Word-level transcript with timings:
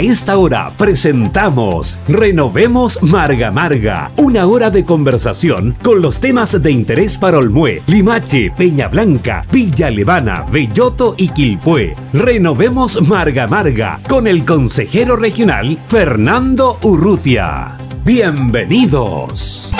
A 0.00 0.02
esta 0.02 0.38
hora 0.38 0.70
presentamos 0.78 1.98
Renovemos 2.08 3.02
Marga 3.02 3.50
Marga, 3.50 4.10
una 4.16 4.46
hora 4.46 4.70
de 4.70 4.82
conversación 4.82 5.76
con 5.82 6.00
los 6.00 6.20
temas 6.20 6.62
de 6.62 6.70
interés 6.70 7.18
para 7.18 7.36
Olmué, 7.36 7.82
Limache, 7.86 8.50
Peña 8.50 8.88
Blanca, 8.88 9.44
Villa 9.52 9.90
Levana, 9.90 10.46
Belloto 10.50 11.14
y 11.18 11.28
Quilpué. 11.28 11.94
Renovemos 12.14 13.02
Marga 13.02 13.46
Marga 13.46 14.00
con 14.08 14.26
el 14.26 14.46
consejero 14.46 15.16
regional 15.16 15.78
Fernando 15.86 16.78
Urrutia. 16.80 17.76
Bienvenidos. 18.02 19.70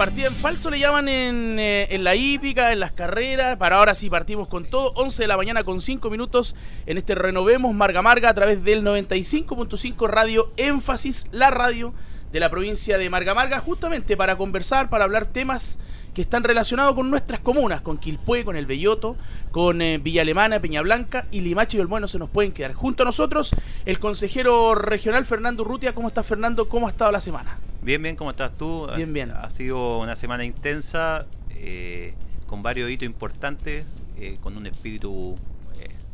Partida 0.00 0.28
en 0.28 0.34
falso 0.34 0.70
le 0.70 0.78
llaman 0.78 1.10
eh, 1.10 1.86
en, 1.90 2.04
la 2.04 2.14
hípica, 2.14 2.72
en 2.72 2.80
las 2.80 2.94
carreras. 2.94 3.58
Para 3.58 3.76
ahora 3.76 3.94
sí 3.94 4.08
partimos 4.08 4.48
con 4.48 4.64
todo. 4.64 4.92
11 4.94 5.24
de 5.24 5.28
la 5.28 5.36
mañana 5.36 5.62
con 5.62 5.82
5 5.82 6.08
minutos 6.08 6.56
en 6.86 6.96
este 6.96 7.14
Renovemos 7.14 7.74
Marga 7.74 8.00
Marga 8.00 8.30
a 8.30 8.32
través 8.32 8.64
del 8.64 8.82
95.5 8.82 10.08
Radio 10.08 10.48
Énfasis, 10.56 11.26
la 11.32 11.50
radio 11.50 11.92
de 12.32 12.40
la 12.40 12.48
provincia 12.48 12.96
de 12.96 13.10
Marga 13.10 13.34
Marga, 13.34 13.60
justamente 13.60 14.16
para 14.16 14.36
conversar, 14.36 14.88
para 14.88 15.04
hablar 15.04 15.26
temas 15.26 15.80
que 16.14 16.22
están 16.22 16.42
relacionados 16.42 16.94
con 16.94 17.10
nuestras 17.10 17.40
comunas, 17.40 17.82
con 17.82 17.98
Quilpué, 17.98 18.44
con 18.44 18.56
El 18.56 18.66
Belloto, 18.66 19.16
con 19.52 19.80
eh, 19.82 19.98
Villa 19.98 20.22
Alemana, 20.22 20.58
Peña 20.58 20.82
Blanca 20.82 21.26
y 21.30 21.40
Limache 21.40 21.76
y 21.76 21.80
Olmué 21.80 22.00
no 22.00 22.08
se 22.08 22.18
nos 22.18 22.30
pueden 22.30 22.52
quedar. 22.52 22.72
Junto 22.72 23.02
a 23.02 23.06
nosotros, 23.06 23.50
el 23.86 23.98
consejero 23.98 24.74
regional 24.74 25.24
Fernando 25.24 25.62
Urrutia. 25.62 25.94
¿Cómo 25.94 26.08
estás, 26.08 26.26
Fernando? 26.26 26.68
¿Cómo 26.68 26.86
ha 26.86 26.90
estado 26.90 27.12
la 27.12 27.20
semana? 27.20 27.58
Bien, 27.82 28.02
bien, 28.02 28.16
¿cómo 28.16 28.30
estás 28.30 28.54
tú? 28.54 28.88
Bien, 28.96 29.12
bien. 29.12 29.30
Ha 29.30 29.50
sido 29.50 29.98
una 29.98 30.16
semana 30.16 30.44
intensa, 30.44 31.26
eh, 31.56 32.14
con 32.46 32.62
varios 32.62 32.90
hitos 32.90 33.06
importantes, 33.06 33.86
eh, 34.18 34.38
con 34.42 34.56
un 34.56 34.66
espíritu 34.66 35.36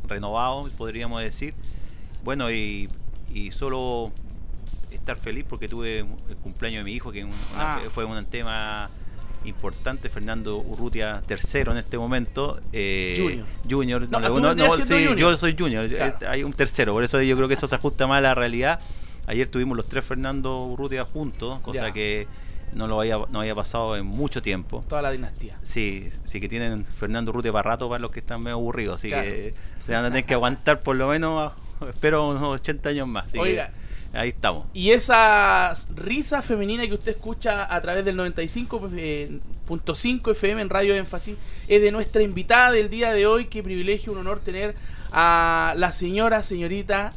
renovado, 0.07 0.69
podríamos 0.77 1.21
decir. 1.21 1.53
Bueno, 2.23 2.51
y, 2.51 2.89
solo 3.51 4.11
estar 4.91 5.17
feliz 5.17 5.45
porque 5.47 5.69
tuve 5.69 5.99
el 5.99 6.37
cumpleaños 6.41 6.83
de 6.83 6.89
mi 6.89 6.95
hijo, 6.95 7.11
que 7.11 7.27
ah. 7.55 7.79
fue 7.93 8.03
un 8.05 8.25
tema 8.25 8.89
importante, 9.47 10.09
Fernando 10.09 10.57
Urrutia 10.57 11.21
tercero 11.25 11.71
en 11.71 11.77
este 11.77 11.97
momento. 11.97 12.59
Eh, 12.73 13.15
junior. 13.17 13.47
Junior. 13.69 14.09
No, 14.09 14.53
yo 15.15 15.37
soy 15.37 15.55
Junior. 15.57 15.89
Hay 16.27 16.43
un 16.43 16.53
tercero, 16.53 16.93
por 16.93 17.03
eso 17.03 17.21
yo 17.21 17.35
creo 17.35 17.47
que 17.47 17.55
eso 17.55 17.67
se 17.67 17.75
ajusta 17.75 18.07
más 18.07 18.19
a 18.19 18.21
la 18.21 18.35
realidad. 18.35 18.79
Ayer 19.25 19.47
tuvimos 19.49 19.75
los 19.75 19.87
tres 19.87 20.05
Fernando 20.05 20.65
Urrutia 20.65 21.03
juntos, 21.03 21.59
cosa 21.59 21.91
que 21.91 22.27
no 22.73 22.87
lo 22.87 22.99
había, 22.99 23.17
no 23.29 23.41
había 23.41 23.55
pasado 23.55 23.97
en 23.97 24.05
mucho 24.05 24.41
tiempo. 24.41 24.83
Toda 24.87 25.01
la 25.01 25.11
dinastía. 25.11 25.57
Sí, 25.63 26.09
sí 26.25 26.39
que 26.39 26.47
tienen 26.47 26.85
Fernando 26.85 27.31
Urrutia 27.31 27.51
para 27.51 27.71
rato 27.71 27.89
para 27.89 27.99
los 27.99 28.11
que 28.11 28.19
están 28.19 28.41
medio 28.41 28.55
aburridos, 28.55 28.95
así 28.95 29.09
que 29.09 29.53
se 29.85 29.93
van 29.93 30.05
a 30.05 30.07
tener 30.09 30.25
que 30.25 30.33
aguantar 30.33 30.81
por 30.81 30.95
lo 30.95 31.09
menos, 31.09 31.51
espero 31.89 32.29
unos 32.29 32.43
80 32.43 32.89
años 32.89 33.07
más. 33.07 33.25
Oiga, 33.35 33.71
Ahí 34.13 34.29
estamos. 34.29 34.67
Y 34.73 34.91
esa 34.91 35.73
risa 35.95 36.41
femenina 36.41 36.87
que 36.87 36.93
usted 36.93 37.11
escucha 37.11 37.73
a 37.73 37.81
través 37.81 38.05
del 38.05 38.15
95.5 38.17 40.31
FM 40.31 40.61
en 40.61 40.69
Radio 40.69 40.95
Énfasis 40.95 41.35
es 41.67 41.81
de 41.81 41.91
nuestra 41.91 42.21
invitada 42.21 42.71
del 42.71 42.89
día 42.89 43.11
de 43.13 43.27
hoy. 43.27 43.45
Qué 43.45 43.63
privilegio, 43.63 44.13
un 44.13 44.19
honor 44.19 44.39
tener 44.39 44.75
a 45.11 45.73
la 45.77 45.91
señora, 45.91 46.43
señorita, 46.43 47.11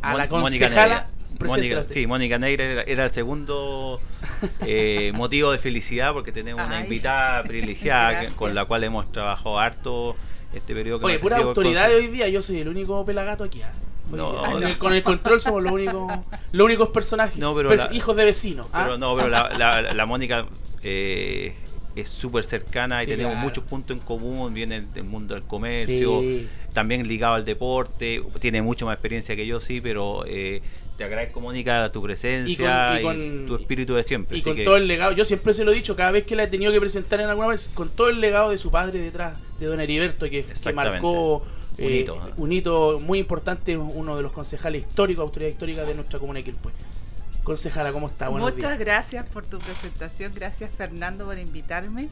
a 0.00 0.14
la 0.14 0.28
concejala. 0.28 1.08
Mónica, 1.40 1.84
sí, 1.88 2.06
Mónica 2.06 2.38
Negra 2.38 2.82
era, 2.82 3.04
el 3.04 3.12
segundo 3.12 4.00
eh, 4.66 5.12
motivo 5.14 5.52
de 5.52 5.58
felicidad 5.58 6.12
porque 6.12 6.32
tenemos 6.32 6.66
una 6.66 6.80
invitada 6.80 7.44
privilegiada 7.44 8.26
con 8.34 8.56
la 8.56 8.64
cual 8.64 8.82
hemos 8.82 9.12
trabajado 9.12 9.58
harto 9.58 10.16
este 10.52 10.74
periodo. 10.74 11.06
Oye, 11.06 11.18
pura 11.18 11.36
autoridad 11.36 11.88
de 11.88 11.96
hoy 11.96 12.08
día, 12.08 12.28
yo 12.28 12.42
soy 12.42 12.60
el 12.60 12.68
único 12.68 13.04
pelagato 13.04 13.44
aquí. 13.44 13.60
¿Ah? 14.12 14.58
con 14.78 14.92
el 14.92 15.02
control 15.02 15.40
somos 15.40 15.62
los 15.62 15.72
únicos, 15.72 16.12
los 16.52 16.64
únicos 16.64 16.90
personajes. 16.90 17.38
hijos 17.92 18.16
de 18.16 18.24
vecinos. 18.24 18.66
¿ah? 18.72 18.84
Pero 18.84 18.98
no, 18.98 19.16
pero 19.16 19.28
la, 19.28 20.06
Mónica 20.06 20.46
eh, 20.82 21.54
es 21.96 22.08
súper 22.08 22.44
cercana 22.44 23.02
y 23.02 23.06
tenemos 23.06 23.36
muchos 23.36 23.64
puntos 23.64 23.96
en 23.96 24.02
común. 24.02 24.52
Viene 24.54 24.80
del 24.80 25.04
mundo 25.04 25.34
del 25.34 25.44
comercio, 25.44 26.22
también 26.72 27.06
ligado 27.06 27.34
al 27.34 27.44
deporte. 27.44 28.20
Tiene 28.40 28.62
mucho 28.62 28.86
más 28.86 28.94
experiencia 28.94 29.36
que 29.36 29.46
yo, 29.46 29.60
sí, 29.60 29.80
pero 29.80 30.24
eh, 30.26 30.62
te 30.98 31.04
agradezco, 31.04 31.40
Mónica, 31.40 31.90
tu 31.92 32.02
presencia 32.02 33.00
y, 33.00 33.46
tu 33.46 33.54
espíritu 33.54 33.94
de 33.94 34.02
siempre. 34.02 34.36
Y 34.36 34.42
con 34.42 34.62
todo 34.64 34.76
el 34.76 34.88
legado, 34.88 35.12
yo 35.12 35.24
siempre 35.24 35.54
se 35.54 35.64
lo 35.64 35.70
he 35.70 35.74
dicho, 35.74 35.94
cada 35.94 36.10
vez 36.10 36.24
que 36.24 36.34
la 36.34 36.42
he 36.42 36.48
tenido 36.48 36.72
que 36.72 36.80
presentar 36.80 37.20
en 37.20 37.28
alguna 37.28 37.48
vez, 37.48 37.70
con 37.72 37.88
todo 37.88 38.10
el 38.10 38.20
legado 38.20 38.50
de 38.50 38.58
su 38.58 38.72
padre 38.72 38.98
detrás, 38.98 39.38
de 39.60 39.66
don 39.66 39.80
Heriberto, 39.80 40.28
que, 40.28 40.42
que 40.42 40.72
marcó 40.72 41.44
eh, 41.78 42.06
un, 42.36 42.52
hito, 42.52 43.00
muy 43.00 43.18
importante, 43.18 43.76
uno 43.76 44.16
de 44.16 44.22
los 44.22 44.32
concejales 44.32 44.82
históricos, 44.82 45.22
autoridad 45.22 45.50
histórica 45.50 45.84
de 45.84 45.94
nuestra 45.94 46.18
comuna 46.18 46.38
de 46.38 46.44
Quilpue. 46.44 46.72
Concejala, 47.44 47.92
¿cómo 47.92 48.08
está? 48.08 48.28
Muchas 48.30 48.78
gracias 48.78 49.24
por 49.26 49.46
tu 49.46 49.58
presentación, 49.58 50.32
gracias 50.34 50.70
Fernando 50.76 51.24
por 51.24 51.38
invitarme. 51.38 52.08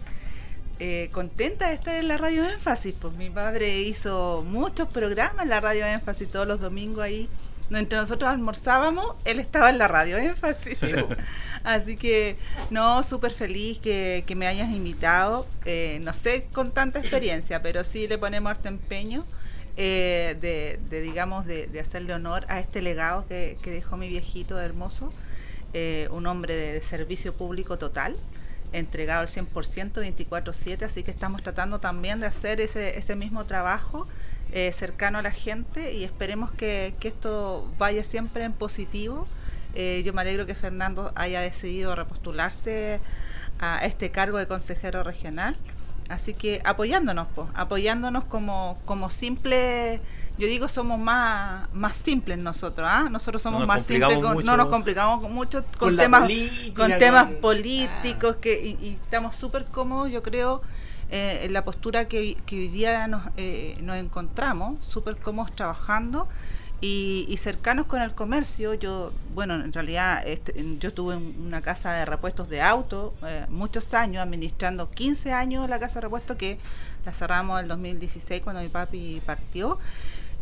Eh, 0.79 1.09
contenta 1.13 1.69
de 1.69 1.75
estar 1.75 1.97
en 1.97 2.09
la 2.09 2.17
Radio 2.17 2.45
Énfasis, 2.49 2.95
pues 3.01 3.17
mi 3.17 3.31
padre 3.31 3.81
hizo 3.81 4.45
muchos 4.47 4.89
programas 4.89 5.43
en 5.43 5.51
la 5.51 5.61
Radio 5.61 5.85
Énfasis 5.87 6.29
todos 6.31 6.47
los 6.47 6.61
domingos 6.61 7.01
ahí. 7.01 7.29
Entre 7.71 7.99
nosotros 7.99 8.31
almorzábamos, 8.31 9.17
él 9.25 9.41
estaba 9.41 9.71
en 9.71 9.79
la 9.79 9.89
radio 9.89 10.19
énfasis. 10.19 10.83
Así 11.65 11.97
que, 11.97 12.37
no, 12.71 13.03
súper 13.03 13.33
feliz 13.33 13.79
que, 13.81 14.25
me 14.37 14.47
hayas 14.47 14.71
invitado. 14.71 15.47
Eh, 15.65 15.99
no 16.05 16.13
sé 16.13 16.47
con 16.53 16.71
tanta 16.71 17.01
experiencia, 17.01 17.63
pero 17.63 17.83
sí 17.83 18.07
le 18.07 18.19
ponemos 18.19 18.51
harto 18.51 18.69
empeño. 18.69 19.25
Eh, 19.79 20.37
de, 20.41 21.01
digamos, 21.03 21.45
de, 21.45 21.69
hacerle 21.81 22.15
honor 22.15 22.47
a 22.49 22.61
este 22.61 22.81
legado 22.81 23.27
que, 23.29 23.59
dejó 23.63 23.99
mi 23.99 24.09
viejito 24.09 24.59
hermoso, 24.59 25.13
eh, 25.75 26.09
un 26.13 26.27
hombre 26.27 26.55
de, 26.55 26.83
servicio 26.83 27.35
público 27.35 27.77
total, 27.77 28.17
entregado 28.73 29.21
al 29.21 29.29
100%, 29.29 30.01
24/7, 30.01 30.85
así 30.85 31.03
que 31.03 31.11
estamos 31.11 31.43
tratando 31.43 31.79
también 31.79 32.21
de 32.21 32.27
hacer 32.27 32.61
ese, 32.63 32.99
ese 32.99 33.17
mismo 33.17 33.45
trabajo 33.45 34.07
eh, 34.53 34.73
cercano 34.73 35.19
a 35.19 35.23
la 35.23 35.31
gente 35.31 35.93
y 35.93 36.05
esperemos 36.05 36.51
que, 36.53 36.95
que 36.99 37.09
esto 37.09 37.71
vaya 37.79 38.03
siempre 38.03 38.45
en 38.45 38.53
positivo. 38.55 39.27
yo 39.75 40.13
me 40.15 40.23
alegro 40.23 40.47
que 40.47 40.55
Fernando 40.55 41.13
haya 41.17 41.43
decidido 41.43 41.95
repostularse 41.95 42.99
a 43.59 43.85
este 43.85 44.11
cargo 44.11 44.39
de 44.39 44.47
consejero 44.47 45.03
regional. 45.03 45.55
Así 46.09 46.35
que 46.35 46.61
apoyándonos, 46.65 47.27
pues, 47.35 47.49
apoyándonos 47.55 48.25
como, 48.25 48.79
como 48.85 49.11
simple, 49.11 50.01
yo 50.39 50.47
digo 50.47 50.69
somos 50.69 50.99
más, 51.01 51.73
más 51.75 51.97
simples 51.97 52.39
nosotros, 52.39 52.87
¿ah? 52.89 53.09
Nosotros 53.11 53.43
somos 53.43 53.67
más 53.67 53.85
simples, 53.85 54.19
no 54.21 54.57
nos 54.57 54.69
complicamos 54.69 55.29
mucho 55.31 55.65
con, 55.79 55.97
temas, 55.97 56.31
con 56.77 56.97
temas 56.99 57.31
políticos 57.33 58.37
que, 58.37 58.77
y, 58.81 58.99
estamos 59.05 59.35
súper 59.35 59.65
cómodos, 59.65 60.11
yo 60.13 60.23
creo, 60.23 60.63
eh, 61.11 61.41
en 61.43 61.53
la 61.53 61.65
postura 61.65 62.07
que, 62.07 62.37
que 62.47 62.57
hoy 62.57 62.69
día 62.69 63.09
nos, 63.09 63.23
eh, 63.37 63.77
nos 63.83 63.97
encontramos, 63.97 64.85
súper 64.87 65.17
cómodos 65.17 65.53
trabajando 65.53 66.29
y, 66.81 67.37
cercanos 67.39 67.87
con 67.87 68.03
el 68.03 68.13
comercio. 68.13 68.75
Yo, 68.75 69.13
bueno, 69.35 69.55
en 69.55 69.73
realidad 69.73 70.27
este, 70.27 70.65
yo 70.79 70.93
tuve 70.93 71.17
una 71.17 71.63
casa 71.63 71.93
de 71.93 72.05
repuestos 72.05 72.49
de 72.49 72.61
auto 72.61 73.15
eh, 73.27 73.47
muchos 73.49 73.95
años, 73.95 74.23
administrando 74.23 74.91
15 74.91 75.33
años 75.33 75.69
la 75.69 75.79
casa 75.79 75.97
de 75.97 76.01
repuestos 76.03 76.37
que 76.37 76.59
la 77.05 77.13
cerramos 77.13 77.59
en 77.59 77.65
el 77.65 77.69
2016 77.69 78.43
cuando 78.43 78.63
mi 78.63 78.69
papi 78.69 79.23
partió. 79.25 79.79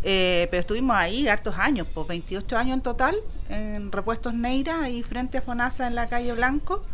Eh, 0.06 0.48
pero 0.50 0.60
estuvimos 0.60 0.96
ahí 0.96 1.28
hartos 1.28 1.56
años, 1.56 1.86
pues 1.94 2.06
28 2.06 2.58
años 2.58 2.74
en 2.74 2.82
total, 2.82 3.16
en 3.48 3.90
Repuestos 3.90 4.34
Neira, 4.34 4.90
y 4.90 5.02
frente 5.02 5.38
a 5.38 5.40
Fonasa 5.40 5.86
en 5.86 5.94
la 5.94 6.08
calle 6.08 6.32
Blanco. 6.34 6.84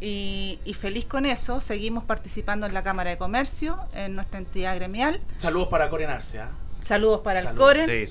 Y, 0.00 0.58
feliz 0.78 1.06
con 1.06 1.26
eso, 1.26 1.60
seguimos 1.60 2.04
participando 2.04 2.66
en 2.66 2.74
la 2.74 2.82
Cámara 2.82 3.10
de 3.10 3.18
Comercio, 3.18 3.76
en 3.94 4.14
nuestra 4.14 4.38
entidad 4.38 4.74
gremial. 4.76 5.20
Saludos 5.38 5.68
para 5.68 5.88
Corenarse. 5.88 6.40
¿ah? 6.40 6.50
Saludos 6.86 7.20
para 7.22 7.40
el 7.40 7.48
Core. 7.56 8.06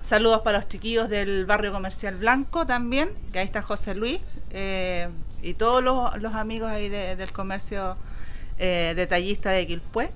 Saludos 0.00 0.40
para 0.40 0.58
los 0.58 0.68
chiquillos 0.68 1.10
del 1.10 1.44
barrio 1.44 1.70
comercial 1.70 2.16
Blanco 2.16 2.64
también, 2.64 3.10
que 3.30 3.40
ahí 3.40 3.44
está 3.44 3.60
José 3.60 3.94
Luis. 3.94 4.20
Eh, 4.52 5.08
y 5.42 5.52
todos 5.52 5.84
los, 5.84 6.34
amigos 6.34 6.70
ahí 6.70 6.88
del 6.88 7.30
comercio 7.32 7.98
eh, 8.58 8.94
detallista 8.96 9.50
de 9.50 9.66
Quilpué. 9.66 10.10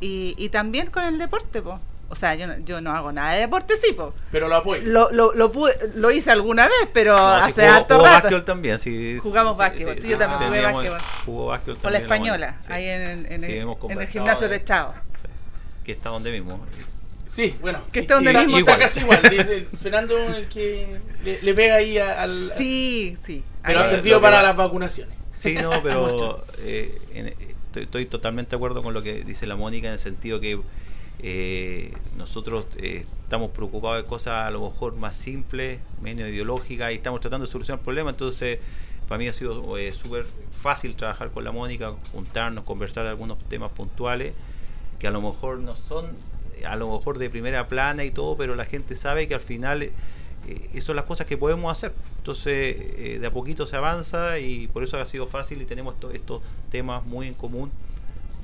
Y, 0.00 0.48
también 0.48 0.90
con 0.90 1.04
el 1.04 1.18
deporte, 1.18 1.60
pues. 1.60 1.76
O 2.08 2.14
sea, 2.14 2.34
yo 2.34 2.46
no, 2.46 2.58
yo 2.58 2.80
no 2.80 2.92
hago 2.92 3.12
nada 3.12 3.34
de 3.34 3.40
deporte, 3.40 3.76
sí, 3.76 3.92
po. 3.92 4.14
Pero 4.30 4.48
lo 4.48 4.56
apoyo. 4.56 4.82
Lo, 4.84 5.10
lo, 5.12 5.32
lo, 5.34 6.10
hice 6.10 6.30
alguna 6.30 6.66
vez, 6.66 6.88
pero 6.92 7.16
hace 7.16 7.66
harto 7.66 7.98
rato. 8.02 8.44
también, 8.44 8.78
sí. 8.78 9.18
Jugamos 9.18 9.58
básquetbol, 9.58 9.98
sí, 9.98 10.08
yo 10.08 10.18
también 10.18 10.48
jugué 10.48 10.62
básquetbol. 10.62 10.98
Jugó 11.26 11.46
básquetbol 11.46 11.80
Con 11.82 11.92
la 11.92 11.98
española, 11.98 12.56
ahí 12.68 12.86
en, 12.86 13.26
en, 13.30 13.44
el, 13.44 14.08
gimnasio 14.08 14.48
de 14.48 14.64
Chavo. 14.64 14.94
Que 15.84 15.92
está 15.92 16.08
donde 16.08 16.30
mismo. 16.30 16.60
Sí, 17.32 17.56
bueno. 17.62 17.80
Que 17.90 18.00
está 18.00 18.16
donde 18.16 18.34
mismo. 18.34 18.58
Está 18.58 18.78
casi 18.78 19.00
igual. 19.00 19.22
Dice 19.22 19.66
Fernando 19.78 20.18
el 20.36 20.48
que 20.48 21.00
le, 21.24 21.54
pega 21.54 21.76
ahí 21.76 21.96
al. 21.96 22.52
Sí, 22.58 23.16
sí. 23.24 23.42
Pero 23.64 23.80
ha 23.80 23.86
servido 23.86 24.20
para 24.20 24.42
las 24.42 24.54
vacunaciones. 24.54 25.16
Sí, 25.38 25.54
no, 25.54 25.70
pero 25.82 26.44
eh, 26.58 27.34
estoy, 27.74 28.04
totalmente 28.04 28.50
de 28.50 28.56
acuerdo 28.56 28.82
con 28.82 28.92
lo 28.92 29.02
que 29.02 29.24
dice 29.24 29.46
la 29.46 29.56
Mónica 29.56 29.86
en 29.86 29.94
el 29.94 29.98
sentido 29.98 30.40
que 30.40 30.60
Eh, 31.24 31.94
nosotros 32.18 32.66
eh, 32.76 33.06
estamos 33.22 33.52
preocupados 33.52 34.02
de 34.02 34.08
cosas 34.08 34.46
a 34.46 34.50
lo 34.50 34.60
mejor 34.60 34.96
más 34.96 35.16
simples, 35.16 35.78
menos 36.02 36.28
ideológicas, 36.28 36.92
y 36.92 36.96
estamos 36.96 37.20
tratando 37.20 37.46
de 37.46 37.52
solucionar 37.52 37.82
problemas. 37.82 38.14
Entonces, 38.14 38.58
para 39.08 39.18
mí 39.18 39.28
ha 39.28 39.32
sido 39.32 39.78
eh, 39.78 39.92
súper 39.92 40.26
fácil 40.60 40.96
trabajar 40.96 41.30
con 41.30 41.44
la 41.44 41.52
Mónica, 41.52 41.94
juntarnos, 42.12 42.64
conversar 42.64 43.04
de 43.04 43.10
algunos 43.10 43.38
temas 43.48 43.70
puntuales 43.70 44.34
que 44.98 45.06
a 45.06 45.10
lo 45.10 45.22
mejor 45.22 45.58
no 45.58 45.74
son, 45.76 46.06
a 46.66 46.76
lo 46.76 46.90
mejor 46.92 47.18
de 47.18 47.30
primera 47.30 47.68
plana 47.68 48.04
y 48.04 48.10
todo, 48.10 48.36
pero 48.36 48.54
la 48.54 48.64
gente 48.64 48.96
sabe 48.96 49.28
que 49.28 49.34
al 49.34 49.40
final 49.40 49.90
esas 50.72 50.84
son 50.84 50.96
las 50.96 51.04
cosas 51.04 51.26
que 51.26 51.36
podemos 51.36 51.70
hacer. 51.70 51.92
Entonces, 52.18 53.20
de 53.20 53.26
a 53.26 53.30
poquito 53.30 53.66
se 53.66 53.76
avanza 53.76 54.38
y 54.38 54.68
por 54.68 54.82
eso 54.82 54.98
ha 54.98 55.04
sido 55.04 55.26
fácil 55.26 55.62
y 55.62 55.64
tenemos 55.64 55.94
estos 56.12 56.42
temas 56.70 57.04
muy 57.04 57.28
en 57.28 57.34
común 57.34 57.70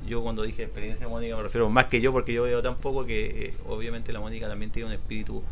yo 0.08 0.22
cuando 0.22 0.42
dije 0.42 0.62
experiencia 0.64 1.06
Mónica 1.06 1.36
me 1.36 1.42
refiero 1.42 1.68
más 1.68 1.86
que 1.86 2.00
yo 2.00 2.12
porque 2.12 2.32
yo 2.32 2.44
veo 2.44 2.62
tampoco 2.62 3.04
que 3.04 3.46
eh, 3.46 3.54
obviamente 3.68 4.12
la 4.12 4.20
Mónica 4.20 4.48
también 4.48 4.70
tiene 4.70 4.88
un 4.88 4.94
espíritu 4.94 5.42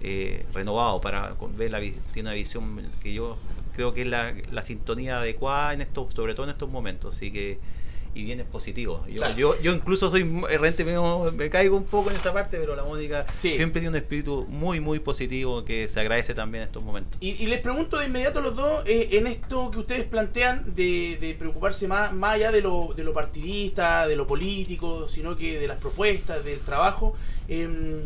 eh, 0.00 0.44
renovado 0.54 1.00
para 1.00 1.34
ver 1.56 1.70
la 1.70 1.80
tiene 1.80 2.28
una 2.28 2.32
visión 2.32 2.80
que 3.02 3.12
yo 3.12 3.36
creo 3.74 3.92
que 3.92 4.02
es 4.02 4.06
la, 4.06 4.34
la 4.52 4.62
sintonía 4.62 5.18
adecuada 5.18 5.74
en 5.74 5.80
esto 5.80 6.08
sobre 6.14 6.34
todo 6.34 6.44
en 6.44 6.50
estos 6.50 6.70
momentos 6.70 7.16
así 7.16 7.30
que 7.30 7.58
y 8.16 8.24
bien 8.24 8.40
es 8.40 8.46
positivo. 8.46 9.04
Yo, 9.36 9.60
yo, 9.60 9.74
incluso 9.74 10.10
soy 10.10 10.22
errante, 10.48 10.84
me, 10.84 10.96
me, 11.32 11.50
caigo 11.50 11.76
un 11.76 11.84
poco 11.84 12.10
en 12.10 12.16
esa 12.16 12.32
parte, 12.32 12.56
pero 12.58 12.74
la 12.74 12.82
Mónica 12.82 13.26
siempre 13.36 13.80
tiene 13.80 13.90
un 13.90 13.96
espíritu 13.96 14.46
muy, 14.48 14.80
muy 14.80 15.00
positivo 15.00 15.64
que 15.66 15.86
se 15.88 16.00
agradece 16.00 16.32
también 16.32 16.62
en 16.62 16.68
estos 16.68 16.82
momentos. 16.82 17.12
Y, 17.20 17.46
les 17.46 17.60
pregunto 17.60 17.98
de 17.98 18.06
inmediato 18.06 18.38
a 18.38 18.42
los 18.42 18.56
dos, 18.56 18.82
eh, 18.86 19.10
en 19.12 19.26
esto 19.26 19.70
que 19.70 19.80
ustedes 19.80 20.04
plantean 20.04 20.74
de, 20.74 21.18
de 21.20 21.34
preocuparse 21.38 21.86
más, 21.86 22.14
más 22.14 22.36
allá 22.36 22.50
de 22.50 22.62
lo, 22.62 22.94
de 22.96 23.04
lo 23.04 23.12
partidista, 23.12 24.06
de 24.06 24.16
lo 24.16 24.26
político, 24.26 25.08
sino 25.10 25.36
que 25.36 25.58
de 25.58 25.68
las 25.68 25.78
propuestas, 25.78 26.42
del 26.42 26.60
trabajo. 26.60 27.14
Eh, 27.48 28.00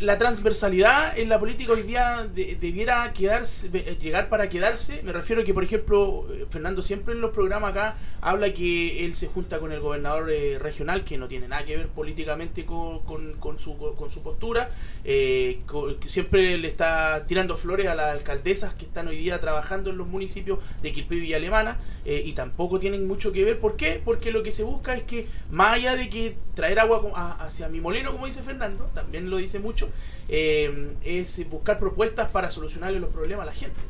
la 0.00 0.16
transversalidad 0.16 1.18
en 1.18 1.28
la 1.28 1.40
política 1.40 1.72
hoy 1.72 1.82
día 1.82 2.28
debiera 2.32 3.12
quedarse, 3.12 3.68
llegar 4.00 4.28
para 4.28 4.48
quedarse. 4.48 5.02
Me 5.02 5.12
refiero 5.12 5.44
que, 5.44 5.52
por 5.52 5.64
ejemplo, 5.64 6.26
eh, 6.32 6.46
Fernando 6.48 6.82
siempre 6.82 7.14
en 7.14 7.20
los 7.20 7.32
programas 7.32 7.72
acá 7.72 7.96
habla 8.20 8.52
que 8.52 9.04
él 9.04 9.14
se 9.14 9.26
junta 9.26 9.58
con 9.58 9.72
el 9.72 9.80
gobernador 9.80 10.30
eh, 10.30 10.58
regional, 10.58 11.04
que 11.04 11.18
no 11.18 11.26
tiene 11.26 11.48
nada 11.48 11.64
que 11.64 11.76
ver 11.76 11.88
políticamente 11.88 12.64
con, 12.64 13.00
con, 13.00 13.58
su, 13.58 13.76
con 13.76 14.10
su 14.10 14.22
postura. 14.22 14.70
Eh, 15.04 15.60
siempre 16.06 16.56
le 16.58 16.68
está 16.68 17.24
tirando 17.26 17.56
flores 17.56 17.88
a 17.88 17.94
las 17.94 18.12
alcaldesas 18.12 18.74
que 18.74 18.86
están 18.86 19.08
hoy 19.08 19.16
día 19.16 19.40
trabajando 19.40 19.90
en 19.90 19.98
los 19.98 20.06
municipios 20.06 20.60
de 20.80 20.92
Quilpé 20.92 21.16
y 21.16 21.34
Alemana 21.34 21.78
y 22.04 22.32
tampoco 22.32 22.78
tienen 22.78 23.06
mucho 23.06 23.32
que 23.32 23.44
ver. 23.44 23.58
¿Por 23.58 23.76
qué? 23.76 24.00
Porque 24.02 24.30
lo 24.30 24.42
que 24.42 24.50
se 24.50 24.62
busca 24.62 24.96
es 24.96 25.02
que, 25.02 25.26
más 25.50 25.74
allá 25.74 25.94
de 25.94 26.08
que 26.08 26.34
traer 26.54 26.78
agua 26.78 27.36
hacia 27.40 27.68
mi 27.68 27.80
molino, 27.80 28.12
como 28.12 28.24
dice 28.24 28.42
Fernando, 28.42 28.84
también 28.94 29.28
lo 29.28 29.36
dice 29.36 29.57
mucho, 29.58 29.88
eh, 30.28 30.96
es 31.02 31.48
buscar 31.48 31.78
propuestas 31.78 32.30
para 32.30 32.50
solucionarle 32.50 33.00
los 33.00 33.10
problemas 33.10 33.42
a 33.44 33.46
la 33.46 33.54
gente. 33.54 33.80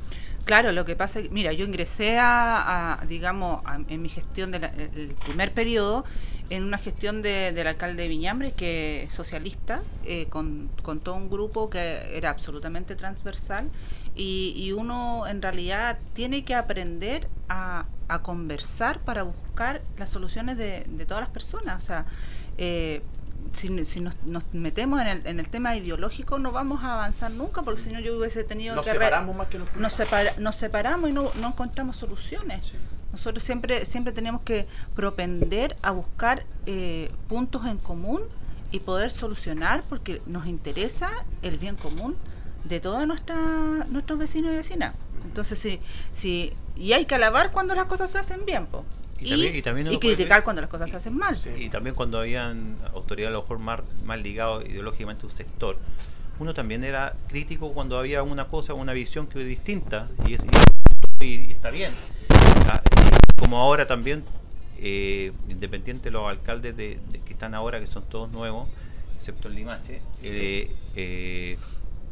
Claro, 0.48 0.72
lo 0.72 0.86
que 0.86 0.96
pasa 0.96 1.20
es 1.20 1.30
mira, 1.30 1.52
yo 1.52 1.66
ingresé 1.66 2.16
a, 2.18 3.04
digamos, 3.06 3.62
en 3.88 4.00
mi 4.00 4.08
gestión 4.08 4.50
del 4.50 5.14
primer 5.26 5.52
periodo, 5.52 6.06
en 6.48 6.64
una 6.64 6.78
gestión 6.78 7.20
del 7.20 7.66
alcalde 7.66 8.04
de 8.04 8.08
Viñambre, 8.08 8.52
que 8.52 9.02
es 9.02 9.12
socialista, 9.12 9.82
eh, 10.06 10.26
con, 10.30 10.70
todo 11.04 11.16
un 11.16 11.28
grupo 11.28 11.68
que 11.68 12.16
era 12.16 12.30
absolutamente 12.30 12.96
transversal, 12.96 13.68
y, 14.14 14.72
uno 14.72 15.26
en 15.26 15.42
realidad 15.42 15.98
tiene 16.14 16.44
que 16.44 16.54
aprender 16.54 17.28
a, 17.50 17.86
conversar 18.22 19.00
para 19.00 19.24
buscar 19.24 19.82
las 19.98 20.08
soluciones 20.08 20.56
de, 20.56 20.84
de 20.88 21.04
todas 21.04 21.20
las 21.20 21.30
personas. 21.30 21.84
O 21.84 21.86
sea, 21.86 22.06
eh, 22.56 23.02
si, 23.52 23.84
si 23.84 24.00
nos, 24.00 24.14
metemos 24.52 25.00
en 25.00 25.08
el, 25.08 25.26
en 25.26 25.40
el, 25.40 25.48
tema 25.48 25.76
ideológico 25.76 26.38
no 26.38 26.52
vamos 26.52 26.82
a 26.84 26.94
avanzar 26.94 27.30
nunca 27.30 27.62
porque 27.62 27.82
si 27.82 27.90
no 27.90 28.00
yo 28.00 28.16
hubiese 28.16 28.44
tenido 28.44 28.74
nos 28.74 28.86
separamos 28.86 29.34
más 29.36 29.48
que 29.48 29.58
nos, 29.58 29.68
nos, 30.38 30.56
separamos 30.56 31.10
y 31.10 31.12
no, 31.12 31.30
no 31.40 31.48
encontramos 31.48 31.96
soluciones. 31.96 32.72
Nosotros 33.12 33.42
siempre 33.42 33.86
siempre 33.86 34.12
tenemos 34.12 34.42
que 34.42 34.66
propender 34.94 35.76
a 35.82 35.90
buscar 35.90 36.44
eh, 36.66 37.10
puntos 37.28 37.66
en 37.66 37.78
común 37.78 38.20
y 38.70 38.80
poder 38.80 39.10
solucionar 39.10 39.82
porque 39.88 40.20
nos 40.26 40.46
interesa 40.46 41.10
el 41.42 41.58
bien 41.58 41.76
común 41.76 42.16
de 42.64 42.80
todos 42.80 43.06
nuestros 43.06 44.18
vecinos 44.18 44.52
y 44.52 44.56
vecinas. 44.56 44.94
Entonces 45.24 45.58
si 45.58 45.80
si 46.12 46.52
y 46.76 46.92
hay 46.92 47.06
que 47.06 47.14
alabar 47.14 47.50
cuando 47.50 47.74
las 47.74 47.86
cosas 47.86 48.10
se 48.10 48.18
hacen 48.18 48.44
bien 48.44 48.66
pues 48.66 48.84
y, 49.20 49.62
también, 49.62 49.98
criticar 49.98 50.44
cuando 50.44 50.62
las 50.62 50.70
cosas 50.70 50.90
se 50.90 50.96
hacen 50.96 51.16
mal. 51.16 51.36
Y 51.56 51.68
también 51.70 51.94
cuando 51.94 52.20
habían 52.20 52.76
autoridades 52.94 53.30
a 53.30 53.32
lo 53.32 53.42
mejor 53.42 53.58
más, 53.58 53.80
más 54.04 54.20
ligados 54.20 54.64
ideológicamente 54.64 55.22
a 55.22 55.26
un 55.26 55.32
sector, 55.32 55.76
uno 56.38 56.54
también 56.54 56.84
era 56.84 57.14
crítico 57.28 57.72
cuando 57.72 57.98
había 57.98 58.22
una 58.22 58.46
cosa, 58.46 58.74
una 58.74 58.92
visión 58.92 59.26
que 59.26 59.40
era 59.40 59.48
distinta, 59.48 60.08
y, 60.26 60.36
y, 61.24 61.52
está 61.52 61.70
bien. 61.70 61.92
Ah, 62.68 62.80
como 63.36 63.58
ahora 63.58 63.86
también, 63.86 64.24
eh, 64.78 65.32
independiente 65.48 66.04
de 66.04 66.10
los 66.12 66.28
alcaldes 66.28 66.76
de, 66.76 67.00
que 67.26 67.32
están 67.32 67.54
ahora, 67.54 67.80
que 67.80 67.88
son 67.88 68.04
todos 68.04 68.30
nuevos, 68.30 68.68
excepto 69.18 69.48
el 69.48 69.54
Limache, 69.56 70.00
eh, 70.22 70.70
eh, 70.94 71.58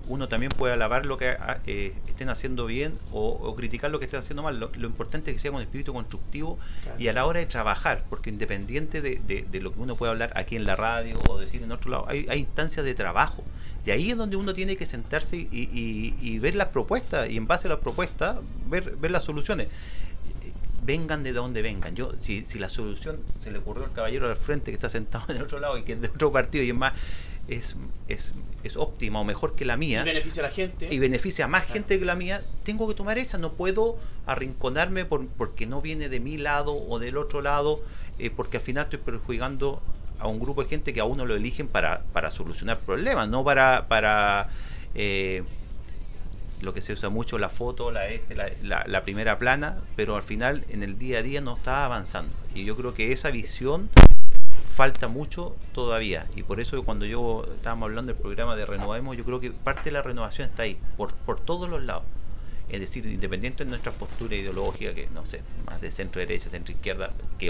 uno 0.09 0.29
también 0.29 0.53
puede 0.53 0.73
alabar 0.73 1.07
lo 1.07 1.19
que 1.19 1.31
ah, 1.31 1.59
eh, 1.67 1.93
estén 2.07 2.29
haciendo 2.29 2.67
bien 2.67 2.93
o, 3.13 3.55
criticar 3.57 3.91
lo 3.91 3.99
que 3.99 4.05
estén 4.05 4.21
haciendo 4.21 4.43
mal. 4.43 4.59
Lo, 4.59 4.87
importante 4.87 5.31
es 5.31 5.37
que 5.37 5.43
sea 5.43 5.53
con 5.53 5.61
espíritu 5.61 5.93
constructivo 5.93 6.59
y 6.99 7.09
a 7.09 7.13
la 7.13 7.27
hora 7.27 7.41
de 7.41 7.47
trabajar, 7.47 8.05
porque 8.09 8.31
independiente 8.31 9.01
de, 9.01 9.61
lo 9.61 9.73
que 9.73 9.81
uno 9.81 9.97
puede 9.97 10.13
hablar 10.13 10.33
aquí 10.37 10.57
en 10.57 10.65
la 10.65 10.77
radio 10.77 11.19
o 11.29 11.39
decir 11.39 11.63
en 11.63 11.73
otro 11.73 11.91
lado, 11.91 12.07
hay, 12.09 12.27
instancias 12.35 12.85
de 12.85 12.95
trabajo. 12.95 13.43
Y 13.85 13.91
ahí 13.91 14.11
es 14.11 14.17
donde 14.17 14.37
uno 14.37 14.53
tiene 14.53 14.77
que 14.77 14.87
sentarse 14.87 15.37
y, 15.37 16.39
ver 16.39 16.55
las 16.55 16.69
propuestas 16.69 17.29
y 17.31 17.37
en 17.37 17.47
base 17.47 17.69
a 17.69 17.71
las 17.71 17.81
propuestas 17.81 18.39
ver, 18.67 18.97
ver 18.97 19.11
las 19.11 19.25
soluciones 19.25 19.69
vengan 20.87 21.25
de 21.25 21.33
donde 21.33 21.61
vengan. 21.63 21.95
Yo, 21.97 22.13
si, 22.21 22.47
si 22.47 22.59
la 22.59 22.69
solución 22.69 23.19
se 23.41 23.51
le 23.51 23.59
ocurrió 23.59 23.85
al 23.85 23.93
caballero 23.93 24.29
al 24.29 24.37
frente 24.37 24.71
que 24.71 24.77
está 24.77 24.89
sentado 24.89 25.25
en 25.31 25.37
el 25.37 25.43
otro 25.43 25.59
lado 25.59 25.77
y 25.77 25.83
que 25.83 25.93
es 25.93 26.01
de 26.01 26.07
otro 26.09 26.33
partido 26.33 26.65
y 26.65 26.71
es 26.71 26.75
más, 26.75 26.95
es, 27.49 27.77
es, 28.09 28.33
es 28.65 28.77
óptima 28.77 29.21
o 29.21 29.25
mejor 29.25 29.55
que 29.55 29.65
la 29.65 29.77
mía. 29.77 30.03
Y 30.03 30.05
beneficia 30.05 30.43
a 30.43 30.47
la 30.47 30.53
gente. 30.53 30.89
Y 30.93 30.99
beneficia 30.99 31.45
a 31.45 31.49
más 31.49 31.65
gente 31.65 31.99
que 31.99 32.05
la 32.05 32.15
mía. 32.15 32.43
Tengo 32.65 32.89
que 32.89 32.95
tomar 32.95 33.19
esa. 33.19 33.39
No 33.39 33.53
puedo 33.53 33.99
arrinconarme 34.27 35.05
por, 35.05 35.27
porque 35.29 35.67
no 35.67 35.81
viene 35.81 36.09
de 36.09 36.21
mi 36.21 36.37
lado 36.37 36.77
o 36.77 36.99
del 36.99 37.17
otro 37.17 37.43
lado, 37.43 37.81
eh, 38.19 38.31
porque 38.35 38.57
al 38.59 38.63
final 38.63 38.85
estoy 38.85 38.99
perjudicando 38.99 39.81
a 40.19 40.27
un 40.29 40.41
grupo 40.41 40.63
de 40.63 40.69
gente 40.69 40.93
que 40.93 41.01
a 41.01 41.05
uno 41.05 41.25
lo 41.25 41.37
eligen 41.37 41.69
para, 41.69 42.03
para 42.13 42.31
solucionar 42.31 42.81
problemas, 42.81 43.29
no 43.29 43.45
para, 43.45 43.87
para 43.87 44.49
eh, 44.95 45.43
lo 46.61 46.73
que 46.73 46.81
se 46.81 46.95
usa 46.95 47.11
mucho, 47.11 47.39
la 47.39 47.51
foto, 47.51 47.91
la, 47.91 48.09
este, 48.09 48.35
la, 48.35 48.85
la, 48.87 49.03
primera 49.03 49.39
plana, 49.39 49.77
pero 49.95 50.17
al 50.17 50.23
final 50.23 50.65
en 50.71 50.83
el 50.83 50.99
día 50.99 51.19
a 51.19 51.23
día 51.23 51.41
no 51.41 51.57
está 51.57 51.85
avanzando. 51.85 52.33
Y 52.55 52.65
yo 52.65 52.77
creo 52.77 52.95
que 52.95 53.13
esa 53.13 53.31
visión 53.31 53.91
falta 54.65 55.09
mucho 55.09 55.57
todavía. 55.73 56.27
Y 56.35 56.43
por 56.43 56.61
eso 56.61 56.83
cuando 56.85 57.07
yo 57.07 57.47
estábamos 57.55 57.89
hablando 57.89 58.13
del 58.13 58.21
programa 58.21 58.57
de 58.57 58.67
Renovemos, 58.67 59.17
yo 59.17 59.25
creo 59.25 59.41
que 59.41 59.51
parte 59.51 59.85
de 59.85 59.93
la 59.93 60.03
renovación 60.03 60.49
está 60.49 60.65
ahí, 60.65 60.79
por, 60.97 61.13
por 61.13 61.41
todos 61.41 61.69
los 61.69 61.83
lados. 61.83 62.05
Es 62.69 62.81
decir, 62.81 63.07
independiente 63.07 63.65
de 63.65 63.71
nuestra 63.71 63.93
postura 63.93 64.35
ideológica, 64.35 64.93
que 64.93 65.07
no 65.15 65.25
sé, 65.25 65.41
más 65.67 65.81
de 65.81 65.91
centro 65.91 66.19
derecha, 66.19 66.51
centro 66.51 66.73
izquierda, 66.75 67.11
que, 67.39 67.47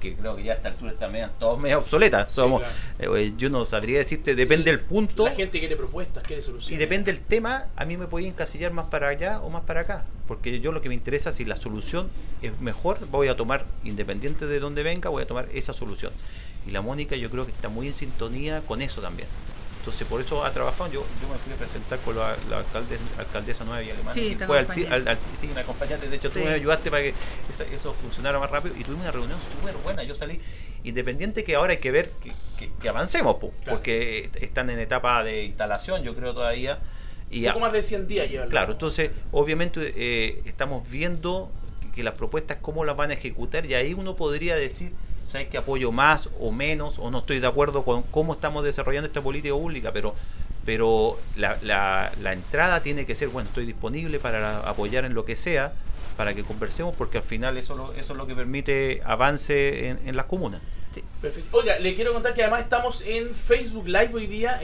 que 0.00 0.14
creo 0.14 0.36
que 0.36 0.42
ya 0.42 0.52
a 0.52 0.56
esta 0.56 0.68
altura 0.68 0.92
está 0.92 1.08
medio, 1.08 1.28
todos 1.38 1.60
medio 1.60 1.80
obsoletas. 1.80 2.32
Somos, 2.32 2.62
eh, 2.98 3.32
yo 3.36 3.50
no 3.50 3.64
sabría 3.66 3.98
decirte, 3.98 4.34
depende 4.34 4.70
del 4.70 4.80
punto. 4.80 5.26
La 5.26 5.32
gente 5.32 5.58
quiere 5.58 5.76
propuestas, 5.76 6.22
quiere 6.24 6.40
soluciones. 6.40 6.74
Y 6.74 6.78
depende 6.78 7.12
del 7.12 7.20
tema, 7.20 7.66
a 7.76 7.84
mí 7.84 7.98
me 7.98 8.06
podía 8.06 8.28
encasillar 8.28 8.72
más 8.72 8.86
para 8.86 9.08
allá 9.08 9.40
o 9.40 9.50
más 9.50 9.64
para 9.64 9.82
acá. 9.82 10.06
Porque 10.26 10.58
yo 10.60 10.72
lo 10.72 10.80
que 10.80 10.88
me 10.88 10.94
interesa, 10.94 11.34
si 11.34 11.44
la 11.44 11.56
solución 11.56 12.08
es 12.40 12.58
mejor, 12.60 13.06
voy 13.10 13.28
a 13.28 13.36
tomar, 13.36 13.66
independiente 13.84 14.46
de 14.46 14.58
dónde 14.60 14.82
venga, 14.82 15.10
voy 15.10 15.22
a 15.22 15.26
tomar 15.26 15.48
esa 15.52 15.74
solución. 15.74 16.12
Y 16.66 16.70
la 16.70 16.80
Mónica 16.80 17.16
yo 17.16 17.30
creo 17.30 17.44
que 17.44 17.52
está 17.52 17.68
muy 17.68 17.88
en 17.88 17.94
sintonía 17.94 18.62
con 18.62 18.80
eso 18.80 19.02
también. 19.02 19.28
Entonces 19.84 20.08
por 20.08 20.18
eso 20.18 20.42
ha 20.42 20.50
trabajado, 20.50 20.90
yo, 20.90 21.04
yo 21.20 21.28
me 21.28 21.34
fui 21.36 21.52
a 21.52 21.56
presentar 21.56 21.98
con 21.98 22.16
la, 22.16 22.34
alcaldesa 23.18 23.66
nueva 23.66 23.82
y 23.82 23.90
alemana. 23.90 24.14
Sí, 24.14 24.34
fue 24.46 24.60
al, 24.60 25.08
al, 25.08 25.18
sí, 25.38 25.46
me 25.54 25.60
acompañaste, 25.60 26.08
de 26.08 26.16
hecho 26.16 26.30
tú 26.30 26.38
me 26.38 26.48
ayudaste 26.48 26.90
para 26.90 27.02
que 27.02 27.12
eso 27.70 27.92
funcionara 27.92 28.38
más 28.38 28.50
rápido 28.50 28.74
y 28.78 28.82
tuvimos 28.82 29.02
una 29.02 29.12
reunión 29.12 29.38
súper 29.52 29.74
buena. 29.82 30.02
Yo 30.02 30.14
salí 30.14 30.40
independiente 30.84 31.44
que 31.44 31.54
ahora 31.54 31.72
hay 31.72 31.80
que 31.80 31.90
ver 31.90 32.10
que, 32.80 32.88
avancemos, 32.88 33.36
porque 33.36 34.30
están 34.40 34.70
en 34.70 34.78
etapa 34.78 35.22
de 35.22 35.44
instalación, 35.44 36.02
yo 36.02 36.14
creo 36.14 36.32
todavía. 36.32 36.78
Y 37.30 37.44
Un 37.44 37.52
poco 37.52 37.60
más 37.60 37.72
de 37.74 37.82
100 37.82 38.08
días 38.08 38.30
llevan. 38.30 38.48
Claro, 38.48 38.72
entonces 38.72 39.10
obviamente 39.32 39.92
eh, 39.94 40.40
estamos 40.46 40.88
viendo 40.88 41.52
que 41.94 42.02
las 42.02 42.14
propuestas 42.14 42.56
cómo 42.62 42.86
las 42.86 42.96
van 42.96 43.10
a 43.10 43.14
ejecutar 43.14 43.66
y 43.66 43.74
ahí 43.74 43.92
uno 43.92 44.16
podría 44.16 44.56
decir 44.56 44.92
¿sabes 45.34 45.48
que 45.48 45.58
apoyo 45.58 45.90
más 45.90 46.28
o 46.38 46.52
menos? 46.52 47.00
O 47.00 47.10
no 47.10 47.18
estoy 47.18 47.40
de 47.40 47.48
acuerdo 47.48 47.84
con 47.84 48.04
cómo 48.04 48.34
estamos 48.34 48.62
desarrollando 48.62 49.08
esta 49.08 49.20
política 49.20 49.52
pública, 49.52 49.92
pero 49.92 50.14
pero 50.64 51.18
la, 51.36 51.58
la, 51.62 52.32
entrada 52.32 52.84
tiene 52.84 53.04
que 53.04 53.16
ser, 53.16 53.28
bueno, 53.28 53.48
estoy 53.48 53.66
disponible 53.66 54.20
para 54.20 54.60
apoyar 54.60 55.04
en 55.04 55.12
lo 55.12 55.24
que 55.24 55.34
sea, 55.34 55.72
para 56.16 56.34
que 56.34 56.44
conversemos, 56.44 56.94
porque 56.94 57.18
al 57.18 57.24
final 57.24 57.58
eso, 57.58 57.92
eso 57.98 58.12
es 58.12 58.16
lo 58.16 58.28
que 58.28 58.34
permite 58.36 59.02
avance 59.04 59.88
en, 59.88 60.08
en 60.08 60.16
las 60.16 60.26
comunas. 60.26 60.62
Perfecto. 61.20 61.58
Oiga, 61.58 61.80
le 61.80 61.96
quiero 61.96 62.12
contar 62.12 62.32
que 62.32 62.42
además 62.42 62.60
estamos 62.60 63.02
en 63.02 63.34
Facebook 63.34 63.88
Live 63.88 64.10
hoy 64.14 64.28
día. 64.28 64.60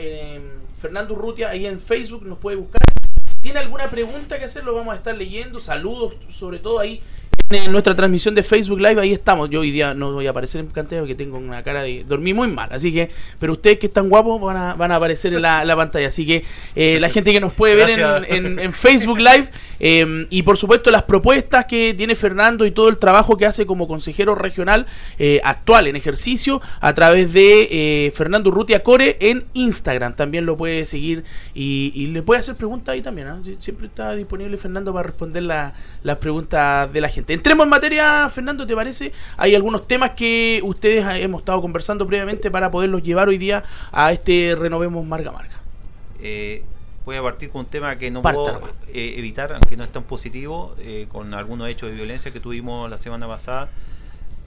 Fernando 0.81 1.15
Urrutia, 1.15 1.49
ahí 1.49 1.65
en 1.65 1.81
Facebook 1.81 2.25
nos 2.25 2.39
puede 2.39 2.55
buscar. 2.55 2.79
Si 3.25 3.35
tiene 3.41 3.59
alguna 3.59 3.89
pregunta 3.89 4.39
que 4.39 4.45
hacer, 4.45 4.63
lo 4.63 4.73
vamos 4.73 4.93
a 4.93 4.97
estar 4.97 5.15
leyendo. 5.15 5.59
Saludos, 5.59 6.15
sobre 6.29 6.59
todo 6.59 6.79
ahí 6.79 7.03
en 7.53 7.71
nuestra 7.71 7.95
transmisión 7.95 8.35
de 8.35 8.43
Facebook 8.43 8.79
Live, 8.79 9.01
ahí 9.01 9.13
estamos. 9.13 9.49
Yo 9.49 9.61
hoy 9.61 9.71
día 9.71 9.93
no 9.93 10.11
voy 10.11 10.27
a 10.27 10.31
aparecer 10.31 10.61
en 10.61 10.67
pantalla 10.67 11.01
porque 11.01 11.15
tengo 11.15 11.37
una 11.37 11.63
cara 11.63 11.83
de. 11.83 12.03
Dormí 12.03 12.33
muy 12.33 12.47
mal, 12.47 12.69
así 12.71 12.93
que. 12.93 13.09
Pero 13.39 13.53
ustedes 13.53 13.79
que 13.79 13.87
están 13.87 14.09
guapos 14.09 14.41
van 14.41 14.57
a, 14.57 14.73
van 14.75 14.91
a 14.91 14.95
aparecer 14.95 15.33
en 15.33 15.41
la, 15.41 15.75
pantalla. 15.75 16.07
Así 16.07 16.25
que 16.25 16.43
eh, 16.75 16.99
la 16.99 17.09
gente 17.09 17.31
que 17.31 17.39
nos 17.39 17.53
puede 17.53 17.75
ver 17.75 17.89
en, 18.27 18.73
Facebook 18.73 19.19
Live 19.19 19.49
eh, 19.79 20.27
y 20.29 20.43
por 20.43 20.57
supuesto 20.57 20.91
las 20.91 21.03
propuestas 21.03 21.65
que 21.65 21.93
tiene 21.93 22.15
Fernando 22.15 22.65
y 22.65 22.71
todo 22.71 22.89
el 22.89 22.97
trabajo 22.97 23.37
que 23.37 23.45
hace 23.45 23.65
como 23.65 23.87
consejero 23.87 24.35
regional 24.35 24.85
eh, 25.19 25.41
actual 25.43 25.87
en 25.87 25.95
ejercicio 25.95 26.61
a 26.79 26.93
través 26.93 27.33
de 27.33 28.11
Fernando 28.15 28.49
Urrutia 28.49 28.83
Core 28.83 29.17
en 29.19 29.45
Instagram. 29.53 30.15
También 30.15 30.45
lo 30.45 30.55
puede 30.55 30.85
seguir 30.85 31.23
y, 31.53 32.07
le 32.11 32.23
puede 32.23 32.39
hacer 32.39 32.55
preguntas 32.55 32.93
ahí 32.93 33.01
también. 33.01 33.27
¿ah? 33.27 33.39
Siempre 33.59 33.87
está 33.87 34.15
disponible 34.15 34.57
Fernando 34.57 34.93
para 34.93 35.07
responder 35.07 35.43
las 35.43 36.17
preguntas 36.17 36.91
de 36.91 37.01
la 37.01 37.09
gente. 37.09 37.33
Entremos 37.41 37.63
en 37.63 37.69
materia, 37.71 38.29
Fernando, 38.29 38.67
¿te 38.67 38.75
parece? 38.75 39.11
Hay 39.35 39.55
algunos 39.55 39.87
temas 39.87 40.11
que 40.11 40.61
ustedes 40.63 41.03
hemos 41.23 41.41
estado 41.41 41.59
conversando 41.59 42.05
previamente 42.05 42.51
para 42.51 42.69
poderlos 42.69 43.01
llevar 43.01 43.29
hoy 43.29 43.39
día 43.39 43.63
a 43.91 44.11
este 44.11 44.55
Renovemos 44.55 45.03
Marga 45.07 45.31
Marga. 45.31 45.59
Eh, 46.19 46.63
voy 47.03 47.15
a 47.15 47.23
partir 47.23 47.49
con 47.49 47.61
un 47.61 47.65
tema 47.65 47.95
que 47.95 48.11
no 48.11 48.21
puedo 48.21 48.61
eh, 48.89 49.15
evitar, 49.17 49.53
aunque 49.53 49.75
no 49.75 49.83
es 49.83 49.91
tan 49.91 50.03
positivo, 50.03 50.75
eh, 50.77 51.07
con 51.09 51.33
algunos 51.33 51.67
hechos 51.67 51.89
de 51.89 51.95
violencia 51.95 52.31
que 52.31 52.39
tuvimos 52.39 52.87
la 52.91 52.99
semana 52.99 53.27
pasada. 53.27 53.71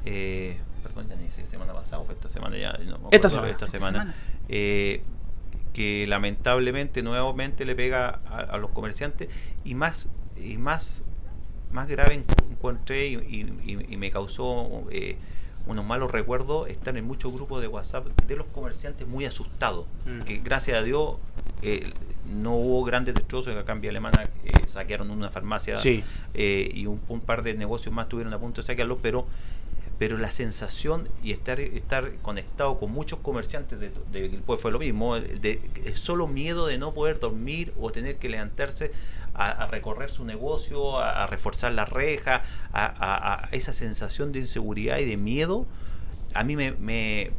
Eh, 0.04 0.56
perdón, 0.84 1.08
semana 1.50 1.72
pasada 1.72 1.98
o 1.98 2.12
esta 2.12 2.28
semana 2.28 2.56
ya. 2.56 2.78
esta 3.10 3.28
semana. 3.28 3.50
Esta 3.50 3.66
semana. 3.66 4.14
que 4.46 6.06
lamentablemente 6.06 7.02
nuevamente 7.02 7.64
le 7.64 7.74
pega 7.74 8.20
a, 8.30 8.38
a, 8.38 8.58
los 8.58 8.70
comerciantes 8.70 9.28
y 9.64 9.74
más 9.74 10.08
y 10.36 10.58
más 10.58 11.02
más 11.74 11.88
grave 11.88 12.22
encontré 12.50 13.08
y, 13.08 13.96
me 13.96 14.10
causó 14.10 14.86
eh, 14.90 15.16
unos 15.66 15.84
malos 15.84 16.10
recuerdos 16.10 16.68
estar 16.68 16.96
en 16.96 17.04
muchos 17.04 17.32
grupos 17.32 17.60
de 17.60 17.68
WhatsApp 17.68 18.06
de 18.06 18.36
los 18.36 18.46
comerciantes 18.46 19.06
muy 19.06 19.26
asustados, 19.26 19.86
mm. 20.06 20.20
que 20.20 20.38
gracias 20.38 20.78
a 20.78 20.82
Dios 20.82 21.16
eh, 21.62 21.90
no 22.32 22.54
hubo 22.54 22.84
grandes 22.84 23.14
destrozos, 23.14 23.56
acá 23.56 23.72
en 23.72 23.80
Vía 23.80 23.90
Alemana 23.90 24.22
eh, 24.44 24.52
saquearon 24.66 25.10
una 25.10 25.30
farmacia 25.30 25.74
y 26.34 26.86
un, 26.86 27.20
par 27.20 27.42
de 27.42 27.54
negocios 27.54 27.92
más 27.92 28.08
tuvieron 28.08 28.32
a 28.32 28.38
punto 28.38 28.62
de 28.62 28.66
saquearlo, 28.66 28.98
pero 28.98 29.26
pero 29.98 30.18
la 30.18 30.30
sensación 30.30 31.08
y 31.22 31.30
estar 31.30 31.60
estar 31.60 32.16
conectado 32.16 32.78
con 32.78 32.90
muchos 32.90 33.20
comerciantes 33.20 33.78
de, 33.78 34.40
pues 34.44 34.60
fue 34.60 34.72
lo 34.72 34.80
mismo 34.80 35.18
de, 35.20 35.60
solo 35.94 36.26
miedo 36.26 36.66
de 36.66 36.78
no 36.78 36.92
poder 36.92 37.20
dormir 37.20 37.72
o 37.80 37.90
tener 37.90 38.16
que 38.16 38.28
levantarse 38.28 38.90
a, 39.34 39.66
recorrer 39.66 40.10
su 40.10 40.24
negocio, 40.24 40.98
a, 40.98 41.26
reforzar 41.26 41.72
la 41.72 41.84
reja, 41.84 42.42
a, 42.72 43.48
esa 43.52 43.72
sensación 43.72 44.32
de 44.32 44.40
inseguridad 44.40 44.98
y 44.98 45.04
de 45.04 45.16
miedo, 45.16 45.66
a 46.34 46.42
mí 46.42 46.56
me, 46.56 46.72
me, 46.72 47.30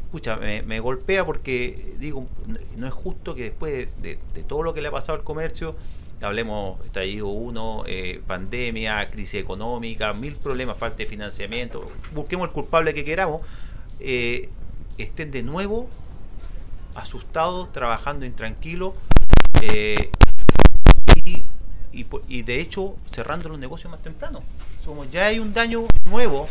me, 0.65 0.79
golpea 0.79 1.25
porque 1.25 1.95
digo, 1.99 2.25
no 2.77 2.87
es 2.87 2.93
justo 2.93 3.35
que 3.35 3.43
después 3.43 3.89
de, 4.01 4.17
todo 4.47 4.63
lo 4.63 4.73
que 4.73 4.81
le 4.81 4.87
ha 4.87 4.91
pasado 4.91 5.17
al 5.17 5.23
comercio, 5.23 5.75
hablemos, 6.21 6.83
estallido 6.85 7.27
uno, 7.27 7.83
eh, 7.87 8.21
pandemia, 8.25 9.09
crisis 9.09 9.41
económica, 9.41 10.13
mil 10.13 10.35
problemas, 10.35 10.77
falta 10.77 10.97
de 10.97 11.05
financiamiento, 11.05 11.85
busquemos 12.13 12.47
el 12.47 12.53
culpable 12.53 12.93
que 12.93 13.03
queramos, 13.03 13.41
eh, 13.99 14.49
estén 14.97 15.31
de 15.31 15.43
nuevo 15.43 15.89
asustados, 16.95 17.71
trabajando 17.71 18.25
intranquilos. 18.25 18.93
Eh, 19.61 20.09
y, 22.27 22.41
de 22.41 22.59
hecho 22.59 22.95
cerrando 23.09 23.49
los 23.49 23.59
negocios 23.59 23.91
más 23.91 24.01
temprano. 24.01 24.43
Como 24.85 25.05
ya 25.05 25.27
hay 25.27 25.39
un 25.39 25.53
daño 25.53 25.85
nuevo 26.09 26.47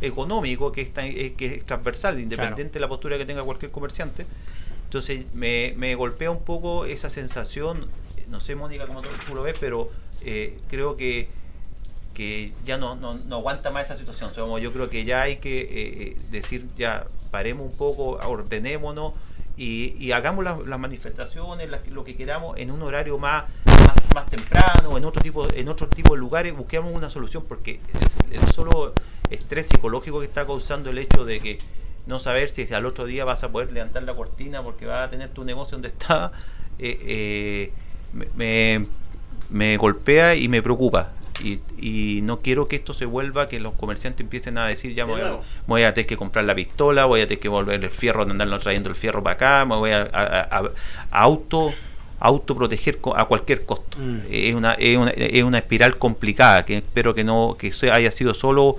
económico 0.00 0.72
que, 0.72 0.82
está, 0.82 1.06
eh, 1.06 1.34
que 1.36 1.56
es 1.56 1.64
transversal, 1.64 2.20
independiente 2.20 2.74
de 2.74 2.80
la 2.80 2.88
postura 2.88 3.18
que 3.18 3.26
tenga 3.26 3.42
cualquier 3.42 3.70
comerciante. 3.70 4.26
Entonces 4.84 5.26
me, 5.34 5.74
me, 5.76 5.94
golpea 5.94 6.30
un 6.30 6.42
poco 6.42 6.84
esa 6.84 7.10
sensación, 7.10 7.88
no 8.28 8.40
sé 8.40 8.54
Mónica 8.54 8.86
cómo 8.86 9.02
tú 9.02 9.34
lo 9.34 9.42
ves, 9.42 9.56
pero 9.58 9.90
eh, 10.22 10.56
creo 10.68 10.96
que, 10.96 11.28
que 12.12 12.52
ya 12.64 12.78
no, 12.78 12.94
no, 12.94 13.14
no, 13.14 13.36
aguanta 13.36 13.70
más 13.70 13.86
esa 13.86 13.98
situación. 13.98 14.32
yo 14.60 14.72
creo 14.72 14.88
que 14.88 15.04
ya 15.04 15.22
hay 15.22 15.38
que 15.38 15.66
eh, 15.70 16.16
decir, 16.30 16.66
ya 16.76 17.06
paremos 17.30 17.70
un 17.70 17.76
poco, 17.76 18.18
ordenémonos 18.24 19.14
y, 19.56 19.96
y 19.98 20.12
hagamos 20.12 20.44
las, 20.44 20.78
manifestaciones, 20.78 21.68
lo 21.90 22.04
que 22.04 22.16
queramos 22.16 22.56
en 22.58 22.70
un 22.70 22.82
horario 22.82 23.18
más 23.18 23.44
más 23.86 23.96
temprano, 24.22 24.96
en 24.96 25.04
otro 25.04 25.22
tipo, 25.22 25.48
en 25.52 25.68
otro 25.68 25.88
tipo 25.88 26.14
de 26.14 26.20
lugares, 26.20 26.56
busquemos 26.56 26.94
una 26.94 27.10
solución 27.10 27.44
porque 27.48 27.80
el, 28.30 28.52
solo 28.52 28.92
estrés 29.30 29.66
psicológico 29.66 30.20
que 30.20 30.26
está 30.26 30.46
causando 30.46 30.90
el 30.90 30.98
hecho 30.98 31.24
de 31.24 31.40
que 31.40 31.58
no 32.06 32.18
saber 32.18 32.48
si 32.48 32.72
al 32.72 32.86
otro 32.86 33.06
día 33.06 33.24
vas 33.24 33.42
a 33.42 33.50
poder 33.50 33.72
levantar 33.72 34.02
la 34.02 34.14
cortina 34.14 34.62
porque 34.62 34.86
vas 34.86 35.06
a 35.06 35.10
tener 35.10 35.30
tu 35.30 35.44
negocio 35.44 35.72
donde 35.72 35.88
estaba, 35.88 36.32
eh, 36.78 37.72
eh, 38.36 38.86
me, 39.50 39.76
golpea 39.76 40.34
y 40.34 40.48
me 40.48 40.62
preocupa. 40.62 41.10
Y, 41.42 42.20
no 42.22 42.38
quiero 42.38 42.68
que 42.68 42.76
esto 42.76 42.94
se 42.94 43.06
vuelva, 43.06 43.48
que 43.48 43.58
los 43.58 43.72
comerciantes 43.72 44.20
empiecen 44.20 44.56
a 44.56 44.68
decir, 44.68 44.94
ya 44.94 45.04
me 45.04 45.14
voy 45.66 45.82
a, 45.82 45.92
tener 45.92 46.06
que 46.06 46.16
comprar 46.16 46.44
la 46.44 46.54
pistola, 46.54 47.06
voy 47.06 47.22
a 47.22 47.24
tener 47.26 47.40
que 47.40 47.48
volver 47.48 47.82
el 47.82 47.90
fierro, 47.90 48.22
andarlo 48.22 48.58
trayendo 48.60 48.88
el 48.88 48.94
fierro 48.94 49.22
para 49.22 49.34
acá, 49.34 49.64
me 49.64 49.74
voy 49.74 49.90
a, 49.90 50.08
a 50.12 50.70
auto 51.10 51.74
autoproteger 52.20 52.98
a 53.16 53.24
cualquier 53.26 53.64
costo. 53.64 53.98
Mm. 53.98 54.18
Es, 54.30 54.54
una, 54.54 54.74
es, 54.74 54.96
una, 54.96 55.10
es, 55.10 55.42
una, 55.42 55.58
espiral 55.58 55.98
complicada 55.98 56.64
que 56.64 56.78
espero 56.78 57.14
que 57.14 57.24
no 57.24 57.56
que 57.58 57.72
haya 57.90 58.10
sido 58.10 58.34
solo 58.34 58.78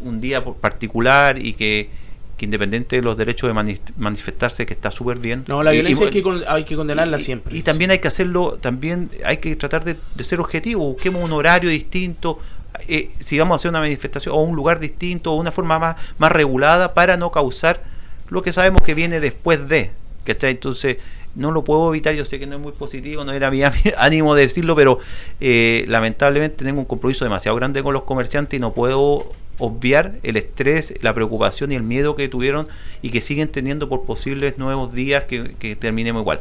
un, 0.00 0.20
día 0.20 0.44
particular 0.44 1.38
y 1.38 1.54
que, 1.54 1.88
que, 2.36 2.44
independiente 2.44 2.96
de 2.96 3.02
los 3.02 3.16
derechos 3.16 3.48
de 3.48 3.78
manifestarse 3.96 4.66
que 4.66 4.74
está 4.74 4.90
súper 4.90 5.18
bien. 5.18 5.44
No, 5.46 5.62
la 5.62 5.70
violencia 5.70 6.06
hay, 6.06 6.10
que 6.10 6.44
hay 6.46 6.64
que 6.64 6.76
condenarla 6.76 7.20
siempre. 7.20 7.56
Y, 7.56 7.62
también 7.62 7.90
hay 7.90 7.98
que 7.98 8.08
hacerlo, 8.08 8.58
también 8.60 9.10
hay 9.24 9.38
que 9.38 9.56
tratar 9.56 9.84
de, 9.84 9.96
ser 10.24 10.40
objetivo, 10.40 10.92
busquemos 10.92 11.22
un 11.22 11.32
horario 11.32 11.70
distinto. 11.70 12.40
Eh, 12.88 13.10
si 13.20 13.38
vamos 13.38 13.54
a 13.54 13.56
hacer 13.56 13.68
una 13.70 13.80
manifestación 13.80 14.34
o 14.34 14.42
un 14.42 14.56
lugar 14.56 14.80
distinto 14.80 15.32
o 15.32 15.36
una 15.36 15.50
forma 15.50 15.78
más, 15.78 15.96
más 16.18 16.32
regulada 16.32 16.94
para 16.94 17.16
no 17.16 17.30
causar 17.30 17.82
lo 18.28 18.42
que 18.42 18.52
sabemos 18.52 18.80
que 18.82 18.94
viene 18.94 19.20
después 19.20 19.68
de. 19.68 19.90
que 20.24 20.32
está 20.32 20.48
Entonces, 20.48 20.98
no 21.34 21.50
lo 21.50 21.64
puedo 21.64 21.90
evitar, 21.90 22.14
yo 22.14 22.24
sé 22.24 22.38
que 22.38 22.46
no 22.46 22.56
es 22.56 22.60
muy 22.60 22.72
positivo, 22.72 23.24
no 23.24 23.32
era 23.32 23.50
mi 23.50 23.62
ánimo 23.96 24.34
de 24.34 24.42
decirlo, 24.42 24.74
pero 24.74 24.98
eh, 25.40 25.84
lamentablemente 25.88 26.64
tengo 26.64 26.80
un 26.80 26.86
compromiso 26.86 27.24
demasiado 27.24 27.56
grande 27.56 27.82
con 27.82 27.94
los 27.94 28.02
comerciantes 28.04 28.58
y 28.58 28.60
no 28.60 28.72
puedo 28.72 29.30
obviar 29.58 30.14
el 30.22 30.36
estrés, 30.36 30.94
la 31.02 31.14
preocupación 31.14 31.70
y 31.70 31.74
el 31.74 31.82
miedo 31.82 32.16
que 32.16 32.28
tuvieron 32.28 32.66
y 33.02 33.10
que 33.10 33.20
siguen 33.20 33.48
teniendo 33.48 33.88
por 33.88 34.04
posibles 34.04 34.58
nuevos 34.58 34.92
días 34.92 35.24
que, 35.24 35.76
terminemos 35.78 36.22
igual. 36.22 36.40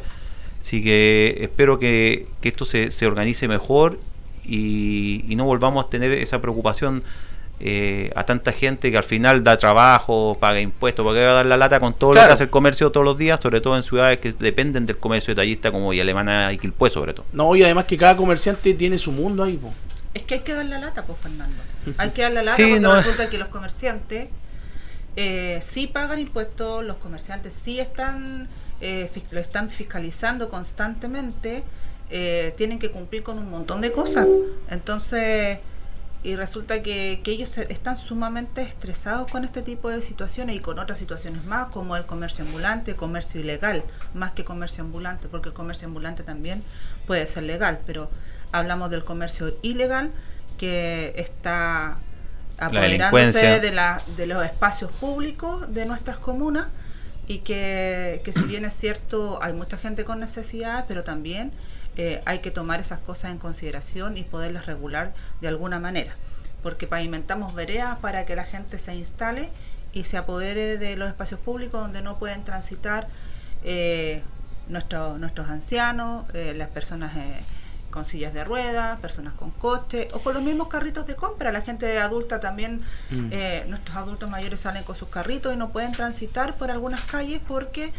Así 0.61 0.81
que 0.83 1.37
espero 1.41 1.79
que, 1.79 2.27
esto 2.41 2.65
se, 2.65 2.91
se 2.91 3.05
organice 3.05 3.47
mejor 3.47 3.99
y, 4.45 5.25
y 5.27 5.35
no 5.35 5.45
volvamos 5.45 5.85
a 5.85 5.89
tener 5.89 6.11
esa 6.13 6.41
preocupación 6.41 7.03
eh, 7.61 8.11
a 8.15 8.25
tanta 8.25 8.53
gente 8.53 8.89
que 8.89 8.97
al 8.97 9.03
final 9.03 9.43
da 9.43 9.57
trabajo, 9.57 10.37
paga 10.39 10.61
impuestos, 10.61 11.03
porque 11.03 11.23
va 11.23 11.31
a 11.31 11.33
dar 11.33 11.45
la 11.45 11.57
lata 11.57 11.79
con 11.79 11.93
todo 11.93 12.13
lo 12.13 12.21
que 12.21 12.27
hace 12.27 12.43
el 12.43 12.49
comercio 12.49 12.91
todos 12.91 13.05
los 13.05 13.17
días, 13.17 13.39
sobre 13.41 13.59
todo 13.59 13.75
en 13.75 13.83
ciudades 13.83 14.19
que 14.19 14.31
dependen 14.31 14.85
del 14.85 14.97
comercio 14.97 15.33
detallista 15.35 15.71
como 15.71 15.91
y 15.91 15.99
Alemana 15.99 16.53
y 16.53 16.57
Quilpue 16.57 16.89
sobre 16.89 17.13
todo. 17.13 17.25
No, 17.33 17.53
y 17.55 17.63
además 17.63 17.85
que 17.85 17.97
cada 17.97 18.15
comerciante 18.15 18.73
tiene 18.73 18.97
su 18.97 19.11
mundo 19.11 19.43
ahí. 19.43 19.59
Es 20.13 20.23
que 20.23 20.35
hay 20.35 20.39
que 20.39 20.53
dar 20.53 20.65
la 20.65 20.79
lata, 20.79 21.03
pues 21.03 21.19
Fernando. 21.19 21.61
Hay 21.97 22.09
que 22.11 22.21
dar 22.23 22.31
la 22.31 22.43
lata 22.43 22.57
porque 22.57 22.79
resulta 22.79 23.29
que 23.29 23.37
los 23.37 23.47
comerciantes 23.49 24.29
eh, 25.15 25.59
sí 25.61 25.87
pagan 25.87 26.19
impuestos, 26.19 26.83
los 26.83 26.97
comerciantes 26.97 27.53
sí 27.53 27.79
están, 27.79 28.47
eh, 28.81 29.09
lo 29.31 29.39
están 29.39 29.69
fiscalizando 29.69 30.49
constantemente, 30.49 31.63
eh, 32.09 32.53
tienen 32.57 32.79
que 32.79 32.89
cumplir 32.89 33.23
con 33.23 33.37
un 33.37 33.49
montón 33.49 33.81
de 33.81 33.91
cosas. 33.91 34.27
Entonces 34.69 35.59
y 36.21 36.35
resulta 36.35 36.83
que, 36.83 37.21
que, 37.23 37.31
ellos 37.31 37.57
están 37.57 37.95
sumamente 37.95 38.61
estresados 38.61 39.31
con 39.31 39.45
este 39.45 39.61
tipo 39.61 39.89
de 39.89 40.01
situaciones 40.01 40.57
y 40.57 40.59
con 40.59 40.77
otras 40.77 40.99
situaciones 40.99 41.45
más, 41.45 41.67
como 41.67 41.95
el 41.95 42.05
comercio 42.05 42.43
ambulante, 42.43 42.95
comercio 42.95 43.39
ilegal, 43.39 43.83
más 44.13 44.33
que 44.33 44.43
comercio 44.43 44.83
ambulante, 44.83 45.29
porque 45.29 45.49
el 45.49 45.55
comercio 45.55 45.87
ambulante 45.87 46.23
también 46.23 46.63
puede 47.07 47.25
ser 47.25 47.43
legal, 47.43 47.79
pero 47.85 48.09
hablamos 48.51 48.89
del 48.89 49.05
comercio 49.05 49.55
ilegal 49.61 50.11
que 50.57 51.13
está 51.15 51.99
apoderándose 52.57 53.61
de, 53.61 53.71
la, 53.71 54.01
de 54.17 54.27
los 54.27 54.43
espacios 54.43 54.91
públicos 54.91 55.73
de 55.73 55.85
nuestras 55.85 56.19
comunas 56.19 56.67
y 57.27 57.39
que, 57.39 58.21
que 58.25 58.33
si 58.33 58.43
bien 58.43 58.65
es 58.65 58.73
cierto, 58.73 59.39
hay 59.41 59.53
mucha 59.53 59.77
gente 59.77 60.03
con 60.03 60.19
necesidad, 60.19 60.83
pero 60.87 61.05
también 61.05 61.53
eh, 62.01 62.21
hay 62.25 62.39
que 62.39 62.49
tomar 62.51 62.79
esas 62.79 62.99
cosas 62.99 63.31
en 63.31 63.37
consideración 63.37 64.17
y 64.17 64.23
poderlas 64.23 64.65
regular 64.65 65.13
de 65.41 65.47
alguna 65.49 65.79
manera. 65.79 66.13
Porque 66.63 66.87
pavimentamos 66.87 67.53
veredas 67.53 67.97
para 67.99 68.25
que 68.25 68.35
la 68.35 68.45
gente 68.45 68.79
se 68.79 68.95
instale 68.95 69.49
y 69.93 70.03
se 70.05 70.17
apodere 70.17 70.77
de 70.77 70.95
los 70.95 71.09
espacios 71.09 71.39
públicos 71.39 71.81
donde 71.81 72.01
no 72.01 72.17
pueden 72.19 72.43
transitar 72.43 73.07
eh, 73.63 74.21
nuestros 74.67 75.19
nuestros 75.19 75.49
ancianos, 75.49 76.25
eh, 76.33 76.53
las 76.55 76.69
personas 76.69 77.15
eh, 77.17 77.39
con 77.89 78.05
sillas 78.05 78.33
de 78.33 78.43
ruedas, 78.43 78.99
personas 78.99 79.33
con 79.33 79.49
coche 79.49 80.07
o 80.13 80.19
con 80.19 80.35
los 80.35 80.43
mismos 80.43 80.67
carritos 80.67 81.07
de 81.07 81.15
compra. 81.15 81.51
La 81.51 81.61
gente 81.61 81.97
adulta 81.99 82.39
también, 82.39 82.81
Mm. 83.09 83.29
eh, 83.31 83.65
nuestros 83.67 83.97
adultos 83.97 84.29
mayores 84.29 84.59
salen 84.59 84.83
con 84.83 84.95
sus 84.95 85.09
carritos 85.09 85.53
y 85.53 85.57
no 85.57 85.69
pueden 85.69 85.91
transitar 85.91 86.55
por 86.57 86.69
algunas 86.69 87.01
calles 87.01 87.41
porque 87.47 87.91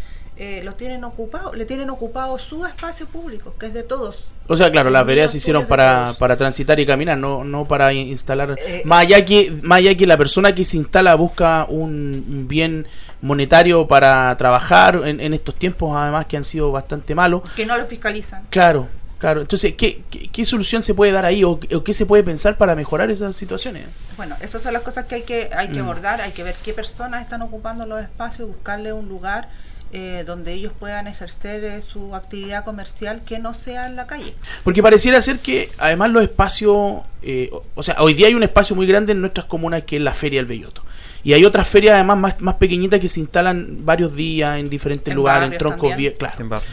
eh, 0.43 0.63
lo 0.65 0.73
tienen 0.75 1.05
ocupado, 1.05 1.53
le 1.53 1.67
tienen 1.67 1.91
ocupado 1.91 2.39
su 2.39 2.65
espacio 2.65 3.07
público, 3.07 3.55
que 3.61 3.67
es 3.67 3.75
de 3.75 3.83
todos. 3.83 4.29
O 4.49 4.57
sea, 4.57 4.71
claro, 4.71 4.89
las 4.89 5.05
veredas 5.05 5.33
se 5.33 5.37
hicieron 5.37 5.67
para, 5.67 6.15
para 6.19 6.35
transitar 6.39 6.81
y 6.81 6.87
caminar, 6.87 7.19
no, 7.19 7.45
no 7.45 7.67
para 7.69 7.93
in- 7.93 8.09
instalar. 8.09 8.57
Eh, 8.67 8.81
más, 8.87 9.03
allá 9.03 9.23
que, 9.27 9.53
más 9.63 9.79
allá 9.81 9.95
que 9.95 10.07
la 10.07 10.17
persona 10.17 10.55
que 10.55 10.65
se 10.65 10.79
instala 10.79 11.15
busca 11.15 11.67
un, 11.69 12.25
un 12.27 12.49
bien 12.49 12.87
monetario 13.21 13.87
para 13.87 14.35
trabajar 14.39 15.03
en, 15.05 15.21
en 15.21 15.35
estos 15.35 15.55
tiempos, 15.57 15.95
además 15.95 16.25
que 16.25 16.39
han 16.39 16.45
sido 16.47 16.73
bastante 16.73 17.15
malos. 17.15 17.43
Que 17.55 17.67
no 17.67 17.77
lo 17.77 17.85
fiscalizan. 17.87 18.45
Claro, 18.49 18.89
claro. 19.19 19.43
Entonces, 19.43 19.75
¿qué, 19.75 20.03
qué, 20.11 20.29
qué 20.33 20.45
solución 20.47 20.83
se 20.83 20.95
puede 20.95 21.13
dar 21.13 21.27
ahí 21.27 21.45
o, 21.45 21.51
o 21.75 21.85
qué 21.85 21.93
se 21.93 22.07
puede 22.07 22.23
pensar 22.23 22.57
para 22.57 22.75
mejorar 22.75 23.11
esas 23.11 23.37
situaciones? 23.37 23.85
Bueno, 24.17 24.37
esas 24.41 24.63
son 24.63 24.73
las 24.73 24.81
cosas 24.83 25.05
que 25.05 25.17
hay 25.17 25.23
que, 25.23 25.51
hay 25.55 25.69
que 25.69 25.83
Mm. 25.83 25.85
abordar, 25.85 26.21
hay 26.23 26.33
que 26.33 26.43
ver 26.45 26.55
qué 26.65 26.73
personas 26.73 27.21
están 27.21 27.43
ocupando 27.43 27.85
los 27.87 28.01
espacios, 28.01 28.49
buscarle 28.49 28.93
un 28.95 29.07
lugar 29.07 29.49
eh, 29.93 30.25
donde 30.27 30.53
ellos 30.53 30.73
puedan 30.79 31.07
ejercer 31.09 31.65
eh, 31.65 31.83
su 31.83 32.15
actividad 32.15 32.65
comercial 32.65 33.23
que 33.25 33.39
no 33.39 33.55
sea 33.55 33.87
en 33.87 33.97
la 33.97 34.07
calle. 34.07 34.35
Porque 34.65 34.83
pareciera 34.83 35.21
ser 35.21 35.39
que 35.41 35.69
además 35.79 36.11
los 36.11 36.23
espacios, 36.23 37.03
eh, 37.23 37.49
o, 37.53 37.63
o 37.75 37.83
sea, 37.83 37.97
hoy 38.01 38.15
día 38.15 38.29
hay 38.29 38.35
un 38.35 38.43
espacio 38.43 38.77
muy 38.77 38.87
grande 38.87 39.13
en 39.13 39.21
nuestras 39.21 39.47
comunas 39.47 39.83
que 39.85 39.97
es 39.97 40.03
la 40.03 40.15
Feria 40.15 40.39
del 40.41 40.47
Belloto. 40.47 40.83
Y 41.23 41.35
hay 41.35 41.45
otras 41.45 41.69
ferias 41.69 41.95
además 41.95 42.17
más, 42.19 42.41
más 42.41 42.55
pequeñitas 42.55 42.99
que 42.99 43.09
se 43.09 43.21
instalan 43.21 43.85
varios 43.85 44.15
días 44.15 44.59
en 44.59 44.71
diferentes 44.71 45.09
En 45.09 45.17
lugares, 45.17 45.53
en 45.53 45.59
troncos, 45.59 45.93
vie- 45.95 46.17
claro. 46.17 46.37
En 46.41 46.49
barrio. 46.49 46.69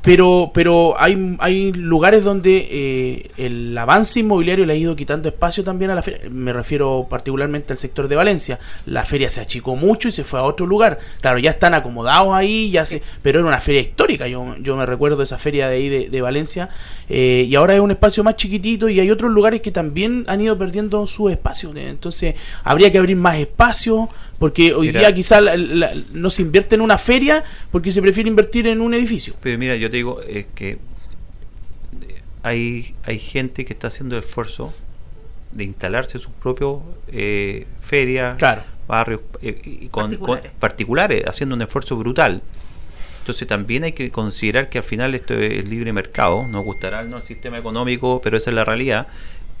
Pero, 0.00 0.52
pero 0.54 0.94
hay, 0.98 1.36
hay 1.40 1.72
lugares 1.72 2.22
donde 2.22 2.68
eh, 2.70 3.30
el 3.36 3.76
avance 3.76 4.20
inmobiliario 4.20 4.64
le 4.64 4.72
ha 4.72 4.76
ido 4.76 4.94
quitando 4.94 5.28
espacio 5.28 5.64
también 5.64 5.90
a 5.90 5.94
la 5.96 6.02
feria. 6.02 6.20
Me 6.30 6.52
refiero 6.52 7.06
particularmente 7.10 7.72
al 7.72 7.78
sector 7.78 8.06
de 8.06 8.14
Valencia. 8.14 8.60
La 8.86 9.04
feria 9.04 9.28
se 9.28 9.40
achicó 9.40 9.74
mucho 9.74 10.08
y 10.08 10.12
se 10.12 10.22
fue 10.22 10.38
a 10.38 10.44
otro 10.44 10.66
lugar. 10.66 10.98
Claro, 11.20 11.38
ya 11.38 11.50
están 11.50 11.74
acomodados 11.74 12.32
ahí, 12.32 12.70
ya 12.70 12.86
se, 12.86 13.02
pero 13.22 13.40
era 13.40 13.48
una 13.48 13.60
feria 13.60 13.80
histórica. 13.80 14.28
Yo, 14.28 14.54
yo 14.60 14.76
me 14.76 14.86
recuerdo 14.86 15.16
de 15.16 15.24
esa 15.24 15.36
feria 15.36 15.68
de 15.68 15.76
ahí 15.76 15.88
de, 15.88 16.08
de 16.08 16.20
Valencia. 16.20 16.68
eh, 17.08 17.46
y 17.48 17.54
ahora 17.56 17.74
es 17.74 17.80
un 17.80 17.90
espacio 17.90 18.22
más 18.22 18.36
chiquitito 18.36 18.88
y 18.88 19.00
hay 19.00 19.10
otros 19.10 19.32
lugares 19.32 19.60
que 19.60 19.72
también 19.72 20.24
han 20.28 20.40
ido 20.40 20.56
perdiendo 20.56 21.06
su 21.06 21.28
espacio. 21.28 21.72
Entonces, 21.74 22.36
habría 22.62 22.90
que 22.92 22.98
abrir 22.98 23.16
más 23.16 23.36
espacio 23.36 24.08
porque 24.38 24.72
hoy 24.74 24.88
Mira. 24.88 25.00
día 25.00 25.14
quizás 25.14 25.42
no 26.12 26.30
se 26.30 26.42
invierte 26.42 26.74
en 26.76 26.80
una 26.80 26.96
feria 26.98 27.42
porque 27.72 27.90
se 27.92 28.00
prefiere 28.00 28.28
invertir 28.28 28.66
en 28.68 28.80
un 28.80 28.94
edificio. 28.94 29.34
Pero 29.40 29.58
mira, 29.58 29.74
yo 29.76 29.90
te 29.90 29.96
digo 29.96 30.20
es 30.22 30.46
que 30.54 30.78
hay, 32.42 32.94
hay 33.04 33.18
gente 33.18 33.64
que 33.64 33.72
está 33.72 33.88
haciendo 33.88 34.16
el 34.16 34.22
esfuerzo 34.24 34.72
de 35.52 35.64
instalarse 35.64 36.18
sus 36.18 36.32
propios 36.32 36.78
eh, 37.08 37.66
ferias, 37.80 38.36
Claro. 38.38 38.62
barrios 38.86 39.20
eh, 39.42 39.60
y 39.64 39.88
con, 39.88 40.02
con- 40.02 40.10
Particulares. 40.10 40.50
particulares, 40.58 41.24
haciendo 41.26 41.54
un 41.56 41.62
esfuerzo 41.62 41.96
brutal. 41.96 42.42
Entonces 43.20 43.46
también 43.48 43.84
hay 43.84 43.92
que 43.92 44.10
considerar 44.10 44.68
que 44.70 44.78
al 44.78 44.84
final 44.84 45.14
esto 45.14 45.34
es 45.34 45.68
libre 45.68 45.92
mercado, 45.92 46.46
nos 46.46 46.64
gustará 46.64 47.02
no 47.02 47.16
el 47.18 47.22
sistema 47.22 47.58
económico, 47.58 48.20
pero 48.22 48.36
esa 48.36 48.50
es 48.50 48.54
la 48.56 48.64
realidad. 48.64 49.08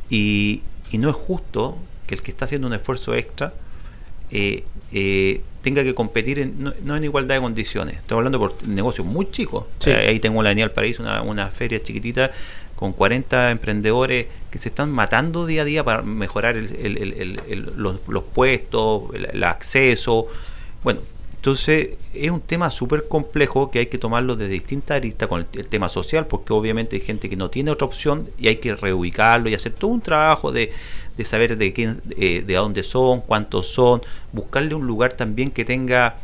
Y, 0.08 0.62
y 0.90 0.98
no 0.98 1.10
es 1.10 1.16
justo 1.16 1.76
que 2.06 2.14
el 2.14 2.22
que 2.22 2.30
está 2.30 2.46
haciendo 2.46 2.66
un 2.66 2.72
esfuerzo 2.74 3.14
extra 3.14 3.52
eh, 4.30 4.64
eh, 4.92 5.40
tenga 5.62 5.82
que 5.82 5.94
competir 5.94 6.38
en, 6.38 6.62
no, 6.62 6.72
no 6.82 6.96
en 6.96 7.04
igualdad 7.04 7.34
de 7.36 7.40
condiciones. 7.40 7.96
Estoy 7.96 8.16
hablando 8.18 8.38
por 8.38 8.66
negocios 8.66 9.06
muy 9.06 9.30
chicos. 9.30 9.64
Sí. 9.78 9.90
Eh, 9.90 10.08
ahí 10.08 10.20
tengo 10.20 10.42
la 10.42 10.50
Avenida 10.50 10.66
del 10.66 10.74
Paraíso, 10.74 11.02
una, 11.02 11.22
una 11.22 11.48
feria 11.48 11.82
chiquitita 11.82 12.30
con 12.76 12.92
40 12.92 13.50
emprendedores 13.50 14.26
que 14.50 14.58
se 14.58 14.68
están 14.68 14.90
matando 14.90 15.46
día 15.46 15.62
a 15.62 15.64
día 15.64 15.82
para 15.84 16.02
mejorar 16.02 16.56
el- 16.56 17.72
los, 17.76 17.96
los 18.06 18.22
puestos, 18.22 19.02
el, 19.14 19.42
acceso. 19.42 20.28
Bueno, 20.84 21.00
entonces 21.34 21.90
es 22.14 22.30
un 22.30 22.40
tema 22.40 22.70
súper 22.70 23.08
complejo 23.08 23.70
que 23.70 23.80
hay 23.80 23.86
que 23.86 23.98
tomarlo 23.98 24.36
de 24.36 24.46
distintas 24.48 24.96
aristas 24.96 25.28
con 25.28 25.40
el, 25.40 25.46
el 25.58 25.66
tema 25.66 25.88
social, 25.88 26.26
porque 26.28 26.52
obviamente 26.52 26.96
hay 26.96 27.02
gente 27.02 27.28
que 27.28 27.36
no 27.36 27.50
tiene 27.50 27.72
otra 27.72 27.86
opción 27.86 28.28
y 28.38 28.46
hay 28.48 28.56
que 28.56 28.74
reubicarlo 28.76 29.48
y 29.48 29.54
hacer 29.54 29.72
todo 29.72 29.90
un 29.90 30.00
trabajo 30.00 30.52
de, 30.52 30.70
de 31.18 31.24
saber 31.26 31.58
de 31.58 31.72
quién, 31.74 32.00
eh, 32.16 32.42
de 32.46 32.54
dónde 32.54 32.82
son, 32.82 33.20
cuántos 33.20 33.68
son, 33.68 34.00
buscarle 34.32 34.74
un 34.74 34.86
lugar 34.86 35.12
también 35.12 35.50
que 35.50 35.66
tenga 35.66 36.16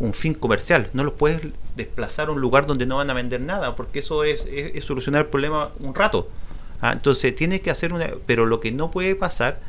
un 0.00 0.12
fin 0.14 0.34
comercial. 0.34 0.88
No 0.94 1.04
los 1.04 1.12
puedes 1.14 1.42
desplazar 1.76 2.28
a 2.28 2.32
un 2.32 2.40
lugar 2.40 2.66
donde 2.66 2.86
no 2.86 2.96
van 2.96 3.10
a 3.10 3.14
vender 3.14 3.40
nada, 3.40 3.76
porque 3.76 4.00
eso 4.00 4.24
es, 4.24 4.40
es- 4.50 4.74
es 4.74 4.84
solucionar 4.84 5.22
el 5.22 5.28
problema 5.28 5.70
un 5.78 5.94
rato. 5.94 6.28
Ah, 6.80 6.92
Entonces 6.92 7.34
tienes 7.36 7.60
que 7.60 7.70
hacer 7.70 7.92
una... 7.92 8.10
Pero 8.26 8.46
lo 8.46 8.58
que 8.58 8.72
no 8.72 8.90
puede 8.90 9.14
pasar 9.14 9.60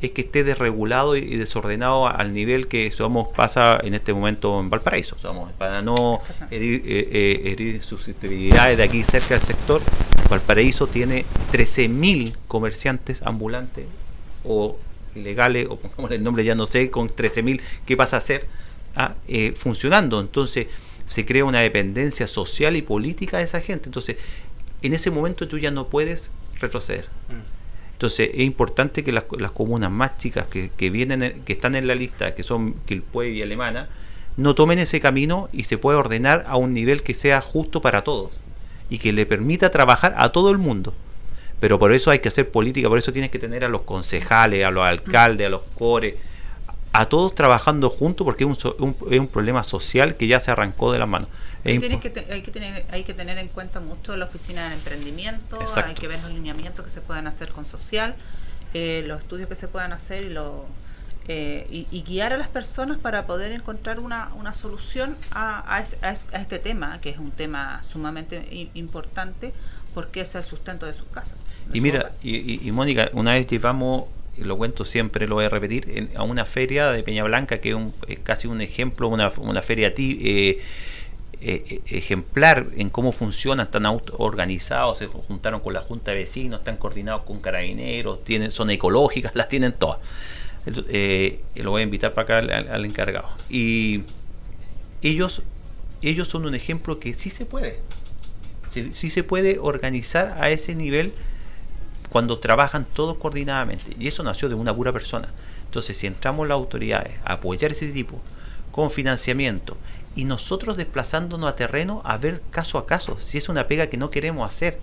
es 0.00 0.12
que 0.12 0.22
esté 0.22 0.44
desregulado 0.44 1.16
y 1.16 1.36
desordenado 1.36 2.06
al 2.06 2.32
nivel 2.32 2.68
que 2.68 2.90
somos 2.90 3.28
pasa 3.28 3.80
en 3.82 3.94
este 3.94 4.12
momento 4.12 4.60
en 4.60 4.70
Valparaíso. 4.70 5.16
Somos, 5.20 5.52
para 5.52 5.82
no 5.82 6.18
herir, 6.50 6.82
eh, 6.86 7.42
herir 7.46 7.82
susceptibilidades 7.82 8.78
de 8.78 8.84
aquí 8.84 9.02
cerca 9.02 9.34
del 9.34 9.42
sector, 9.42 9.82
Valparaíso 10.30 10.86
tiene 10.86 11.24
13.000 11.52 12.36
comerciantes 12.46 13.22
ambulantes 13.22 13.86
o 14.44 14.78
ilegales, 15.16 15.66
o 15.68 15.76
pongamos 15.76 16.10
el 16.12 16.22
nombre 16.22 16.44
ya 16.44 16.54
no 16.54 16.66
sé, 16.66 16.90
con 16.90 17.08
13.000, 17.08 17.60
¿qué 17.84 17.96
pasa 17.96 18.18
a 18.18 18.20
ser? 18.20 18.46
Ah, 18.94 19.14
eh, 19.26 19.52
funcionando. 19.56 20.20
Entonces 20.20 20.68
se 21.08 21.24
crea 21.24 21.44
una 21.44 21.60
dependencia 21.60 22.26
social 22.26 22.76
y 22.76 22.82
política 22.82 23.38
de 23.38 23.44
esa 23.44 23.60
gente. 23.60 23.88
Entonces, 23.88 24.16
en 24.82 24.92
ese 24.92 25.10
momento 25.10 25.48
tú 25.48 25.58
ya 25.58 25.70
no 25.70 25.88
puedes 25.88 26.30
retroceder. 26.60 27.06
Entonces 27.98 28.30
es 28.32 28.40
importante 28.42 29.02
que 29.02 29.10
las, 29.10 29.24
comunas 29.52 29.90
más 29.90 30.16
chicas 30.18 30.46
que, 30.46 30.70
que 30.76 30.88
vienen, 30.88 31.20
en- 31.24 31.42
que 31.42 31.52
están 31.54 31.74
en 31.74 31.88
la 31.88 31.96
lista, 31.96 32.32
que 32.36 32.44
son 32.44 32.74
Quilpue 32.86 33.30
y 33.30 33.42
Alemana, 33.42 33.88
no 34.36 34.54
tomen 34.54 34.78
ese 34.78 35.00
camino 35.00 35.48
y 35.52 35.64
se 35.64 35.78
pueda 35.78 35.98
ordenar 35.98 36.44
a 36.46 36.56
un 36.56 36.72
nivel 36.72 37.02
que 37.02 37.12
sea 37.12 37.40
justo 37.40 37.80
para 37.80 38.04
todos 38.04 38.38
y 38.88 38.98
que 38.98 39.12
le 39.12 39.26
permita 39.26 39.70
trabajar 39.72 40.14
a 40.16 40.30
todo 40.30 40.52
el 40.52 40.58
mundo. 40.58 40.94
Pero 41.58 41.80
por 41.80 41.92
eso 41.92 42.12
hay 42.12 42.20
que 42.20 42.28
hacer 42.28 42.48
política, 42.50 42.88
por 42.88 42.98
eso 42.98 43.10
tienes 43.10 43.32
que 43.32 43.40
tener 43.40 43.64
a 43.64 43.68
los 43.68 43.80
concejales, 43.82 44.64
a 44.64 44.70
los 44.70 44.86
alcaldes, 44.88 45.48
a 45.48 45.50
los 45.50 45.62
cores, 45.74 46.14
a 46.92 47.06
todos 47.08 47.34
trabajando 47.34 47.90
juntos 47.90 48.24
porque 48.24 48.44
es 48.44 48.48
un, 48.50 48.56
so- 48.56 48.76
un- 48.78 48.96
es 49.10 49.20
un 49.20 49.28
problema 49.28 49.62
social 49.62 50.16
que 50.16 50.26
ya 50.26 50.40
se 50.40 50.50
arrancó 50.50 50.90
de 50.92 50.98
las 50.98 51.08
manos. 51.08 51.28
Que 51.64 51.78
te- 52.10 52.32
hay, 52.32 52.42
que 52.42 52.50
tener, 52.50 52.86
hay 52.90 53.04
que 53.04 53.14
tener 53.14 53.36
en 53.38 53.48
cuenta 53.48 53.80
mucho 53.80 54.16
la 54.16 54.24
oficina 54.24 54.68
de 54.68 54.74
emprendimiento, 54.74 55.60
Exacto. 55.60 55.90
hay 55.90 55.94
que 55.94 56.08
ver 56.08 56.20
los 56.22 56.30
lineamientos 56.32 56.84
que 56.84 56.90
se 56.90 57.00
puedan 57.00 57.26
hacer 57.26 57.50
con 57.50 57.64
social, 57.64 58.14
eh, 58.74 59.02
los 59.06 59.20
estudios 59.20 59.48
que 59.48 59.54
se 59.54 59.68
puedan 59.68 59.92
hacer 59.92 60.24
y, 60.24 60.30
lo, 60.30 60.64
eh, 61.26 61.66
y, 61.70 61.86
y 61.90 62.02
guiar 62.02 62.32
a 62.32 62.36
las 62.38 62.48
personas 62.48 62.96
para 62.98 63.26
poder 63.26 63.52
encontrar 63.52 64.00
una, 64.00 64.30
una 64.34 64.54
solución 64.54 65.16
a, 65.30 65.74
a 65.74 65.80
es- 65.80 65.96
a 66.02 66.12
es- 66.12 66.22
a 66.32 66.40
este 66.40 66.58
tema, 66.58 67.00
que 67.02 67.10
es 67.10 67.18
un 67.18 67.32
tema 67.32 67.82
sumamente 67.90 68.70
importante 68.74 69.52
porque 69.94 70.20
es 70.22 70.34
el 70.36 70.44
sustento 70.44 70.86
de 70.86 70.94
sus 70.94 71.08
casas. 71.08 71.36
Y 71.72 71.80
mira, 71.82 72.12
y, 72.22 72.36
y- 72.36 72.60
y 72.66 72.72
Mónica, 72.72 73.10
una 73.12 73.34
vez 73.34 73.46
llevamos, 73.46 74.04
lo 74.44 74.56
cuento 74.56 74.84
siempre, 74.84 75.26
lo 75.28 75.36
voy 75.36 75.44
a 75.46 75.48
repetir, 75.48 76.10
a 76.16 76.22
una 76.22 76.44
feria 76.44 76.90
de 76.92 77.02
Peña 77.02 77.24
Blanca, 77.24 77.58
que 77.58 77.74
un- 77.74 77.94
es 78.06 78.18
casi 78.20 78.46
un 78.48 78.60
ejemplo, 78.60 79.08
una, 79.08 79.30
feria 79.62 79.94
ti- 79.94 80.18
eh, 80.22 80.58
eh, 81.40 81.80
ejemplar 81.86 82.66
en 82.76 82.90
cómo 82.90 83.12
funcionan, 83.12 83.66
están 83.66 83.86
organizados, 83.86 84.98
se 84.98 85.06
juntaron 85.06 85.60
con 85.60 85.72
la 85.74 85.80
Junta 85.82 86.10
de 86.10 86.18
Vecinos, 86.18 86.60
están 86.60 86.76
coordinados 86.78 87.22
con 87.22 87.40
carabineros, 87.40 88.24
tienen, 88.24 88.50
son 88.50 88.70
ecológicas, 88.70 89.32
las 89.36 89.48
tienen 89.48 89.72
todas. 89.72 90.00
Eh, 90.88 91.40
lo 91.56 91.70
voy 91.70 91.80
a 91.80 91.84
invitar 91.84 92.12
para 92.12 92.38
acá 92.40 92.72
al 92.74 92.84
encargado. 92.84 93.28
Y 93.48 94.02
ellos, 95.02 95.42
ellos 96.02 96.28
son 96.28 96.46
un 96.46 96.54
ejemplo 96.54 96.98
que 96.98 97.14
sí 97.14 97.30
se 97.30 97.44
puede. 97.46 97.78
Sí, 98.70 98.90
sí 98.92 99.08
se 99.10 99.22
puede 99.24 99.58
organizar 99.58 100.36
a 100.40 100.50
ese 100.50 100.74
nivel 100.74 101.12
cuando 102.08 102.38
trabajan 102.38 102.86
todos 102.94 103.16
coordinadamente. 103.16 103.94
Y 103.98 104.08
eso 104.08 104.22
nació 104.22 104.48
de 104.48 104.54
una 104.54 104.74
pura 104.74 104.92
persona. 104.92 105.28
Entonces, 105.64 105.96
si 105.96 106.06
entramos 106.06 106.48
las 106.48 106.56
autoridades 106.56 107.12
a 107.24 107.34
apoyar 107.34 107.72
ese 107.72 107.86
tipo 107.88 108.20
con 108.72 108.90
financiamiento 108.90 109.76
y 110.16 110.24
nosotros 110.24 110.76
desplazándonos 110.76 111.48
a 111.50 111.56
terreno 111.56 112.00
a 112.04 112.16
ver 112.16 112.40
caso 112.50 112.78
a 112.78 112.86
caso, 112.86 113.18
si 113.20 113.38
es 113.38 113.48
una 113.48 113.66
pega 113.66 113.88
que 113.88 113.96
no 113.96 114.10
queremos 114.10 114.48
hacer. 114.48 114.78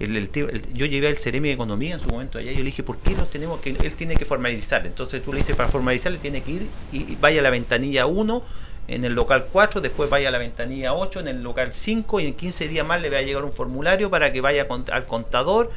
Yo 0.00 0.86
llevé 0.86 1.08
al 1.08 1.16
Ceremi 1.16 1.48
de 1.48 1.54
Economía 1.54 1.94
en 1.94 2.00
su 2.00 2.08
momento 2.08 2.38
allá 2.38 2.52
y 2.52 2.54
yo 2.54 2.60
le 2.60 2.66
dije, 2.66 2.84
¿por 2.84 2.98
qué 2.98 3.14
nos 3.16 3.30
tenemos 3.30 3.60
que, 3.60 3.70
él 3.70 3.94
tiene 3.94 4.14
que 4.14 4.24
formalizar? 4.24 4.86
Entonces 4.86 5.22
tú 5.24 5.32
le 5.32 5.40
dices, 5.40 5.56
para 5.56 5.68
formalizar 5.68 6.12
le 6.12 6.18
tiene 6.18 6.40
que 6.42 6.52
ir 6.52 6.66
y, 6.92 6.98
y 6.98 7.18
vaya 7.20 7.40
a 7.40 7.42
la 7.42 7.50
ventanilla 7.50 8.06
1 8.06 8.42
en 8.86 9.04
el 9.04 9.14
local 9.14 9.46
4, 9.52 9.80
después 9.80 10.08
vaya 10.08 10.28
a 10.28 10.30
la 10.30 10.38
ventanilla 10.38 10.94
8 10.94 11.20
en 11.20 11.28
el 11.28 11.42
local 11.42 11.72
5 11.72 12.20
y 12.20 12.26
en 12.26 12.34
15 12.34 12.68
días 12.68 12.86
más 12.86 13.02
le 13.02 13.10
va 13.10 13.18
a 13.18 13.22
llegar 13.22 13.44
un 13.44 13.52
formulario 13.52 14.08
para 14.08 14.32
que 14.32 14.40
vaya 14.40 14.68
con- 14.68 14.84
al 14.92 15.04
contador 15.04 15.72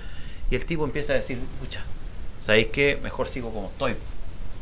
y 0.52 0.56
el 0.56 0.66
tipo 0.66 0.84
empieza 0.84 1.14
a 1.14 1.16
decir, 1.16 1.40
pucha, 1.60 1.82
¿sabéis 2.40 2.68
qué? 2.68 3.00
Mejor 3.02 3.28
sigo 3.28 3.52
como 3.52 3.70
estoy. 3.70 3.96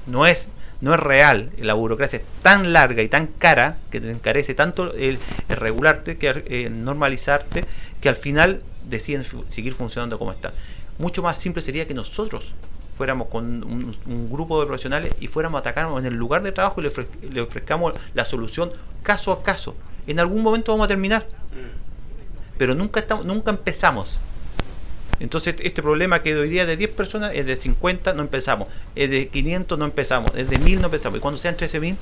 no 0.07 0.25
es 0.25 0.47
no 0.81 0.93
es 0.93 0.99
real, 0.99 1.51
la 1.57 1.73
burocracia 1.73 2.19
es 2.19 2.25
tan 2.41 2.71
larga 2.71 3.03
y 3.03 3.09
tan 3.09 3.27
cara 3.27 3.77
que 3.91 3.99
te 3.99 4.09
encarece 4.09 4.53
tanto 4.53 4.93
el, 4.93 5.19
regularte, 5.49 6.17
que 6.17 6.43
eh, 6.45 6.69
normalizarte, 6.69 7.65
que 7.99 8.07
al 8.07 8.15
final 8.15 8.63
deciden 8.87 9.25
seguir 9.49 9.73
funcionando 9.73 10.17
como 10.17 10.31
está. 10.31 10.53
Mucho 10.97 11.21
más 11.21 11.37
simple 11.37 11.61
sería 11.61 11.85
que 11.85 11.93
nosotros 11.93 12.53
fuéramos 12.97 13.27
con 13.27 13.45
un, 13.63 14.29
grupo 14.29 14.59
de 14.59 14.67
profesionales 14.67 15.13
y 15.19 15.27
fuéramos 15.27 15.57
a 15.57 15.61
atacarnos 15.61 15.99
en 15.99 16.05
el 16.05 16.15
lugar 16.15 16.43
de 16.43 16.51
trabajo 16.51 16.81
y 16.81 16.83
le, 16.85 16.91
le, 17.29 17.41
ofrezcamos 17.41 17.93
la 18.13 18.23
solución 18.23 18.71
caso 19.03 19.31
a 19.31 19.43
caso. 19.43 19.75
En 20.07 20.19
algún 20.19 20.43
momento 20.43 20.71
vamos 20.71 20.85
a 20.85 20.87
terminar, 20.87 21.27
pero 22.57 22.73
nunca, 22.73 23.01
estamos, 23.01 23.25
nunca 23.25 23.51
empezamos. 23.51 24.19
Entonces, 25.19 25.55
este 25.59 25.81
problema 25.81 26.23
que 26.23 26.35
hoy 26.35 26.49
día 26.49 26.65
de 26.65 26.77
10 26.77 26.91
personas 26.91 27.31
es 27.33 27.45
de 27.45 27.57
50, 27.57 28.13
no 28.13 28.21
empezamos. 28.21 28.67
Es 28.95 29.09
de 29.09 29.27
500, 29.27 29.77
no 29.77 29.85
empezamos. 29.85 30.31
Es 30.35 30.49
de 30.49 30.59
1000, 30.59 30.79
no 30.79 30.85
empezamos. 30.85 31.17
Y 31.17 31.21
cuando 31.21 31.39
sean 31.39 31.57
13.000, 31.57 31.95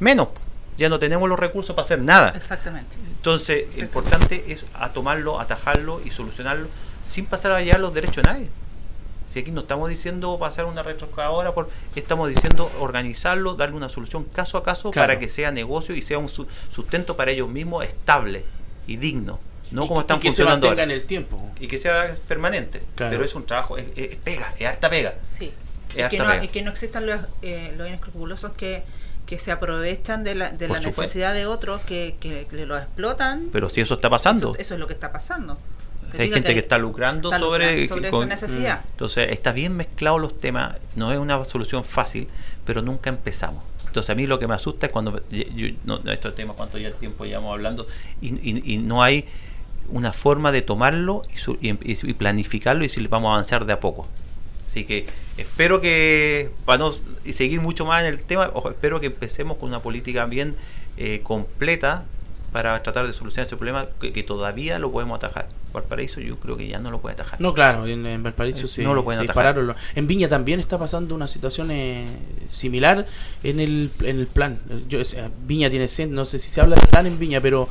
menos. 0.00 0.28
Ya 0.76 0.88
no 0.88 1.00
tenemos 1.00 1.28
los 1.28 1.38
recursos 1.38 1.74
para 1.74 1.84
hacer 1.84 2.00
nada. 2.00 2.32
Exactamente. 2.36 2.96
Entonces, 3.16 3.64
lo 3.76 3.82
importante 3.82 4.44
es 4.48 4.66
a 4.74 4.92
tomarlo, 4.92 5.40
atajarlo 5.40 6.00
y 6.04 6.10
solucionarlo 6.10 6.68
sin 7.04 7.26
pasar 7.26 7.52
allá 7.52 7.78
los 7.78 7.92
derechos 7.92 8.16
de 8.16 8.22
nadie. 8.22 8.48
Si 9.32 9.40
aquí 9.40 9.50
no 9.50 9.62
estamos 9.62 9.88
diciendo 9.88 10.38
pasar 10.38 10.66
una 10.66 10.82
retrocavadora, 10.82 11.52
por, 11.52 11.68
estamos 11.94 12.28
diciendo 12.28 12.70
organizarlo, 12.78 13.54
darle 13.54 13.76
una 13.76 13.88
solución 13.88 14.24
caso 14.24 14.56
a 14.56 14.64
caso 14.64 14.90
para 14.90 15.18
que 15.18 15.28
sea 15.28 15.50
negocio 15.50 15.94
y 15.94 16.02
sea 16.02 16.18
un 16.18 16.28
sustento 16.28 17.16
para 17.16 17.30
ellos 17.30 17.48
mismos 17.48 17.84
estable 17.84 18.44
y 18.86 18.96
digno. 18.96 19.38
No 19.70 19.86
como 19.86 20.00
están 20.00 20.18
que 20.18 20.28
funcionando 20.28 20.74
se 20.74 20.82
en 20.82 20.90
el 20.90 21.04
tiempo. 21.04 21.40
Y 21.60 21.66
que 21.66 21.78
sea 21.78 22.16
permanente. 22.26 22.82
Pero 22.96 23.24
es 23.24 23.34
un 23.34 23.46
trabajo, 23.46 23.76
es, 23.78 23.86
pega, 24.16 24.54
es 24.58 24.66
harta 24.66 24.88
pega. 24.88 25.14
Sí. 25.36 25.52
y, 25.90 26.08
que 26.08 26.18
no, 26.18 26.52
que 26.52 26.62
no, 26.62 26.70
existan 26.70 27.06
los, 27.06 27.20
eh, 27.42 27.74
los 27.76 27.88
inescrupulosos 27.88 28.52
que, 28.52 28.82
que 29.26 29.38
se 29.38 29.52
aprovechan 29.52 30.24
de 30.24 30.34
la, 30.34 30.50
de 30.50 30.68
la 30.68 30.80
necesidad 30.80 31.34
de 31.34 31.46
otros, 31.46 31.82
que, 31.82 32.16
que, 32.18 32.46
lo 32.64 32.78
explotan. 32.78 33.50
Pero 33.52 33.68
si 33.68 33.82
eso 33.82 33.94
está 33.94 34.08
pasando. 34.08 34.54
Eso, 34.58 34.74
es 34.74 34.80
lo 34.80 34.86
que 34.86 34.94
está 34.94 35.12
pasando. 35.12 35.58
hay 36.18 36.32
gente 36.32 36.54
que, 36.54 36.60
está 36.60 36.78
lucrando 36.78 37.30
sobre, 37.38 37.84
esa 37.84 38.24
necesidad. 38.24 38.80
Mm. 38.80 38.90
Entonces, 38.92 39.28
está 39.30 39.52
bien 39.52 39.76
mezclado 39.76 40.18
los 40.18 40.38
temas, 40.38 40.76
no 40.96 41.12
es 41.12 41.18
una 41.18 41.44
solución 41.44 41.84
fácil, 41.84 42.26
pero 42.64 42.80
nunca 42.80 43.10
empezamos. 43.10 43.62
Entonces 43.86 44.10
a 44.10 44.14
mí 44.14 44.26
lo 44.26 44.38
que 44.38 44.46
me 44.46 44.54
asusta 44.54 44.86
es 44.86 44.92
cuando, 44.92 45.22
yo, 45.30 45.68
no, 45.84 45.96
estos 46.10 46.34
temas, 46.34 46.56
cuánto 46.56 46.78
ya 46.78 46.88
el 46.88 46.94
tiempo 46.94 47.24
llevamos 47.24 47.52
hablando, 47.52 47.86
y, 48.20 48.28
y, 48.28 48.74
y 48.74 48.78
no 48.78 49.02
hay 49.02 49.26
una 49.90 50.12
forma 50.12 50.52
de 50.52 50.62
tomarlo 50.62 51.22
y, 51.60 51.70
y, 51.70 52.14
planificarlo 52.14 52.84
y 52.84 52.88
si 52.88 53.00
le 53.00 53.08
vamos 53.08 53.30
a 53.30 53.32
avanzar 53.34 53.66
de 53.66 53.72
a 53.72 53.80
poco. 53.80 54.06
Así 54.66 54.84
que 54.84 55.06
espero 55.38 55.80
que, 55.80 56.50
para 56.64 56.78
no 56.78 56.90
y 57.24 57.32
seguir 57.32 57.60
mucho 57.60 57.86
más 57.86 58.02
en 58.02 58.08
el 58.08 58.22
tema, 58.22 58.50
ojo, 58.52 58.70
espero 58.70 59.00
que 59.00 59.06
empecemos 59.06 59.56
con 59.56 59.70
una 59.70 59.80
política 59.80 60.26
bien 60.26 60.56
eh, 60.98 61.20
completa 61.22 62.04
para 62.52 62.82
tratar 62.82 63.06
de 63.06 63.12
solucionar 63.12 63.46
este 63.46 63.56
problema 63.56 63.88
que, 64.00 64.22
todavía 64.22 64.78
lo 64.78 64.90
podemos 64.90 65.16
atajar. 65.16 65.48
Valparaíso 65.72 66.20
yo 66.20 66.36
creo 66.38 66.56
que 66.56 66.66
ya 66.66 66.78
no 66.78 66.90
lo 66.90 67.00
puede 67.00 67.14
atajar. 67.14 67.40
No, 67.40 67.52
claro, 67.52 67.86
en, 67.86 68.22
Valparaíso 68.22 68.66
eh, 68.66 68.68
sí, 68.68 68.82
no 68.82 68.94
lo 68.94 69.04
pueden 69.04 69.22
atajar. 69.22 69.76
En 69.94 70.06
Viña 70.06 70.28
también 70.28 70.60
está 70.60 70.78
pasando 70.78 71.14
una 71.14 71.28
situación 71.28 71.70
eh, 71.70 72.06
similar 72.48 73.06
en 73.42 73.60
el, 73.60 73.90
en 74.00 74.18
el 74.18 74.26
plan. 74.26 74.58
Yo, 74.88 74.98
Viña 75.46 75.68
tiene, 75.70 75.88
no 76.08 76.24
sé 76.24 76.38
si 76.38 76.48
se 76.50 76.60
habla 76.60 76.76
de 76.76 76.86
plan 76.86 77.06
en 77.06 77.18
Viña, 77.18 77.40
pero 77.40 77.68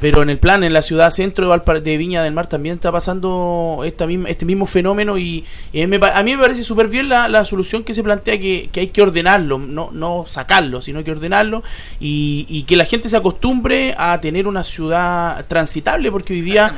pero 0.00 0.22
en 0.22 0.30
el 0.30 0.38
plan, 0.38 0.64
en 0.64 0.72
la 0.72 0.80
ciudad 0.80 1.10
centro 1.10 1.50
de, 1.52 1.80
de 1.80 1.96
Viña 1.98 2.22
del 2.22 2.32
Mar 2.32 2.46
también 2.46 2.76
está 2.76 2.90
pasando 2.90 3.82
esta 3.84 4.06
misma, 4.06 4.30
este 4.30 4.46
mismo 4.46 4.66
fenómeno 4.66 5.18
y, 5.18 5.44
a 5.74 5.86
mí 6.22 6.36
me 6.36 6.38
parece 6.38 6.64
súper 6.64 6.88
bien 6.88 7.08
la, 7.08 7.44
solución 7.44 7.84
que 7.84 7.92
se 7.92 8.02
plantea 8.02 8.40
que, 8.40 8.70
hay 8.74 8.88
que 8.88 9.02
ordenarlo, 9.02 9.58
no, 9.58 9.90
no 9.92 10.24
sacarlo, 10.26 10.80
sino 10.80 11.04
que 11.04 11.10
ordenarlo 11.10 11.62
y, 12.00 12.64
que 12.66 12.76
la 12.76 12.84
gente 12.84 13.08
se 13.08 13.16
acostumbre 13.16 13.94
a 13.98 14.20
tener 14.20 14.46
una 14.46 14.64
ciudad 14.64 15.44
transitable, 15.48 16.10
porque 16.10 16.32
hoy 16.32 16.40
día, 16.40 16.74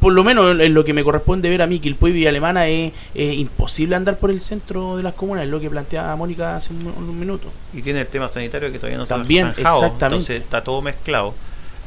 por 0.00 0.12
lo 0.12 0.24
menos 0.24 0.58
en 0.58 0.74
lo 0.74 0.84
que 0.84 0.94
me 0.94 1.04
corresponde 1.04 1.48
ver 1.50 1.62
a 1.62 1.66
mí, 1.66 1.78
Quilpue 1.78 2.10
y 2.10 2.12
Villa 2.12 2.30
Alemana 2.30 2.66
es, 2.66 2.92
imposible 3.14 3.94
andar 3.94 4.18
por 4.18 4.30
el 4.30 4.40
centro 4.40 4.96
de 4.96 5.02
las 5.02 5.14
comunas, 5.14 5.44
es 5.44 5.50
lo 5.50 5.60
que 5.60 5.70
plantea 5.70 6.14
Mónica 6.16 6.56
hace 6.56 6.72
un, 6.72 7.18
minuto. 7.18 7.52
Y 7.72 7.82
tiene 7.82 8.00
el 8.00 8.06
tema 8.08 8.28
sanitario 8.28 8.72
que 8.72 8.78
todavía 8.78 8.98
no 8.98 9.06
también, 9.06 9.54
se 9.54 9.64
ha 9.64 9.74
exactamente. 9.74 10.04
entonces 10.04 10.36
está 10.38 10.64
todo 10.64 10.82
mezclado. 10.82 11.34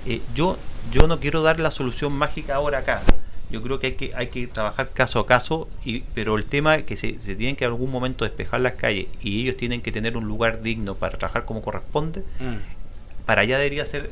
Eh, 0.05 0.21
yo 0.33 0.57
yo 0.91 1.07
no 1.07 1.19
quiero 1.19 1.41
dar 1.41 1.59
la 1.59 1.71
solución 1.71 2.13
mágica 2.13 2.55
ahora 2.55 2.79
acá. 2.79 3.01
Yo 3.49 3.61
creo 3.61 3.79
que 3.79 3.87
hay 3.87 3.93
que, 3.93 4.11
hay 4.13 4.27
que 4.27 4.47
trabajar 4.47 4.89
caso 4.89 5.19
a 5.19 5.25
caso, 5.25 5.69
y, 5.85 6.01
pero 6.13 6.35
el 6.35 6.45
tema 6.45 6.75
es 6.75 6.83
que 6.83 6.97
se, 6.97 7.19
se 7.21 7.35
tienen 7.35 7.55
que 7.55 7.63
en 7.63 7.71
algún 7.71 7.89
momento 7.89 8.25
despejar 8.25 8.59
las 8.59 8.73
calles 8.73 9.07
y 9.21 9.41
ellos 9.41 9.55
tienen 9.55 9.81
que 9.81 9.91
tener 9.91 10.17
un 10.17 10.27
lugar 10.27 10.61
digno 10.61 10.95
para 10.95 11.17
trabajar 11.17 11.45
como 11.45 11.61
corresponde. 11.61 12.21
Mm. 12.39 13.25
Para 13.25 13.41
allá 13.41 13.57
debería 13.57 13.85
ser, 13.85 14.09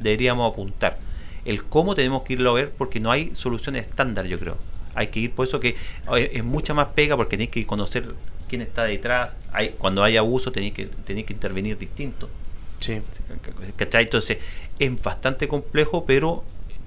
deberíamos 0.00 0.52
apuntar. 0.52 0.98
El 1.44 1.64
cómo 1.64 1.94
tenemos 1.94 2.24
que 2.24 2.34
irlo 2.34 2.50
a 2.50 2.54
ver 2.54 2.70
porque 2.70 3.00
no 3.00 3.10
hay 3.10 3.34
soluciones 3.34 3.86
estándar, 3.86 4.26
yo 4.26 4.38
creo. 4.38 4.56
Hay 4.94 5.08
que 5.08 5.20
ir, 5.20 5.32
por 5.32 5.46
eso 5.46 5.60
que 5.60 5.76
es 6.16 6.44
mucha 6.44 6.72
más 6.72 6.88
pega 6.88 7.16
porque 7.16 7.36
tenéis 7.36 7.50
que 7.50 7.66
conocer 7.66 8.14
quién 8.48 8.62
está 8.62 8.84
detrás. 8.84 9.32
Hay, 9.52 9.70
cuando 9.70 10.02
hay 10.02 10.16
abuso 10.16 10.52
tenéis 10.52 10.74
que, 10.74 10.86
tenéis 10.86 11.26
que 11.26 11.32
intervenir 11.32 11.76
distinto. 11.78 12.28
Sí. 12.84 13.00
Entonces, 13.78 14.38
es 14.78 15.02
bastante 15.02 15.48
complejo, 15.48 16.04
pero 16.04 16.44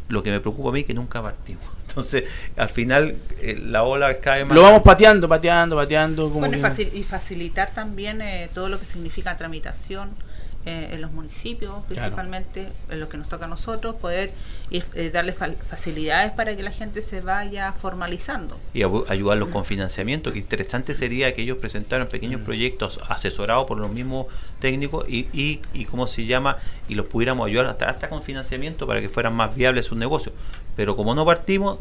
lo 0.10 0.22
que 0.22 0.30
me 0.30 0.40
preocupa 0.40 0.70
a 0.70 0.72
mí 0.72 0.82
es 0.82 0.86
que 0.86 0.94
nunca 0.94 1.22
partimos. 1.22 1.64
Entonces, 1.88 2.30
al 2.56 2.70
final, 2.70 3.16
eh, 3.42 3.60
la 3.60 3.84
ola 3.84 4.20
cae 4.20 4.46
más. 4.46 4.56
Lo 4.56 4.62
vamos 4.62 4.84
pateando, 4.84 5.28
pateando, 5.28 5.76
pateando. 5.76 6.30
Como 6.30 6.48
bueno, 6.48 6.58
y 6.94 7.04
facilitar 7.04 7.72
también 7.74 8.22
eh, 8.22 8.50
todo 8.54 8.70
lo 8.70 8.80
que 8.80 8.86
significa 8.86 9.36
tramitación 9.36 10.12
eh, 10.68 10.90
en 10.92 11.02
los 11.02 11.14
municipios, 11.14 11.86
principalmente 11.88 12.68
en 12.90 13.00
lo 13.00 13.08
que 13.08 13.18
nos 13.18 13.30
toca 13.30 13.46
a 13.46 13.48
nosotros, 13.48 13.96
poder 13.96 14.34
eh, 14.70 15.12
darle 15.14 15.32
facilidades 15.32 16.34
para 16.34 16.58
que 16.58 16.62
la 16.62 16.72
gente 16.72 17.02
se 17.02 17.22
vaya 17.22 17.72
formalizando. 17.72 18.60
Y 18.74 18.84
ayudarlos 18.84 19.48
con 19.48 19.64
financiamiento, 19.64 20.34
que 20.34 20.40
interesante 20.40 20.94
sería 20.94 21.34
que 21.34 21.44
ellos 21.44 21.58
presentaran 21.58 22.10
pequeños 22.10 22.42
mm. 22.42 22.44
proyectos 22.44 23.00
asesorados 23.08 23.66
por 23.66 23.78
los 23.78 23.90
mismos 23.90 24.28
técnicos 24.60 25.08
y, 25.08 25.30
y, 25.32 25.62
y 25.72 25.86
cómo 25.86 26.06
se 26.06 26.26
llama, 26.26 26.58
y 26.90 26.96
los 26.96 27.06
pudiéramos 27.06 27.48
ayudar 27.48 27.68
hasta, 27.68 27.90
hasta 27.90 28.10
con 28.10 28.22
financiamiento 28.22 28.86
para 28.86 29.00
que 29.00 29.08
fueran 29.08 29.36
más 29.36 29.56
viables 29.56 29.86
sus 29.86 29.98
negocios. 29.98 30.36
Pero 30.76 30.98
como 30.98 31.16
no 31.16 31.24
partimos, 31.24 31.80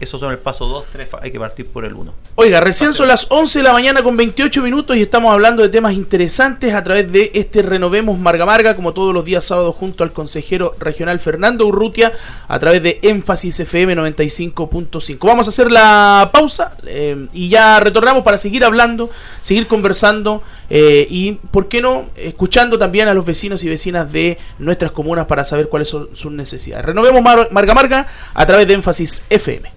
esos 0.00 0.20
son 0.20 0.32
el 0.32 0.38
paso 0.38 0.66
2, 0.66 0.84
3, 0.92 1.08
hay 1.22 1.30
que 1.30 1.38
partir 1.38 1.66
por 1.66 1.84
el 1.84 1.94
1. 1.94 2.12
Oiga, 2.34 2.60
recién 2.60 2.92
son 2.92 3.08
las 3.08 3.26
11 3.30 3.60
de 3.60 3.62
la 3.62 3.72
mañana 3.72 4.02
con 4.02 4.16
28 4.16 4.62
minutos 4.62 4.96
y 4.96 5.02
estamos 5.02 5.32
hablando 5.32 5.62
de 5.62 5.68
temas 5.68 5.94
interesantes 5.94 6.74
a 6.74 6.82
través 6.82 7.10
de 7.12 7.30
este 7.34 7.62
Renovemos 7.62 8.18
Marga 8.18 8.44
Marga, 8.44 8.74
como 8.74 8.92
todos 8.92 9.14
los 9.14 9.24
días 9.24 9.44
sábados 9.44 9.76
junto 9.76 10.02
al 10.02 10.12
consejero 10.12 10.74
regional 10.78 11.20
Fernando 11.20 11.66
Urrutia, 11.66 12.12
a 12.48 12.58
través 12.58 12.82
de 12.82 12.98
Énfasis 13.02 13.60
FM 13.60 13.96
95.5. 13.96 15.18
Vamos 15.26 15.46
a 15.46 15.50
hacer 15.50 15.70
la 15.70 16.30
pausa 16.32 16.76
eh, 16.86 17.28
y 17.32 17.48
ya 17.48 17.78
retornamos 17.80 18.24
para 18.24 18.38
seguir 18.38 18.64
hablando, 18.64 19.10
seguir 19.42 19.66
conversando 19.66 20.42
eh, 20.70 21.06
y, 21.08 21.32
¿por 21.32 21.68
qué 21.68 21.80
no?, 21.80 22.06
escuchando 22.16 22.78
también 22.78 23.08
a 23.08 23.14
los 23.14 23.24
vecinos 23.24 23.62
y 23.64 23.68
vecinas 23.68 24.10
de 24.12 24.38
nuestras 24.58 24.92
comunas 24.92 25.26
para 25.26 25.44
saber 25.44 25.68
cuáles 25.68 25.88
son 25.88 26.08
sus 26.14 26.32
necesidades. 26.32 26.84
Renovemos 26.84 27.22
Marga 27.22 27.74
Marga 27.74 28.06
a 28.32 28.46
través 28.46 28.66
de 28.68 28.74
Énfasis 28.74 29.24
FM. 29.30 29.70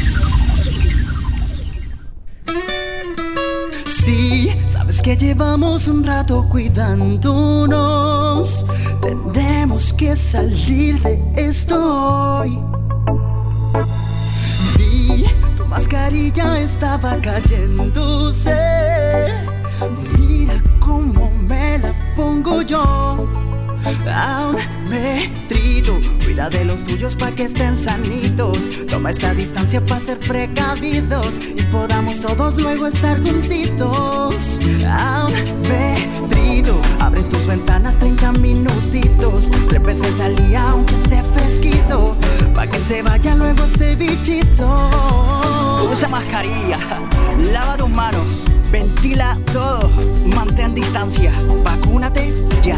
Sí, 4.04 4.50
sabes 4.68 5.02
que 5.02 5.16
llevamos 5.16 5.88
un 5.88 6.04
rato 6.04 6.46
cuidándonos. 6.50 8.66
Tenemos 9.02 9.94
que 9.94 10.14
salir 10.18 11.02
de 11.02 11.22
esto 11.38 12.42
hoy. 12.42 12.60
Vi, 14.78 15.24
tu 15.56 15.66
mascarilla 15.68 16.60
estaba 16.60 17.16
cayéndose. 17.22 18.54
Mira 20.20 20.62
cómo 20.82 21.32
me 21.32 21.78
la 21.78 21.94
pongo 22.18 22.62
yo. 22.62 23.26
A 23.86 24.48
un 24.50 24.90
metrito. 24.90 26.00
Cuida 26.24 26.50
de 26.50 26.66
los 26.66 26.84
tuyos 26.84 27.16
pa' 27.16 27.32
que 27.32 27.44
estén 27.44 27.78
sanitos. 27.78 28.58
Toma 28.90 29.12
esa 29.12 29.34
distancia 29.34 29.82
pa' 29.86 30.00
ser 30.00 30.20
precavidos 30.20 31.40
y 31.56 31.62
podamos 31.64 32.22
todos 32.22 32.62
luego 32.62 32.88
estar 32.88 33.22
juntitos. 33.22 34.60
A 34.88 35.28
un 35.28 35.34
metrito. 35.62 36.80
Abre 37.00 37.24
tus 37.24 37.46
ventanas 37.46 37.98
30 38.00 38.34
minutitos. 38.34 39.50
Tres 39.68 39.84
veces 39.84 40.20
al 40.20 40.36
día 40.36 40.70
aunque 40.70 40.96
esté 40.96 41.22
fresquito. 41.34 42.16
Pa' 42.56 42.68
que 42.68 42.80
se 42.80 43.02
vaya 43.02 43.36
luego 43.36 43.64
este 43.66 43.96
bichito. 43.96 44.66
Usa 45.92 46.08
mascarilla. 46.08 46.78
Lava 47.52 47.78
tus 47.78 47.90
manos. 47.90 48.42
Ventila 48.72 49.38
todo. 49.52 49.90
Mantén 50.34 50.74
distancia. 50.74 51.32
Vacúnate 51.64 52.34
ya. 52.64 52.78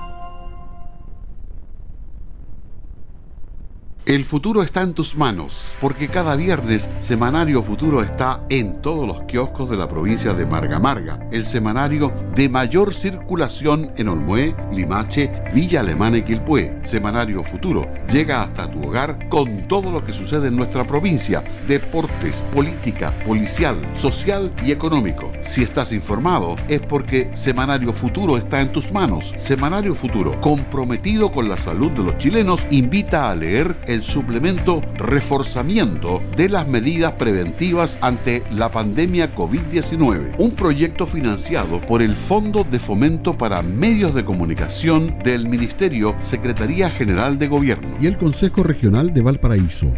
El 4.11 4.25
futuro 4.25 4.61
está 4.61 4.81
en 4.81 4.93
tus 4.93 5.15
manos, 5.15 5.73
porque 5.79 6.09
cada 6.09 6.35
viernes 6.35 6.89
Semanario 6.99 7.63
Futuro 7.63 8.01
está 8.01 8.43
en 8.49 8.81
todos 8.81 9.07
los 9.07 9.21
kioscos 9.21 9.69
de 9.69 9.77
la 9.77 9.87
provincia 9.87 10.33
de 10.33 10.45
Marga 10.45 10.79
Marga, 10.79 11.29
el 11.31 11.45
semanario 11.45 12.11
de 12.35 12.49
mayor 12.49 12.93
circulación 12.93 13.93
en 13.95 14.09
Olmué, 14.09 14.53
Limache, 14.73 15.31
Villa 15.53 15.79
Alemana 15.79 16.17
y 16.17 16.23
Quilpué. 16.23 16.77
Semanario 16.83 17.41
Futuro 17.41 17.87
llega 18.11 18.41
hasta 18.41 18.69
tu 18.69 18.83
hogar 18.85 19.29
con 19.29 19.65
todo 19.69 19.93
lo 19.93 20.03
que 20.03 20.11
sucede 20.11 20.49
en 20.49 20.57
nuestra 20.57 20.85
provincia, 20.85 21.41
deportes, 21.65 22.43
política, 22.53 23.17
policial, 23.25 23.77
social 23.93 24.51
y 24.65 24.73
económico. 24.73 25.31
Si 25.39 25.63
estás 25.63 25.93
informado 25.93 26.57
es 26.67 26.81
porque 26.81 27.31
Semanario 27.33 27.93
Futuro 27.93 28.35
está 28.35 28.59
en 28.59 28.73
tus 28.73 28.91
manos. 28.91 29.33
Semanario 29.37 29.95
Futuro, 29.95 30.41
comprometido 30.41 31.31
con 31.31 31.47
la 31.47 31.57
salud 31.57 31.91
de 31.91 32.03
los 32.03 32.17
chilenos, 32.17 32.67
invita 32.71 33.31
a 33.31 33.35
leer 33.35 33.73
el 33.87 34.00
suplemento 34.03 34.81
Reforzamiento 34.97 36.21
de 36.35 36.49
las 36.49 36.67
medidas 36.67 37.13
preventivas 37.13 37.97
ante 38.01 38.43
la 38.51 38.71
pandemia 38.71 39.33
COVID-19, 39.35 40.35
un 40.37 40.51
proyecto 40.51 41.07
financiado 41.07 41.81
por 41.81 42.01
el 42.01 42.15
Fondo 42.15 42.63
de 42.63 42.79
Fomento 42.79 43.37
para 43.37 43.61
Medios 43.61 44.13
de 44.13 44.25
Comunicación 44.25 45.19
del 45.23 45.47
Ministerio 45.47 46.15
Secretaría 46.19 46.89
General 46.89 47.39
de 47.39 47.47
Gobierno 47.47 47.95
y 48.01 48.07
el 48.07 48.17
Consejo 48.17 48.63
Regional 48.63 49.13
de 49.13 49.21
Valparaíso. 49.21 49.93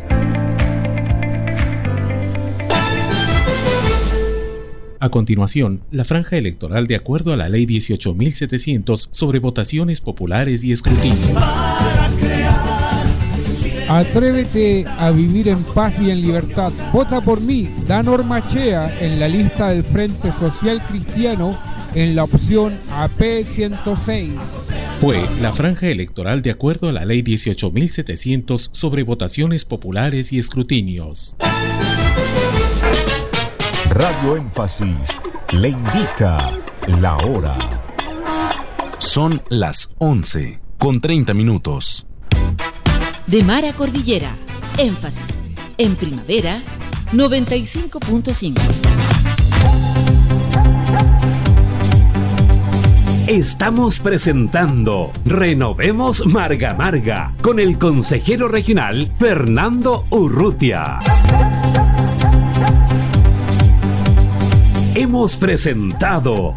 A 5.04 5.10
continuación, 5.10 5.84
la 5.92 6.06
franja 6.06 6.38
electoral 6.38 6.88
de 6.88 6.96
acuerdo 6.96 7.34
a 7.34 7.36
la 7.36 7.50
Ley 7.50 7.66
18.700 7.66 9.10
sobre 9.12 9.40
votaciones 9.40 10.00
populares 10.00 10.64
y 10.64 10.72
escrutinios. 10.72 11.62
Atrévete 13.94 14.86
a 14.88 15.12
vivir 15.12 15.50
en 15.50 15.64
paz 15.64 15.94
y 16.00 16.10
en 16.10 16.20
libertad. 16.20 16.72
Vota 16.92 17.22
por 17.22 17.40
mí, 17.42 17.70
Danor 17.88 18.24
Machea, 18.24 18.92
en 19.00 19.20
la 19.20 19.28
lista 19.28 19.70
del 19.70 19.84
Frente 19.84 20.32
Social 20.32 20.82
Cristiano 20.88 21.56
en 21.94 22.16
la 22.16 22.24
opción 22.24 22.74
AP 22.92 23.46
106. 23.46 24.32
Fue 24.98 25.24
la 25.40 25.52
franja 25.52 25.90
electoral 25.90 26.42
de 26.42 26.50
acuerdo 26.50 26.90
a 26.90 26.92
la 26.92 27.06
Ley 27.06 27.22
18.700 27.22 28.70
sobre 28.72 29.04
votaciones 29.04 29.64
populares 29.64 30.34
y 30.34 30.40
escrutinios. 30.40 31.36
Radio 33.92 34.38
Énfasis 34.38 35.22
le 35.52 35.70
indica 35.70 36.52
la 37.00 37.16
hora. 37.18 37.60
Son 38.98 39.40
las 39.50 39.92
11 40.00 40.62
con 40.80 41.00
30 41.00 41.36
minutos. 41.36 42.08
De 43.34 43.42
mar 43.42 43.66
a 43.66 43.74
cordillera. 43.74 44.30
Énfasis. 44.78 45.42
En 45.80 45.96
primavera, 45.96 46.62
95.5. 47.14 48.60
Estamos 53.26 54.00
presentando 54.00 55.10
Renovemos 55.26 56.28
Marga 56.28 56.76
Marga 56.76 57.34
con 57.42 57.60
el 57.60 57.80
consejero 57.80 58.50
regional 58.50 59.12
Fernando 59.18 60.06
Urrutia. 60.12 61.00
Hemos 64.94 65.38
presentado 65.38 66.56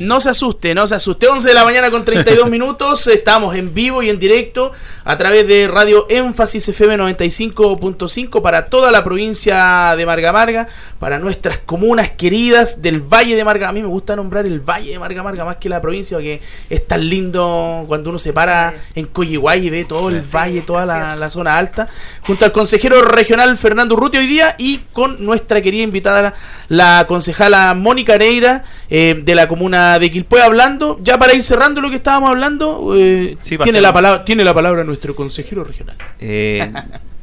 No 0.00 0.20
se 0.20 0.30
asuste, 0.30 0.74
no 0.74 0.86
se 0.86 0.94
asuste. 0.94 1.26
11 1.26 1.48
de 1.48 1.54
la 1.54 1.64
mañana 1.64 1.90
con 1.90 2.04
32 2.04 2.48
minutos. 2.50 3.06
Estamos 3.08 3.56
en 3.56 3.74
vivo 3.74 4.02
y 4.02 4.10
en 4.10 4.18
directo 4.18 4.72
a 5.04 5.18
través 5.18 5.46
de 5.48 5.66
Radio 5.66 6.06
Énfasis 6.08 6.68
FM 6.68 6.98
95.5 6.98 8.40
para 8.42 8.66
toda 8.66 8.92
la 8.92 9.02
provincia 9.02 9.94
de 9.96 10.06
Marga 10.06 10.32
Marga, 10.32 10.68
para 11.00 11.18
nuestras 11.18 11.58
comunas 11.58 12.10
queridas 12.10 12.82
del 12.82 13.00
Valle 13.00 13.34
de 13.34 13.44
Marga. 13.44 13.70
A 13.70 13.72
mí 13.72 13.80
me 13.80 13.88
gusta 13.88 14.14
nombrar 14.14 14.46
el 14.46 14.60
Valle 14.60 14.92
de 14.92 14.98
Marga 14.98 15.22
Marga 15.22 15.44
más 15.44 15.56
que 15.56 15.68
la 15.68 15.80
provincia 15.80 16.16
porque 16.16 16.42
es 16.70 16.86
tan 16.86 17.08
lindo 17.08 17.84
cuando 17.88 18.10
uno 18.10 18.18
se 18.18 18.32
para 18.32 18.74
en 18.94 19.06
Coyihuay 19.06 19.66
y 19.66 19.70
ve 19.70 19.84
todo 19.84 20.10
el 20.10 20.22
valle, 20.22 20.62
toda 20.62 20.86
la, 20.86 21.16
la 21.16 21.30
zona 21.30 21.58
alta, 21.58 21.88
junto 22.22 22.44
al 22.44 22.52
consejero 22.52 23.02
regional 23.02 23.56
Fernando 23.56 23.94
Urrutia 23.94 24.20
hoy 24.20 24.26
día 24.26 24.54
y 24.58 24.78
con 24.92 25.24
nuestra 25.24 25.60
querida 25.60 25.82
invitada, 25.82 26.22
la, 26.22 26.34
la 26.68 27.06
concejala 27.06 27.74
Mónica 27.74 28.18
Neira 28.18 28.64
eh, 28.90 29.20
de 29.22 29.34
la 29.34 29.48
comuna 29.48 29.87
de 29.98 30.10
Quilpue 30.10 30.42
hablando, 30.42 30.98
ya 31.02 31.18
para 31.18 31.34
ir 31.34 31.42
cerrando 31.44 31.80
lo 31.80 31.88
que 31.90 31.96
estábamos 31.96 32.30
hablando, 32.30 32.94
eh, 32.96 33.36
Sí, 33.40 33.56
tiene, 33.58 33.80
la 33.80 33.92
palabra, 33.92 34.24
tiene 34.24 34.42
la 34.44 34.52
palabra 34.54 34.82
nuestro 34.84 35.14
consejero 35.14 35.62
regional. 35.62 35.96
Eh, 36.20 36.72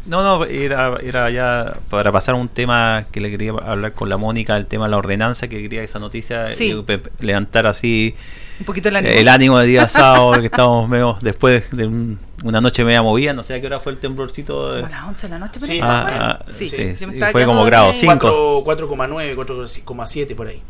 no, 0.05 0.23
no, 0.23 0.45
era, 0.45 0.97
era 1.03 1.29
ya 1.31 1.77
para 1.89 2.11
pasar 2.11 2.35
a 2.35 2.37
un 2.37 2.47
tema 2.47 3.05
que 3.11 3.19
le 3.19 3.29
quería 3.31 3.51
hablar 3.51 3.93
con 3.93 4.07
la 4.07 4.17
Mónica, 4.17 4.55
el 4.55 4.67
tema 4.67 4.85
de 4.85 4.91
la 4.91 4.97
ordenanza, 4.97 5.47
que 5.47 5.61
quería 5.61 5.83
esa 5.83 5.99
noticia 5.99 6.55
Sí. 6.55 6.71
eh, 6.71 6.83
pe- 6.85 7.01
levantar 7.19 7.65
así 7.67 8.13
Un 8.59 8.65
poquito 8.65 8.89
el 8.89 8.95
ánimo. 8.97 9.13
el 9.15 9.27
ánimo 9.27 9.59
de 9.59 9.65
día 9.67 9.87
sábado, 9.87 10.31
que 10.39 10.45
estamos 10.45 10.87
medio 10.87 11.17
después 11.21 11.69
de 11.71 11.87
un- 11.87 12.19
una 12.43 12.61
noche 12.61 12.83
media 12.83 13.01
movida, 13.01 13.33
no 13.33 13.41
sé 13.41 13.55
a 13.55 13.61
qué 13.61 13.65
hora 13.65 13.79
fue 13.79 13.93
el 13.93 13.97
temblorcito. 13.97 14.73
de- 14.73 14.81
Como 14.81 14.93
a 14.93 14.97
las 14.99 15.07
11 15.07 15.27
de 15.27 15.33
la 15.33 15.39
noche, 15.39 15.59
Sí. 15.59 15.65
parece, 15.65 15.81
Ah, 15.83 16.01
bueno. 16.03 16.23
ah, 16.25 16.45
sí, 16.51 16.67
sí, 16.67 17.05
fue 17.31 17.45
como 17.45 17.63
grado 17.65 17.87
dormida. 17.87 18.11
cinco. 18.13 18.63
4,9, 18.63 19.35
4,7 19.35 20.35
por 20.35 20.47
ahí. 20.47 20.61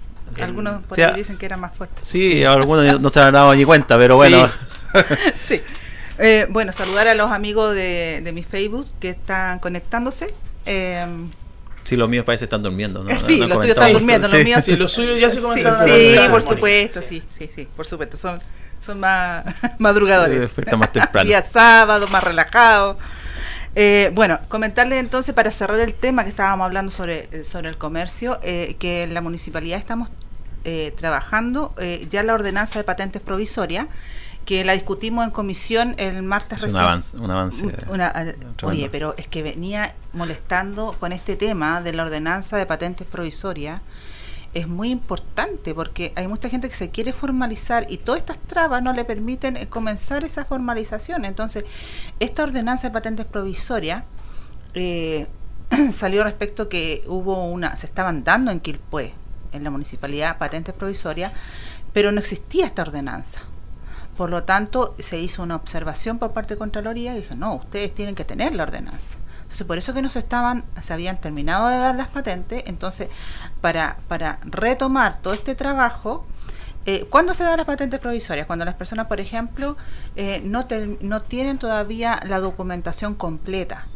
Algunos 0.43 0.83
por 0.83 0.93
O 0.93 0.95
sea, 0.95 1.09
ahí 1.09 1.15
dicen 1.15 1.37
que 1.37 1.45
era 1.45 1.57
más 1.57 1.75
fuerte. 1.75 2.01
Sí, 2.03 2.43
algunos 2.43 2.99
no 3.01 3.09
se 3.09 3.19
han 3.19 3.33
dado 3.33 3.53
ni 3.55 3.65
cuenta, 3.65 3.97
pero 3.97 4.15
bueno. 4.15 4.49
Sí. 5.47 5.61
Eh, 6.17 6.47
bueno, 6.49 6.71
saludar 6.71 7.07
a 7.09 7.15
los 7.15 7.31
amigos 7.31 7.75
de, 7.75 8.21
de 8.23 8.31
mi 8.31 8.43
Facebook 8.43 8.87
que 8.99 9.09
están 9.09 9.59
conectándose. 9.59 10.33
Eh, 10.65 11.05
Sí, 11.83 11.95
los 11.95 12.09
míos 12.09 12.25
parece 12.25 12.41
que 12.41 12.45
están 12.45 12.63
durmiendo. 12.63 13.03
¿no? 13.03 13.09
Eh, 13.11 13.17
sí, 13.23 13.39
No 13.39 13.47
los 13.47 13.59
tuyos 13.59 13.77
están 13.77 13.93
durmiendo, 13.93 14.27
los 14.27 14.37
Sí. 14.37 14.43
míos 14.43 14.63
Sí, 14.63 14.75
los 14.75 14.91
suyos 14.91 15.19
ya 15.19 15.29
se 15.29 15.37
sí, 15.37 15.41
comenzaron 15.43 15.81
a 15.81 15.83
sí, 15.83 16.15
por 16.31 16.41
supuesto, 16.41 17.01
sí, 17.01 17.21
sí, 17.29 17.49
sí, 17.53 17.67
por 17.75 17.85
supuesto. 17.85 18.17
Son, 18.17 18.39
son 18.79 18.99
más 18.99 19.45
madrugadores. 19.77 20.49
Sí, 20.49 20.75
más 20.77 20.91
temprano. 20.91 21.27
Día 21.27 21.41
sábado, 21.43 22.07
más 22.07 22.23
relajado. 22.23 22.97
Eh, 23.75 24.09
bueno, 24.15 24.39
comentarles 24.47 24.99
entonces 24.99 25.35
para 25.35 25.51
cerrar 25.51 25.79
el 25.81 25.93
tema 25.93 26.23
que 26.23 26.29
estábamos 26.29 26.65
hablando 26.65 26.91
sobre, 26.91 27.27
eh, 27.31 27.43
sobre 27.43 27.69
el 27.69 27.77
comercio, 27.77 28.39
eh, 28.41 28.77
que 28.79 29.03
en 29.03 29.13
la 29.13 29.21
municipalidad 29.21 29.77
estamos 29.77 30.09
eh, 30.65 30.93
trabajando 30.97 31.73
eh, 31.77 32.05
ya 32.09 32.21
la 32.23 32.33
ordenanza 32.33 32.77
de 32.79 32.83
patentes 32.83 33.21
provisoria, 33.21 33.87
que 34.45 34.63
la 34.63 34.73
discutimos 34.73 35.23
en 35.25 35.31
comisión 35.31 35.95
el 35.97 36.21
martes 36.21 36.57
Es 36.57 36.63
un 36.63 36.69
recién. 36.69 36.83
avance. 36.83 37.17
Un 37.17 37.31
avance 37.31 37.65
Una- 37.89 38.11
tremendo. 38.11 38.67
oye, 38.67 38.89
pero 38.91 39.15
es 39.17 39.27
que 39.27 39.41
venía 39.41 39.95
molestando 40.13 40.95
con 40.99 41.11
este 41.13 41.35
tema 41.35 41.81
de 41.81 41.93
la 41.93 42.03
ordenanza 42.03 42.57
de 42.57 42.65
patentes 42.65 43.07
provisoria. 43.07 43.81
Es 44.53 44.67
muy 44.67 44.89
importante 44.91 45.73
porque 45.73 46.13
hay 46.15 46.27
mucha 46.27 46.47
gente 46.49 46.69
que 46.69 46.75
se 46.75 46.89
quiere 46.89 47.11
formalizar 47.11 47.87
y 47.89 47.97
todas 47.97 48.19
estas 48.21 48.37
trabas 48.37 48.81
no 48.83 48.93
le 48.93 49.03
permiten 49.03 49.57
eh, 49.57 49.67
comenzar 49.67 50.23
esa 50.23 50.45
formalización. 50.45 51.25
Entonces, 51.25 51.65
esta 52.19 52.43
ordenanza 52.43 52.87
de 52.87 52.93
patentes 52.93 53.25
provisoria 53.25 54.05
eh, 54.75 55.27
salió 55.91 56.23
respecto 56.23 56.69
que 56.69 57.03
hubo 57.07 57.45
una, 57.45 57.75
se 57.75 57.87
estaban 57.87 58.23
dando 58.23 58.51
en 58.51 58.59
Quilpué, 58.59 59.13
en 59.55 59.63
la 59.63 59.71
municipalidad, 59.71 60.37
patentes 60.37 60.75
provisorias, 60.75 61.31
pero 61.93 62.11
no 62.11 62.19
existía 62.19 62.65
esta 62.65 62.81
ordenanza. 62.81 63.41
Por 64.17 64.29
lo 64.29 64.43
tanto, 64.43 64.95
se 64.99 65.19
hizo 65.19 65.43
una 65.43 65.55
observación 65.55 66.19
por 66.19 66.31
parte 66.31 66.53
de 66.53 66.57
Contraloría 66.57 67.13
y 67.13 67.17
dije, 67.17 67.35
no, 67.35 67.55
ustedes 67.55 67.93
tienen 67.93 68.15
que 68.15 68.23
tener 68.23 68.55
la 68.55 68.63
ordenanza. 68.63 69.17
Entonces, 69.41 69.67
por 69.67 69.77
eso 69.77 69.93
que 69.93 70.01
no 70.01 70.09
se 70.09 70.19
estaban, 70.19 70.63
se 70.81 70.93
habían 70.93 71.19
terminado 71.19 71.67
de 71.67 71.77
dar 71.77 71.95
las 71.95 72.07
patentes, 72.07 72.63
entonces, 72.65 73.09
para, 73.61 73.97
para 74.07 74.39
retomar 74.43 75.19
todo 75.21 75.33
este 75.33 75.53
trabajo, 75.53 76.25
eh, 76.85 77.07
¿cuándo 77.09 77.33
se 77.33 77.43
dan 77.43 77.57
las 77.57 77.65
patentes 77.65 77.99
provisorias? 77.99 78.47
Cuando 78.47 78.63
las 78.63 78.75
personas, 78.75 79.07
por 79.07 79.19
ejemplo, 79.19 79.75
eh, 80.15 80.41
no, 80.45 80.67
no 81.01 81.21
tienen 81.23 81.57
todavía 81.57 82.21
la 82.25 82.39
documentación 82.39 83.15
completa. 83.15 83.87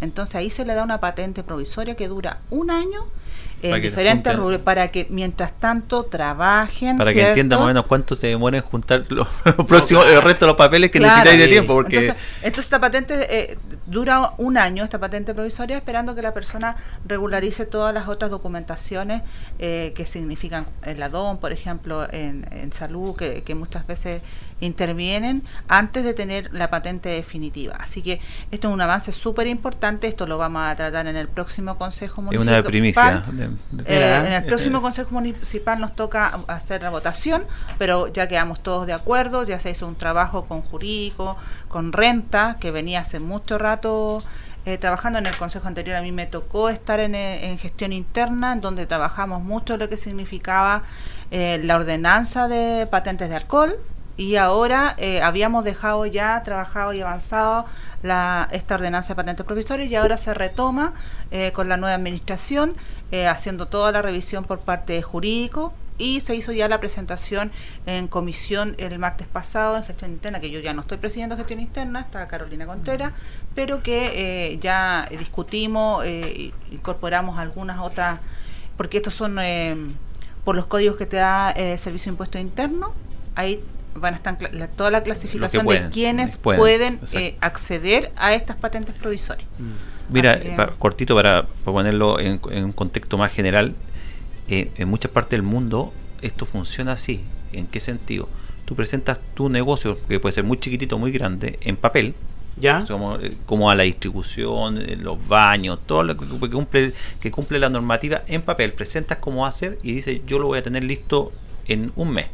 Entonces 0.00 0.34
ahí 0.34 0.50
se 0.50 0.66
le 0.66 0.74
da 0.74 0.82
una 0.82 0.98
patente 0.98 1.44
provisoria 1.44 1.94
que 1.94 2.08
dura 2.08 2.40
un 2.50 2.72
año 2.72 3.06
en 3.62 3.70
Para 3.70 3.80
que 3.80 3.88
diferentes 3.90 4.36
rubros 4.36 4.60
para 4.60 4.88
que 4.88 5.06
mientras 5.10 5.52
tanto 5.58 6.04
trabajen. 6.04 6.98
Para 6.98 7.10
que 7.12 7.14
¿cierto? 7.14 7.30
entienda 7.30 7.56
más 7.56 7.64
o 7.64 7.66
menos 7.68 7.86
cuánto 7.86 8.16
se 8.16 8.26
demora 8.26 8.56
en 8.58 8.62
juntar 8.64 9.04
los, 9.08 9.28
los 9.44 9.66
próximos, 9.66 10.04
el 10.10 10.20
resto 10.20 10.46
de 10.46 10.50
los 10.50 10.56
papeles 10.56 10.90
que 10.90 10.98
Claro. 10.98 11.14
necesitáis 11.16 11.40
de 11.40 11.48
tiempo. 11.48 11.74
Porque 11.74 11.96
Entonces, 11.98 12.22
entonces 12.38 12.64
esta 12.64 12.80
patente 12.80 13.26
eh, 13.52 13.58
dura 13.86 14.32
un 14.38 14.58
año, 14.58 14.84
esta 14.84 14.98
patente 14.98 15.32
provisoria, 15.34 15.76
esperando 15.76 16.14
que 16.14 16.22
la 16.22 16.34
persona 16.34 16.76
regularice 17.06 17.64
todas 17.66 17.94
las 17.94 18.08
otras 18.08 18.30
documentaciones 18.30 19.22
eh, 19.58 19.92
que 19.94 20.06
significan 20.06 20.66
el 20.82 21.02
ADON, 21.02 21.38
por 21.38 21.52
ejemplo, 21.52 22.06
en, 22.12 22.46
en 22.50 22.72
salud, 22.72 23.14
que, 23.16 23.42
que 23.42 23.54
muchas 23.54 23.86
veces 23.86 24.22
intervienen 24.60 25.42
antes 25.68 26.04
de 26.04 26.14
tener 26.14 26.50
la 26.52 26.70
patente 26.70 27.08
definitiva. 27.08 27.76
Así 27.78 28.00
que 28.02 28.20
esto 28.50 28.68
es 28.68 28.74
un 28.74 28.80
avance 28.80 29.12
súper 29.12 29.46
importante, 29.46 30.06
esto 30.08 30.26
lo 30.26 30.38
vamos 30.38 30.62
a 30.64 30.74
tratar 30.76 31.06
en 31.06 31.16
el 31.16 31.28
próximo 31.28 31.76
Consejo 31.76 32.20
es 32.20 32.24
Municipal. 32.24 32.54
una 32.54 32.62
primicia. 32.62 33.24
Eh, 33.84 34.22
en 34.26 34.32
el 34.32 34.44
próximo 34.44 34.80
Consejo 34.80 35.10
Municipal 35.12 35.78
nos 35.78 35.94
toca 35.94 36.40
hacer 36.46 36.82
la 36.82 36.90
votación, 36.90 37.44
pero 37.78 38.08
ya 38.08 38.28
quedamos 38.28 38.62
todos 38.62 38.86
de 38.86 38.92
acuerdo, 38.92 39.44
ya 39.44 39.58
se 39.58 39.70
hizo 39.70 39.86
un 39.86 39.96
trabajo 39.96 40.46
con 40.46 40.62
jurídico, 40.62 41.36
con 41.68 41.92
renta, 41.92 42.56
que 42.60 42.70
venía 42.70 43.00
hace 43.00 43.20
mucho 43.20 43.58
rato 43.58 44.22
eh, 44.64 44.78
trabajando 44.78 45.18
en 45.18 45.26
el 45.26 45.36
Consejo 45.36 45.66
anterior. 45.66 45.96
A 45.96 46.02
mí 46.02 46.12
me 46.12 46.26
tocó 46.26 46.68
estar 46.68 47.00
en, 47.00 47.16
eh, 47.16 47.50
en 47.50 47.58
gestión 47.58 47.92
interna, 47.92 48.52
en 48.52 48.60
donde 48.60 48.86
trabajamos 48.86 49.42
mucho 49.42 49.76
lo 49.76 49.88
que 49.88 49.96
significaba 49.96 50.84
eh, 51.32 51.60
la 51.64 51.74
ordenanza 51.76 52.46
de 52.46 52.86
patentes 52.86 53.28
de 53.28 53.36
alcohol. 53.36 53.76
Y 54.16 54.36
ahora 54.36 54.94
eh, 54.98 55.22
habíamos 55.22 55.64
dejado 55.64 56.04
ya 56.06 56.42
trabajado 56.42 56.92
y 56.92 57.00
avanzado 57.00 57.64
la, 58.02 58.48
esta 58.52 58.74
ordenanza 58.74 59.10
de 59.10 59.16
patentes 59.16 59.46
provisorias 59.46 59.90
y 59.90 59.96
ahora 59.96 60.18
se 60.18 60.34
retoma 60.34 60.94
eh, 61.30 61.52
con 61.52 61.68
la 61.68 61.76
nueva 61.76 61.94
administración, 61.94 62.74
eh, 63.10 63.26
haciendo 63.26 63.66
toda 63.66 63.90
la 63.92 64.02
revisión 64.02 64.44
por 64.44 64.60
parte 64.60 64.92
de 64.92 65.02
jurídico 65.02 65.72
y 65.98 66.20
se 66.20 66.34
hizo 66.34 66.52
ya 66.52 66.68
la 66.68 66.80
presentación 66.80 67.52
en 67.86 68.08
comisión 68.08 68.74
el 68.78 68.98
martes 68.98 69.26
pasado 69.28 69.76
en 69.76 69.84
gestión 69.84 70.10
interna, 70.10 70.40
que 70.40 70.50
yo 70.50 70.60
ya 70.60 70.72
no 70.72 70.80
estoy 70.82 70.98
presidiendo 70.98 71.36
gestión 71.36 71.60
interna, 71.60 72.00
está 72.00 72.26
Carolina 72.28 72.66
Contreras, 72.66 73.12
pero 73.54 73.82
que 73.82 74.52
eh, 74.52 74.58
ya 74.58 75.06
discutimos, 75.10 76.04
eh, 76.04 76.52
incorporamos 76.70 77.38
algunas 77.38 77.78
otras, 77.78 78.20
porque 78.76 78.98
estos 78.98 79.14
son 79.14 79.38
eh, 79.40 79.76
por 80.44 80.56
los 80.56 80.66
códigos 80.66 80.96
que 80.96 81.06
te 81.06 81.18
da 81.18 81.52
eh, 81.52 81.78
Servicio 81.78 82.10
de 82.10 82.14
Impuesto 82.14 82.38
Interno, 82.38 82.94
ahí 83.34 83.60
van 83.94 84.14
a 84.14 84.16
estar 84.16 84.36
la- 84.52 84.68
toda 84.68 84.90
la 84.90 85.02
clasificación 85.02 85.64
pueden, 85.64 85.84
de 85.84 85.90
quienes 85.90 86.38
pueden, 86.38 87.00
eh, 87.14 87.36
acceder 87.40 88.12
a 88.16 88.34
estas 88.34 88.56
patentes 88.56 88.94
provisorias. 88.94 89.46
Mira, 90.10 90.40
que- 90.40 90.50
pa- 90.50 90.68
cortito 90.78 91.14
para, 91.14 91.46
para 91.46 91.72
ponerlo 91.72 92.18
en, 92.20 92.40
en 92.50 92.64
un 92.64 92.72
contexto 92.72 93.16
más 93.18 93.32
general, 93.32 93.74
eh, 94.48 94.70
en 94.76 94.88
muchas 94.88 95.10
partes 95.10 95.30
del 95.32 95.42
mundo 95.42 95.92
esto 96.20 96.44
funciona 96.46 96.92
así. 96.92 97.22
¿En 97.52 97.66
qué 97.66 97.80
sentido? 97.80 98.28
Tú 98.64 98.74
presentas 98.74 99.18
tu 99.34 99.48
negocio, 99.48 99.98
que 100.08 100.18
puede 100.20 100.34
ser 100.34 100.44
muy 100.44 100.58
chiquitito, 100.58 100.98
muy 100.98 101.12
grande, 101.12 101.58
en 101.62 101.76
papel, 101.76 102.14
¿Ya? 102.56 102.84
como, 102.86 103.16
eh, 103.16 103.36
como 103.46 103.70
a 103.70 103.74
la 103.74 103.82
distribución, 103.82 104.80
los 105.02 105.26
baños, 105.28 105.78
todo 105.86 106.02
lo 106.02 106.16
que, 106.16 106.26
que 106.26 106.50
cumple 106.50 106.92
que 107.20 107.30
cumple 107.30 107.58
la 107.58 107.68
normativa 107.68 108.22
en 108.26 108.42
papel, 108.42 108.72
presentas 108.72 109.18
cómo 109.18 109.46
hacer 109.46 109.78
y 109.82 109.92
dices 109.94 110.20
yo 110.26 110.38
lo 110.38 110.46
voy 110.48 110.58
a 110.58 110.62
tener 110.62 110.84
listo 110.84 111.32
en 111.66 111.92
un 111.96 112.10
mes. 112.10 112.26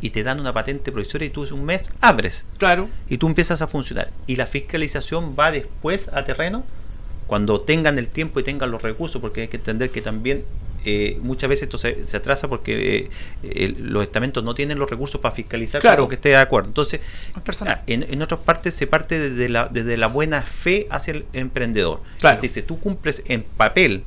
Y 0.00 0.10
te 0.10 0.22
dan 0.22 0.40
una 0.40 0.52
patente 0.52 0.92
provisoria 0.92 1.26
y 1.26 1.30
tú 1.30 1.44
un 1.52 1.64
mes 1.64 1.90
abres 2.00 2.44
Claro. 2.58 2.88
y 3.08 3.18
tú 3.18 3.26
empiezas 3.26 3.60
a 3.62 3.66
funcionar. 3.68 4.10
Y 4.26 4.36
la 4.36 4.46
fiscalización 4.46 5.34
va 5.38 5.50
después 5.50 6.08
a 6.12 6.24
terreno 6.24 6.64
cuando 7.26 7.60
tengan 7.60 7.98
el 7.98 8.08
tiempo 8.08 8.40
y 8.40 8.42
tengan 8.42 8.70
los 8.70 8.82
recursos, 8.82 9.20
porque 9.20 9.42
hay 9.42 9.48
que 9.48 9.56
entender 9.58 9.90
que 9.90 10.00
también 10.02 10.44
eh, 10.84 11.18
muchas 11.20 11.50
veces 11.50 11.64
esto 11.64 11.76
se, 11.76 12.06
se 12.06 12.16
atrasa 12.16 12.48
porque 12.48 13.10
eh, 13.42 13.74
los 13.78 14.02
estamentos 14.02 14.42
no 14.42 14.54
tienen 14.54 14.78
los 14.78 14.88
recursos 14.88 15.20
para 15.20 15.34
fiscalizar 15.34 15.80
Claro. 15.82 16.08
que 16.08 16.14
esté 16.14 16.30
de 16.30 16.36
acuerdo. 16.36 16.68
Entonces, 16.68 17.00
ah, 17.66 17.82
en, 17.86 18.02
en 18.10 18.22
otras 18.22 18.40
partes 18.40 18.74
se 18.74 18.86
parte 18.86 19.18
desde 19.20 19.50
la, 19.50 19.68
desde 19.70 19.98
la 19.98 20.06
buena 20.06 20.40
fe 20.42 20.86
hacia 20.90 21.12
el 21.12 21.26
emprendedor. 21.34 22.00
Claro. 22.18 22.36
Entonces, 22.36 22.66
tú 22.66 22.80
cumples 22.80 23.22
en 23.26 23.42
papel 23.42 24.02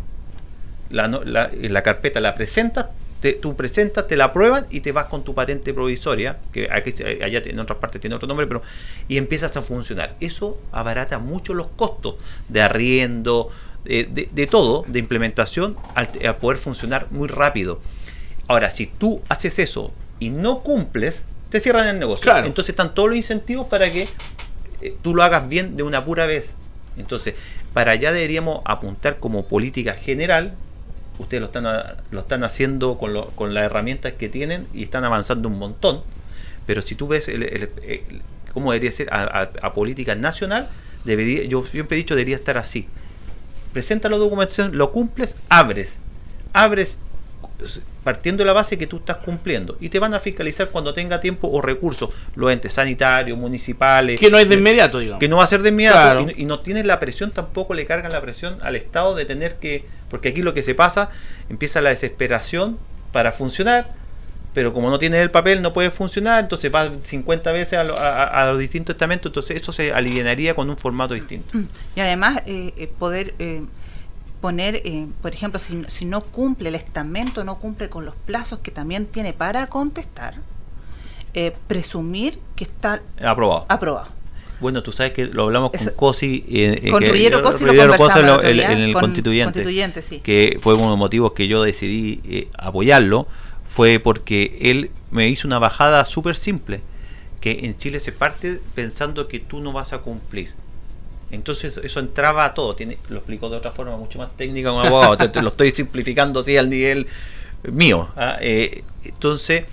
la, 0.90 1.08
no- 1.08 1.24
la, 1.24 1.52
la 1.54 1.84
carpeta, 1.84 2.20
la 2.20 2.34
presentas, 2.36 2.88
te- 3.24 3.34
tú 3.34 3.56
presentas, 3.56 4.06
te 4.06 4.18
la 4.18 4.26
aprueban 4.26 4.66
y 4.70 4.82
te 4.82 4.92
vas 4.92 5.06
con 5.06 5.24
tu 5.24 5.34
patente 5.34 5.74
provisoria, 5.74 6.40
que 6.52 6.68
aquí, 6.70 6.94
allá 7.24 7.42
en 7.46 7.58
otras 7.58 7.80
partes 7.80 8.02
tiene 8.02 8.18
otro 8.18 8.28
nombre, 8.28 8.46
pero 8.48 8.62
y 9.08 9.16
empiezas 9.18 9.56
a 9.56 9.62
funcionar. 9.62 10.18
Eso 10.20 10.60
abarata 10.74 11.20
mucho 11.20 11.54
los 11.54 11.68
costos 11.68 12.16
de 12.50 12.62
arriendo, 12.62 13.50
eh, 13.86 14.06
de, 14.12 14.28
de 14.30 14.46
todo, 14.48 14.84
de 14.90 15.00
implementación, 15.00 15.78
al, 15.96 16.10
a 16.28 16.38
poder 16.38 16.58
funcionar 16.58 17.08
muy 17.12 17.30
rápido. 17.30 17.80
Ahora, 18.50 18.70
si 18.70 18.88
tú 18.88 19.22
haces 19.30 19.58
eso 19.58 19.94
y 20.20 20.30
no 20.30 20.60
cumples, 20.62 21.24
te 21.50 21.62
cierran 21.62 21.88
el 21.88 22.00
negocio. 22.00 22.24
Claro. 22.24 22.46
Entonces 22.46 22.72
están 22.72 22.94
todos 22.94 23.08
los 23.08 23.16
incentivos 23.18 23.68
para 23.68 23.90
que 23.90 24.10
eh, 24.82 24.98
tú 25.02 25.16
lo 25.16 25.24
hagas 25.24 25.48
bien 25.48 25.78
de 25.78 25.84
una 25.84 26.04
pura 26.04 26.26
vez. 26.26 26.56
Entonces, 26.98 27.36
para 27.74 27.92
allá 27.94 28.12
deberíamos 28.12 28.62
apuntar 28.66 29.18
como 29.20 29.48
política 29.48 29.94
general. 29.94 30.56
Ustedes 31.24 31.42
lo 31.42 31.48
están, 31.48 31.66
lo 32.12 32.20
están 32.20 32.44
haciendo 32.44 32.98
con, 32.98 33.14
con 33.36 33.54
las 33.54 33.66
herramientas 33.66 34.14
que 34.14 34.30
tienen 34.30 34.68
y 34.74 34.84
están 34.84 35.04
avanzando 35.04 35.50
un 35.50 35.58
montón. 35.58 36.02
Pero 36.66 36.82
si 36.82 36.96
tú 36.96 37.08
ves 37.08 37.30
cómo 38.54 38.72
debería 38.72 38.92
ser 38.92 39.12
a, 39.14 39.24
a- 39.24 39.50
a 39.62 39.74
política 39.74 40.16
nacional, 40.16 40.70
debería, 41.04 41.44
yo 41.46 41.64
siempre 41.66 41.98
he 41.98 42.00
dicho 42.00 42.16
debería 42.16 42.36
estar 42.36 42.58
así. 42.58 42.88
Presenta 43.74 44.08
la 44.10 44.18
documentación, 44.18 44.78
lo 44.78 44.92
cumples, 44.92 45.36
abres. 45.50 45.98
Abres 46.54 47.00
partiendo 48.04 48.42
de 48.44 48.48
la 48.48 48.54
base 48.54 48.78
que 48.78 48.88
tú 48.88 48.98
estás 48.98 49.18
cumpliendo. 49.18 49.78
Y 49.80 49.90
te 49.90 50.00
van 50.00 50.14
a 50.14 50.20
fiscalizar 50.20 50.70
cuando 50.70 50.94
tenga 50.94 51.22
tiempo 51.22 51.48
o 51.50 51.62
recursos, 51.62 52.10
los 52.36 52.52
entes 52.52 52.74
sanitarios, 52.74 53.38
municipales, 53.38 54.20
Que 54.20 54.30
no 54.30 54.38
es 54.38 54.50
de 54.50 54.56
inmediato, 54.56 55.00
digamos. 55.00 55.20
que 55.20 55.30
no 55.30 55.38
va 55.38 55.46
a 55.46 55.48
ser 55.48 55.62
de 55.62 55.70
inmediato. 55.70 55.98
Claro. 56.00 56.22
y, 56.22 56.26
no- 56.26 56.32
y 56.36 56.46
no 56.46 56.60
tienes 56.60 56.86
la 56.86 57.00
presión 57.00 57.32
tampoco 57.32 57.74
le 57.74 57.86
cargan 57.86 58.12
la 58.12 58.22
presión 58.22 58.58
al 58.62 58.76
Estado 58.76 59.16
de 59.16 59.26
tener 59.26 59.56
que 59.56 59.86
porque 60.10 60.30
aquí 60.30 60.42
lo 60.42 60.54
que 60.54 60.64
se 60.64 60.76
pasa 60.76 61.10
empieza 61.50 61.80
la 61.82 61.90
desesperación 61.92 62.78
para 63.12 63.32
funcionar 63.32 63.88
pero 64.54 64.72
como 64.74 64.90
no 64.92 65.00
tienes 65.00 65.20
el 65.22 65.32
papel 65.32 65.62
no 65.64 65.74
puede 65.74 65.90
funcionar 65.90 66.44
entonces 66.44 66.74
va 66.74 66.92
50 67.04 67.52
veces 67.52 67.80
a, 67.80 67.84
lo- 67.84 67.98
a- 67.98 68.46
los 68.52 68.60
distintos 68.60 68.94
estamentos 68.96 69.30
entonces 69.30 69.60
eso 69.62 69.72
se 69.72 69.92
alivianaría 69.94 70.54
con 70.54 70.70
un 70.70 70.78
formato 70.78 71.14
distinto. 71.16 71.58
Y 71.96 72.00
además 72.02 72.42
eh, 72.46 72.74
eh, 72.78 72.88
poder 73.00 73.34
eh, 73.40 73.64
poner, 74.44 74.82
eh, 74.84 75.08
por 75.22 75.34
ejemplo, 75.34 75.58
si, 75.58 75.86
si 75.88 76.04
no 76.04 76.20
cumple 76.20 76.68
el 76.68 76.76
estamento, 76.76 77.46
no 77.46 77.60
cumple 77.60 77.88
con 77.88 78.04
los 78.04 78.14
plazos 78.14 78.60
que 78.60 78.72
también 78.72 79.06
tiene 79.06 79.32
para 79.32 79.68
contestar, 79.68 80.36
eh, 81.34 81.54
presumir 81.68 82.38
que 82.58 82.66
está 82.66 83.02
aprobado 83.26 83.66
aprobado. 83.70 84.10
bueno 84.60 84.84
tú 84.84 84.92
sabes 84.92 85.14
que 85.14 85.28
lo 85.28 85.44
hablamos 85.44 85.72
con 85.72 85.88
Cosi 85.96 86.44
eh, 86.50 86.82
eh, 86.84 86.92
Con 86.92 87.02
Ruggiero 87.04 87.42
Cosi 87.42 87.64
lo 87.64 87.72
conversamos 87.74 88.44
en, 88.44 88.50
el 88.50 88.60
en- 88.60 88.80
el 88.80 88.94
con 88.94 89.04
constituyente, 89.04 89.54
constituyente, 89.62 90.02
sí. 90.02 90.20
que 90.20 90.58
fue 90.62 90.74
uno 90.74 90.84
de 90.84 90.90
los 90.90 90.98
motivos 91.00 91.32
que 91.32 91.48
yo 91.48 91.64
decidí 91.64 92.20
eh, 92.26 92.50
apoyarlo 92.60 93.28
fue 93.64 94.00
porque 94.00 94.58
él 94.60 94.92
me 95.10 95.30
hizo 95.30 95.48
una 95.48 95.58
bajada 95.58 96.04
súper 96.04 96.36
simple 96.36 96.82
que 97.40 97.62
en 97.64 97.78
Chile 97.78 98.02
se 98.02 98.12
parte 98.12 98.60
pensando 98.76 99.30
que 99.30 99.40
tú 99.40 99.62
no 99.62 99.72
vas 99.72 99.94
a 99.94 100.00
cumplir 100.00 100.52
entonces 101.34 101.78
eso 101.84 102.00
entraba 102.00 102.46
a 102.46 102.54
todo 102.54 102.76
tiene, 102.76 102.98
lo 103.10 103.18
explicó 103.18 103.50
de 103.50 103.58
otra 103.58 103.72
forma 103.72 103.98
mucho 103.98 104.20
más 104.20 104.36
técnica 104.38 104.72
un 104.72 104.86
abogado 104.86 105.18
te, 105.18 105.28
te 105.30 105.42
lo 105.42 105.50
estoy 105.50 105.72
simplificando 105.72 106.40
así 106.42 106.56
al 106.58 106.70
nivel 106.70 107.08
mío 107.64 108.10
¿ah? 108.16 108.38
Eh, 108.42 108.84
entonces 109.04 109.66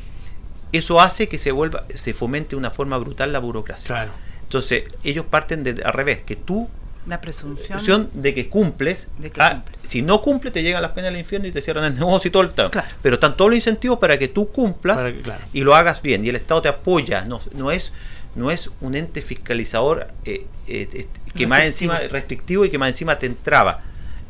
eso 0.73 1.01
hace 1.01 1.29
que 1.29 1.38
se 1.38 1.51
vuelva 1.53 1.85
se 1.94 2.14
fomente 2.14 2.51
de 2.51 2.57
una 2.57 2.70
forma 2.70 2.96
brutal 2.99 3.33
la 3.33 3.38
burocracia 3.40 3.87
Claro. 3.88 4.12
entonces, 4.42 4.85
ellos 5.05 5.27
parten 5.29 5.62
de, 5.64 5.83
al 5.85 5.92
revés, 5.92 6.23
que 6.23 6.37
tú, 6.37 6.68
La 7.07 7.20
presunción. 7.20 8.09
de 8.12 8.35
que 8.35 8.49
cumples, 8.49 9.09
De 9.18 9.31
que 9.33 9.40
ah, 9.42 9.62
cumples. 9.64 9.83
si 9.88 10.03
no 10.03 10.23
cumple 10.23 10.51
te 10.53 10.62
llegan 10.62 10.81
las 10.83 10.92
penas 10.92 11.11
del 11.11 11.20
infierno 11.20 11.49
y 11.49 11.53
te 11.53 11.61
cierran 11.62 11.85
el 11.87 11.94
negocio 11.94 12.29
y 12.29 12.33
todo 12.33 12.42
el 12.44 12.51
tema. 12.51 12.70
Claro. 12.70 12.88
Pero 13.03 13.14
están 13.16 13.37
todos 13.37 13.51
los 13.51 13.57
incentivos 13.57 13.99
para 13.99 14.16
que 14.18 14.29
tú 14.29 14.51
cumplas 14.53 14.96
Para 14.99 15.12
que- 15.12 15.20
claro. 15.23 15.44
y 15.53 15.61
lo 15.62 15.75
hagas 15.75 16.03
bien. 16.03 16.25
Y 16.25 16.29
el 16.29 16.37
Estado 16.37 16.62
te 16.62 16.68
apoya, 16.68 17.24
no, 17.24 17.41
no 17.55 17.70
es 17.72 17.93
no 18.35 18.51
es 18.51 18.70
un 18.81 18.95
ente 18.95 19.22
fiscalizador 19.22 20.09
eh, 20.24 20.47
eh, 20.68 20.89
eh, 20.93 21.07
que 21.35 21.47
más 21.47 21.62
encima 21.62 21.99
restrictivo 21.99 22.64
y 22.64 22.70
que 22.70 22.78
más 22.78 22.91
encima 22.91 23.18
te 23.18 23.26
entraba. 23.26 23.81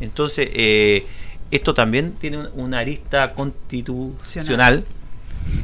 Entonces, 0.00 0.48
eh, 0.54 1.04
esto 1.50 1.74
también 1.74 2.12
tiene 2.12 2.38
un- 2.38 2.48
una 2.54 2.78
arista 2.78 3.32
constitucional 3.34 4.84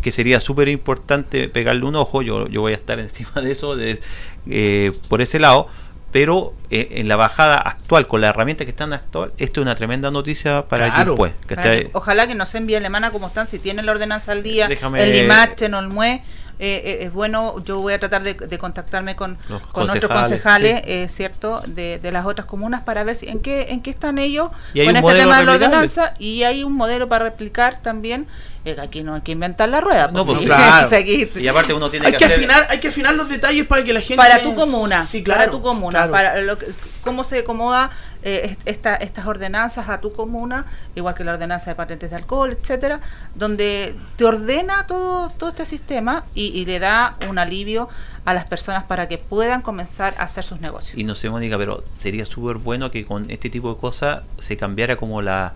que 0.02 0.10
sería 0.10 0.40
súper 0.40 0.68
importante 0.68 1.48
pegarle 1.48 1.84
un 1.84 1.96
ojo, 1.96 2.22
yo, 2.22 2.48
yo 2.48 2.60
voy 2.62 2.72
a 2.72 2.76
estar 2.76 2.98
encima 2.98 3.30
de 3.42 3.52
eso 3.52 3.76
de- 3.76 4.00
eh, 4.48 4.92
por 5.08 5.22
ese 5.22 5.38
lado, 5.38 5.68
pero 6.12 6.54
eh, 6.70 6.88
en 6.92 7.08
la 7.08 7.16
bajada 7.16 7.56
actual, 7.56 8.06
con 8.06 8.20
la 8.20 8.28
herramienta 8.30 8.64
que 8.64 8.70
están 8.70 8.92
actual, 8.92 9.32
esto 9.38 9.60
es 9.60 9.62
una 9.62 9.74
tremenda 9.76 10.10
noticia 10.10 10.62
para 10.66 10.92
Claro. 10.92 11.14
puede. 11.14 11.34
que 11.46 11.54
Para 11.56 11.74
está- 11.74 11.84
que- 11.90 11.96
ojalá 11.96 12.26
que 12.26 12.34
no 12.34 12.46
se 12.46 12.58
envíe 12.58 12.74
alemana 12.76 13.10
como 13.10 13.26
están, 13.26 13.46
si 13.46 13.58
tienen 13.58 13.86
la 13.86 13.92
ordenanza 13.92 14.32
al 14.32 14.42
día, 14.42 14.66
Déjame- 14.68 15.02
el 15.02 15.12
limache, 15.12 15.68
mue, 15.68 16.22
eh, 16.58 16.82
eh, 16.84 16.98
es 17.04 17.12
bueno, 17.12 17.62
yo 17.64 17.80
voy 17.80 17.92
a 17.94 17.98
tratar 17.98 18.22
de, 18.22 18.34
de 18.34 18.58
contactarme 18.58 19.14
con, 19.16 19.38
Los 19.48 19.60
con 19.62 19.86
nuestros 19.86 20.10
concejales, 20.10 20.72
concejales, 20.80 20.82
eh, 20.86 21.08
¿cierto?, 21.10 21.60
de, 21.66 21.98
de 21.98 22.12
las 22.12 22.24
otras 22.26 22.46
comunas 22.46 22.82
para 22.82 23.04
ver 23.04 23.14
si, 23.16 23.28
en 23.28 23.40
qué 23.40 23.66
en 23.70 23.82
qué 23.82 23.90
están 23.90 24.18
ellos 24.18 24.48
con 24.48 24.96
este 24.96 25.12
tema 25.14 25.38
de 25.38 25.44
la 25.44 25.52
ordenanza 25.52 26.14
y 26.18 26.42
hay 26.44 26.64
un 26.64 26.72
modelo 26.74 27.08
para 27.08 27.24
replicar 27.24 27.82
también. 27.82 28.26
eh, 28.64 28.76
aquí 28.80 29.02
no 29.02 29.14
hay 29.14 29.20
que 29.20 29.32
inventar 29.32 29.68
la 29.68 29.80
rueda. 29.80 30.06
No, 30.08 30.24
pues, 30.24 30.38
pues, 30.38 30.40
sí. 30.40 30.46
claro. 30.46 30.86
O 30.86 30.88
sea, 30.88 30.98
aquí- 30.98 31.28
Y 31.36 31.46
aparte 31.46 31.72
uno 31.72 31.88
tiene 31.90 32.06
Hay 32.06 32.12
que, 32.12 32.18
que 32.18 32.24
hacer... 32.24 32.38
afinar, 32.38 32.66
hay 32.68 32.80
que 32.80 32.88
afinar 32.88 33.14
los 33.14 33.28
detalles 33.28 33.64
para 33.66 33.84
que 33.84 33.92
la 33.92 34.00
gente 34.00 34.16
para 34.16 34.42
tu 34.42 34.54
comuna, 34.54 35.04
Sí, 35.04 35.22
para 35.22 35.36
claro. 35.36 35.52
tu 35.52 35.62
comuna, 35.62 35.90
claro. 36.08 36.12
para 36.12 36.40
lo 36.42 36.58
que- 36.58 36.66
cómo 37.06 37.24
se 37.24 37.38
acomoda 37.38 37.88
eh, 38.22 38.40
est- 38.50 38.60
esta, 38.66 38.96
estas 38.96 39.26
ordenanzas 39.26 39.88
a 39.88 40.00
tu 40.02 40.12
comuna, 40.12 40.66
igual 40.94 41.14
que 41.14 41.24
la 41.24 41.32
ordenanza 41.32 41.70
de 41.70 41.76
patentes 41.76 42.10
de 42.10 42.16
alcohol, 42.16 42.50
etcétera, 42.50 43.00
donde 43.34 43.96
te 44.16 44.24
ordena 44.26 44.86
todo, 44.86 45.30
todo 45.30 45.48
este 45.48 45.64
sistema 45.64 46.24
y, 46.34 46.48
y 46.48 46.66
le 46.66 46.78
da 46.78 47.16
un 47.30 47.38
alivio 47.38 47.88
a 48.26 48.34
las 48.34 48.44
personas 48.44 48.84
para 48.84 49.08
que 49.08 49.16
puedan 49.16 49.62
comenzar 49.62 50.14
a 50.18 50.24
hacer 50.24 50.44
sus 50.44 50.60
negocios. 50.60 50.98
Y 50.98 51.04
no 51.04 51.14
sé, 51.14 51.30
Mónica, 51.30 51.56
pero 51.56 51.82
sería 51.98 52.26
súper 52.26 52.56
bueno 52.58 52.90
que 52.90 53.06
con 53.06 53.30
este 53.30 53.48
tipo 53.48 53.72
de 53.72 53.80
cosas 53.80 54.22
se 54.38 54.58
cambiara 54.58 54.96
como 54.96 55.22
la 55.22 55.54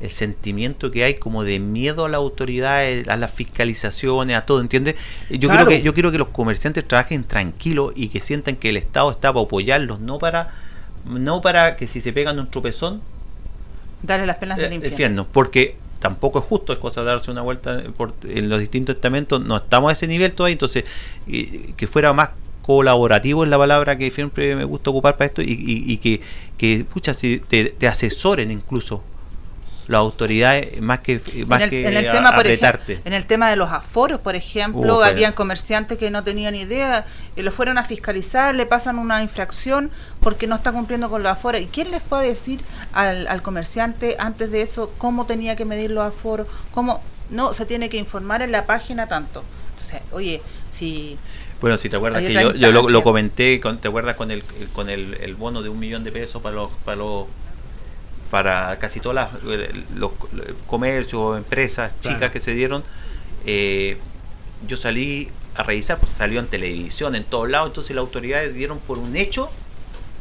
el 0.00 0.10
sentimiento 0.10 0.90
que 0.90 1.04
hay 1.04 1.14
como 1.14 1.44
de 1.44 1.60
miedo 1.60 2.04
a 2.04 2.08
la 2.08 2.16
autoridad, 2.16 2.80
a 3.08 3.16
las 3.16 3.30
fiscalizaciones, 3.30 4.36
a 4.36 4.44
todo, 4.44 4.60
¿entiendes? 4.60 4.96
Yo 5.30 5.48
Claro. 5.48 5.66
creo 5.66 5.78
que 5.78 5.84
yo 5.84 5.94
quiero 5.94 6.10
que 6.10 6.18
los 6.18 6.26
comerciantes 6.28 6.86
trabajen 6.88 7.22
tranquilos 7.22 7.92
y 7.94 8.08
que 8.08 8.18
sientan 8.18 8.56
que 8.56 8.70
el 8.70 8.76
Estado 8.78 9.12
está 9.12 9.32
para 9.32 9.44
apoyarlos, 9.44 10.00
no 10.00 10.18
para 10.18 10.50
no 11.04 11.40
para 11.40 11.76
que 11.76 11.86
si 11.86 12.00
se 12.00 12.12
pegan 12.12 12.38
un 12.38 12.48
tropezón 12.50 13.00
Darle 14.02 14.26
las 14.26 14.36
penas 14.36 14.58
eh, 14.58 14.62
del 14.62 14.70
el 14.72 14.74
infierno. 14.76 14.94
infierno, 14.94 15.26
porque 15.32 15.76
tampoco 16.00 16.40
es 16.40 16.44
justo, 16.44 16.72
es 16.72 16.78
cosa 16.80 17.02
de 17.02 17.06
darse 17.06 17.30
una 17.30 17.42
vuelta 17.42 17.82
por, 17.96 18.14
en 18.24 18.48
los 18.48 18.58
distintos 18.58 18.96
estamentos, 18.96 19.40
no 19.44 19.56
estamos 19.56 19.90
a 19.90 19.92
ese 19.92 20.08
nivel 20.08 20.32
todavía, 20.32 20.54
entonces 20.54 20.84
y- 21.26 21.72
que 21.74 21.86
fuera 21.86 22.12
más 22.12 22.30
colaborativo 22.62 23.44
es 23.44 23.50
la 23.50 23.58
palabra 23.58 23.96
que 23.98 24.10
siempre 24.10 24.56
me 24.56 24.64
gusta 24.64 24.90
ocupar 24.90 25.16
para 25.16 25.26
esto 25.26 25.42
y, 25.42 25.52
y- 25.52 25.92
y 25.92 25.98
que, 25.98 26.20
que 26.58 26.84
pucha, 26.92 27.14
si 27.14 27.38
te, 27.38 27.66
te 27.78 27.86
asesoren 27.86 28.50
incluso 28.50 29.02
las 29.92 30.00
autoridades 30.00 30.80
más 30.80 30.98
que 31.00 31.20
más 31.46 31.58
en 31.60 31.64
el, 31.64 31.70
que 31.70 31.86
en 31.86 31.96
el 31.96 32.10
tema, 32.10 32.30
por 32.30 32.40
apretarte. 32.40 32.92
ejemplo, 32.94 33.08
en 33.10 33.12
el 33.14 33.26
tema 33.26 33.48
de 33.50 33.56
los 33.56 33.70
aforos, 33.70 34.18
por 34.20 34.34
ejemplo, 34.34 34.98
Uf, 34.98 35.04
habían 35.04 35.32
eh. 35.32 35.34
comerciantes 35.34 35.98
que 35.98 36.10
no 36.10 36.24
tenían 36.24 36.54
idea 36.54 37.04
y 37.36 37.42
lo 37.42 37.52
fueron 37.52 37.78
a 37.78 37.84
fiscalizar, 37.84 38.54
le 38.54 38.66
pasan 38.66 38.98
una 38.98 39.22
infracción 39.22 39.90
porque 40.20 40.46
no 40.46 40.56
está 40.56 40.72
cumpliendo 40.72 41.08
con 41.08 41.22
los 41.22 41.30
aforos. 41.32 41.60
¿Y 41.60 41.66
quién 41.66 41.90
les 41.92 42.02
fue 42.02 42.18
a 42.18 42.22
decir 42.22 42.60
al, 42.92 43.26
al 43.28 43.42
comerciante 43.42 44.16
antes 44.18 44.50
de 44.50 44.62
eso 44.62 44.92
cómo 44.98 45.26
tenía 45.26 45.54
que 45.54 45.64
medir 45.64 45.90
los 45.92 46.04
aforos? 46.04 46.46
¿Cómo? 46.72 47.02
No, 47.30 47.54
se 47.54 47.64
tiene 47.66 47.88
que 47.88 47.96
informar 47.98 48.42
en 48.42 48.50
la 48.52 48.66
página 48.66 49.06
tanto. 49.06 49.44
Entonces, 49.74 50.00
oye, 50.12 50.42
si 50.72 51.16
Bueno, 51.60 51.76
si 51.76 51.88
te 51.88 51.96
acuerdas 51.96 52.22
que 52.22 52.32
yo, 52.34 52.54
yo 52.54 52.70
lo 52.72 53.02
comenté, 53.02 53.60
con- 53.60 53.78
¿te 53.78 53.88
acuerdas 53.88 54.16
con 54.16 54.30
el 54.30 54.42
con 54.72 54.90
el, 54.90 55.14
el 55.14 55.34
bono 55.36 55.62
de 55.62 55.68
un 55.68 55.78
millón 55.78 56.02
de 56.04 56.12
pesos 56.12 56.42
para 56.42 56.56
los 56.56 56.70
para 56.84 56.96
los 56.96 57.26
para 58.32 58.78
casi 58.78 58.98
todas 58.98 59.30
las 59.30 59.42
eh, 59.46 59.70
los 59.94 60.12
comercios, 60.66 61.36
empresas 61.36 61.92
Claro. 62.00 62.16
chicas 62.16 62.32
que 62.32 62.40
se 62.40 62.52
dieron? 62.54 62.82
eh, 63.46 63.98
yo 64.66 64.76
salí 64.76 65.28
a 65.54 65.62
revisar, 65.64 65.98
pues 65.98 66.12
salió 66.12 66.40
en 66.40 66.46
televisión, 66.46 67.14
en 67.14 67.24
todos 67.24 67.50
lados, 67.50 67.68
entonces 67.68 67.94
las 67.94 68.00
autoridades 68.02 68.54
dieron 68.54 68.78
por 68.78 68.98
un 68.98 69.14
hecho 69.16 69.50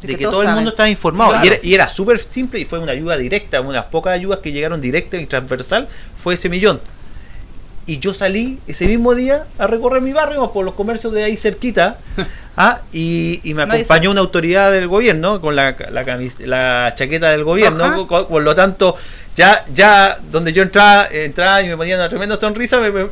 De 0.01 0.07
de 0.07 0.13
que 0.13 0.17
que 0.19 0.23
todos 0.23 0.33
todo 0.33 0.41
el 0.41 0.47
saben. 0.47 0.55
mundo 0.57 0.71
estaba 0.71 0.89
informado. 0.89 1.31
Claro. 1.31 1.45
Y 1.45 1.47
era, 1.47 1.57
y 1.63 1.73
era 1.73 1.87
súper 1.89 2.19
simple 2.19 2.59
y 2.59 2.65
fue 2.65 2.79
una 2.79 2.91
ayuda 2.91 3.15
directa, 3.17 3.61
unas 3.61 3.85
pocas 3.85 4.13
ayudas 4.13 4.39
que 4.39 4.51
llegaron 4.51 4.81
directa 4.81 5.17
y 5.17 5.25
transversal, 5.27 5.87
fue 6.21 6.33
ese 6.33 6.49
millón. 6.49 6.81
Y 7.85 7.99
yo 7.99 8.13
salí 8.13 8.59
ese 8.67 8.87
mismo 8.87 9.15
día 9.15 9.45
a 9.57 9.67
recorrer 9.67 10.01
mi 10.01 10.11
barrio 10.13 10.51
por 10.51 10.65
los 10.65 10.73
comercios 10.75 11.13
de 11.13 11.23
ahí 11.23 11.37
cerquita. 11.37 11.99
ah, 12.57 12.81
y, 12.93 13.39
y 13.43 13.53
me 13.53 13.65
acompañó 13.81 14.11
una 14.11 14.21
autoridad 14.21 14.71
del 14.71 14.87
gobierno 14.87 15.39
con 15.41 15.55
la, 15.55 15.75
la, 15.91 16.03
camis- 16.05 16.37
la 16.39 16.93
chaqueta 16.95 17.29
del 17.31 17.43
gobierno. 17.43 18.07
Por, 18.07 18.41
lo 18.43 18.55
tanto, 18.55 18.95
ya, 19.35 19.65
ya 19.73 20.17
donde 20.31 20.53
yo 20.53 20.61
entraba, 20.63 21.07
entraba 21.11 21.61
y 21.61 21.67
me 21.67 21.77
ponía 21.77 21.95
una 21.95 22.09
tremenda 22.09 22.39
sonrisa, 22.39 22.79
me, 22.79 22.91
me- 22.91 23.07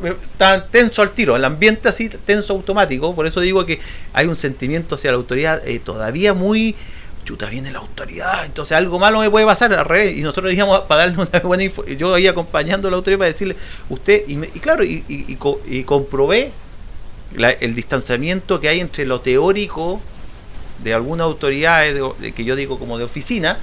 tenso 0.71 1.01
al 1.01 1.11
tiro. 1.11 1.35
El 1.35 1.45
ambiente 1.45 1.89
así, 1.89 2.09
tenso 2.09 2.53
automático. 2.53 3.15
Por 3.15 3.25
eso 3.27 3.39
digo 3.41 3.65
que 3.65 3.79
hay 4.13 4.27
un 4.27 4.35
sentimiento 4.35 4.95
hacia 4.95 5.11
la 5.11 5.17
autoridad 5.17 5.61
eh, 5.67 5.79
todavía 5.79 6.33
muy 6.33 6.75
chuta, 7.25 7.45
viene 7.47 7.69
la 7.71 7.77
autoridad, 7.77 8.43
entonces 8.45 8.75
algo 8.75 8.97
malo 8.97 9.19
me 9.19 9.29
puede 9.29 9.45
pasar 9.45 9.71
al 9.73 9.85
revés. 9.85 10.17
Y 10.17 10.21
nosotros 10.21 10.51
íbamos 10.51 10.79
para 10.81 11.05
darle 11.05 11.21
una 11.31 11.39
buena 11.43 11.63
info. 11.63 11.85
Yo 11.85 12.15
ahí 12.15 12.25
acompañando 12.27 12.87
a 12.87 12.91
la 12.91 12.97
autoridad 12.97 13.19
para 13.19 13.31
decirle, 13.31 13.55
usted, 13.89 14.23
y, 14.27 14.35
me- 14.35 14.49
y 14.53 14.59
claro, 14.59 14.83
y, 14.83 15.03
y- 15.07 15.37
y 15.69 15.83
comprobé 15.83 16.51
la- 17.35 17.51
el 17.51 17.75
distanciamiento 17.75 18.59
que 18.59 18.69
hay 18.69 18.79
entre 18.79 19.05
lo 19.05 19.21
teórico 19.21 20.01
de 20.83 20.93
algunas 20.93 21.25
autoridades 21.25 21.93
de- 21.93 22.11
de- 22.19 22.31
que 22.31 22.43
yo 22.45 22.55
digo 22.55 22.79
como 22.79 22.97
de 22.97 23.03
oficina 23.03 23.57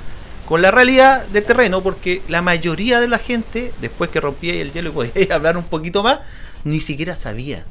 con 0.47 0.62
la 0.62 0.71
realidad 0.71 1.25
del 1.27 1.45
terreno, 1.45 1.83
porque 1.83 2.23
la 2.29 2.41
mayoría 2.43 3.01
de 3.01 3.09
la 3.09 3.19
gente, 3.19 3.73
después 3.81 4.11
que 4.11 4.21
rompía 4.21 4.55
el 4.55 4.73
hielo 4.73 4.91
y 4.91 4.93
podía 4.93 5.12
hablar 5.35 5.57
un 5.57 5.64
poquito 5.64 6.03
más, 6.03 6.21
ni 6.64 6.81
siquiera 6.81 7.17
sabía. 7.17 7.64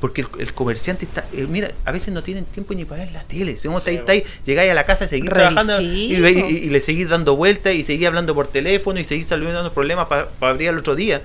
Porque 0.00 0.22
el, 0.22 0.28
el 0.38 0.54
comerciante 0.54 1.04
está, 1.04 1.26
eh, 1.34 1.46
mira, 1.46 1.72
a 1.84 1.92
veces 1.92 2.14
no 2.14 2.22
tienen 2.22 2.46
tiempo 2.46 2.72
ni 2.72 2.86
para 2.86 3.04
ver 3.04 3.12
la 3.12 3.22
tele. 3.24 3.56
Si 3.58 3.68
uno 3.68 3.78
está 3.78 3.90
ahí, 3.90 3.96
está 3.96 4.12
ahí, 4.12 4.24
llegáis 4.46 4.70
a 4.70 4.74
la 4.74 4.84
casa, 4.86 5.06
seguís 5.06 5.28
trabajando 5.50 5.76
y, 6.12 6.20
ve- 6.20 6.32
y- 6.48 6.56
y 6.56 6.70
le 6.70 6.80
seguís 6.80 7.08
dando 7.10 7.36
vueltas 7.36 7.74
y 7.74 7.82
seguís 7.82 8.06
hablando 8.06 8.34
por 8.34 8.46
teléfono 8.48 8.98
y 8.98 9.04
seguís 9.04 9.26
solucionando 9.26 9.72
problemas 9.74 10.06
para 10.08 10.28
abrir 10.40 10.70
al 10.70 10.78
otro 10.78 10.94
día. 10.94 11.20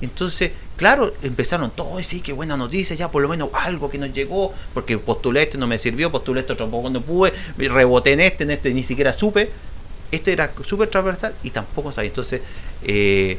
Entonces, 0.00 0.50
claro, 0.76 1.14
empezaron 1.22 1.70
todos, 1.70 1.96
"Ay, 1.98 2.04
sí, 2.04 2.20
qué 2.20 2.32
buena 2.32 2.56
noticia, 2.56 2.94
ya 2.96 3.10
por 3.10 3.22
lo 3.22 3.28
menos 3.28 3.48
algo 3.54 3.88
que 3.90 3.98
nos 3.98 4.12
llegó, 4.12 4.52
porque 4.74 4.98
postulé 4.98 5.42
este, 5.42 5.56
no 5.58 5.66
me 5.66 5.78
sirvió, 5.78 6.10
postulé 6.12 6.40
este 6.40 6.54
tampoco 6.54 6.90
no 6.90 7.00
pude, 7.00 7.32
reboté 7.56 8.12
en 8.12 8.20
este, 8.20 8.44
en 8.44 8.50
este 8.50 8.72
ni 8.74 8.82
siquiera 8.82 9.12
supe. 9.12 9.50
Este 10.12 10.32
era 10.32 10.52
súper 10.64 10.88
transversal 10.88 11.34
y 11.42 11.50
tampoco 11.50 11.90
sabía. 11.92 12.08
Entonces, 12.10 12.40
eh, 12.84 13.38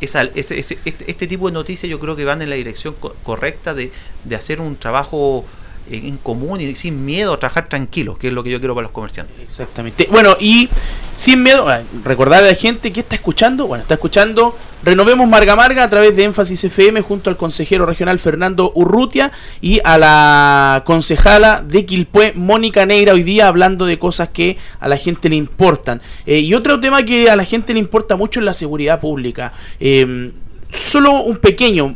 esa, 0.00 0.22
ese- 0.34 0.58
ese- 0.58 0.78
este, 0.84 1.10
este 1.10 1.26
tipo 1.28 1.46
de 1.46 1.52
noticias 1.54 1.88
yo 1.88 2.00
creo 2.00 2.16
que 2.16 2.24
van 2.24 2.42
en 2.42 2.50
la 2.50 2.56
dirección 2.56 2.94
co- 2.98 3.14
correcta 3.22 3.72
de, 3.72 3.92
de 4.24 4.36
hacer 4.36 4.60
un 4.60 4.76
trabajo 4.76 5.44
en, 5.90 6.16
común 6.18 6.60
y 6.60 6.74
sin 6.74 7.04
miedo 7.04 7.34
a 7.34 7.38
trabajar 7.38 7.68
tranquilos, 7.68 8.18
que 8.18 8.28
es 8.28 8.32
lo 8.32 8.42
que 8.42 8.50
yo 8.50 8.58
quiero 8.58 8.74
para 8.74 8.84
los 8.84 8.92
comerciantes. 8.92 9.38
Exactamente. 9.40 10.08
Bueno, 10.10 10.36
y 10.40 10.68
sin 11.16 11.42
miedo, 11.42 11.68
ah, 11.68 11.82
recordar 12.04 12.42
a 12.44 12.46
la 12.48 12.54
gente 12.54 12.92
que 12.92 13.00
está 13.00 13.14
escuchando, 13.14 13.66
bueno, 13.66 13.82
está 13.82 13.94
escuchando 13.94 14.56
Renovemos 14.84 15.28
Marga 15.28 15.54
Marga 15.56 15.84
a 15.84 15.90
través 15.90 16.16
de 16.16 16.24
Énfasis 16.24 16.64
FM 16.64 17.00
junto 17.02 17.30
al 17.30 17.36
consejero 17.36 17.86
regional 17.86 18.18
Fernando 18.18 18.72
Urrutia 18.74 19.32
y 19.60 19.80
a 19.84 19.98
la 19.98 20.82
concejala 20.84 21.62
de 21.66 21.86
Quilpué, 21.86 22.32
Mónica 22.34 22.86
Negra, 22.86 23.12
hoy 23.12 23.22
día 23.22 23.48
hablando 23.48 23.86
de 23.86 23.98
cosas 23.98 24.30
que 24.30 24.58
a 24.80 24.88
la 24.88 24.96
gente 24.96 25.28
le 25.28 25.36
importan. 25.36 26.00
Eh, 26.26 26.40
y 26.40 26.54
otro 26.54 26.80
tema 26.80 27.04
que 27.04 27.30
a 27.30 27.36
la 27.36 27.44
gente 27.44 27.72
le 27.72 27.78
importa 27.78 28.16
mucho 28.16 28.40
es 28.40 28.46
la 28.46 28.54
seguridad 28.54 29.00
pública. 29.00 29.52
Eh, 29.78 30.32
solo 30.72 31.22
un 31.22 31.36
pequeño 31.36 31.94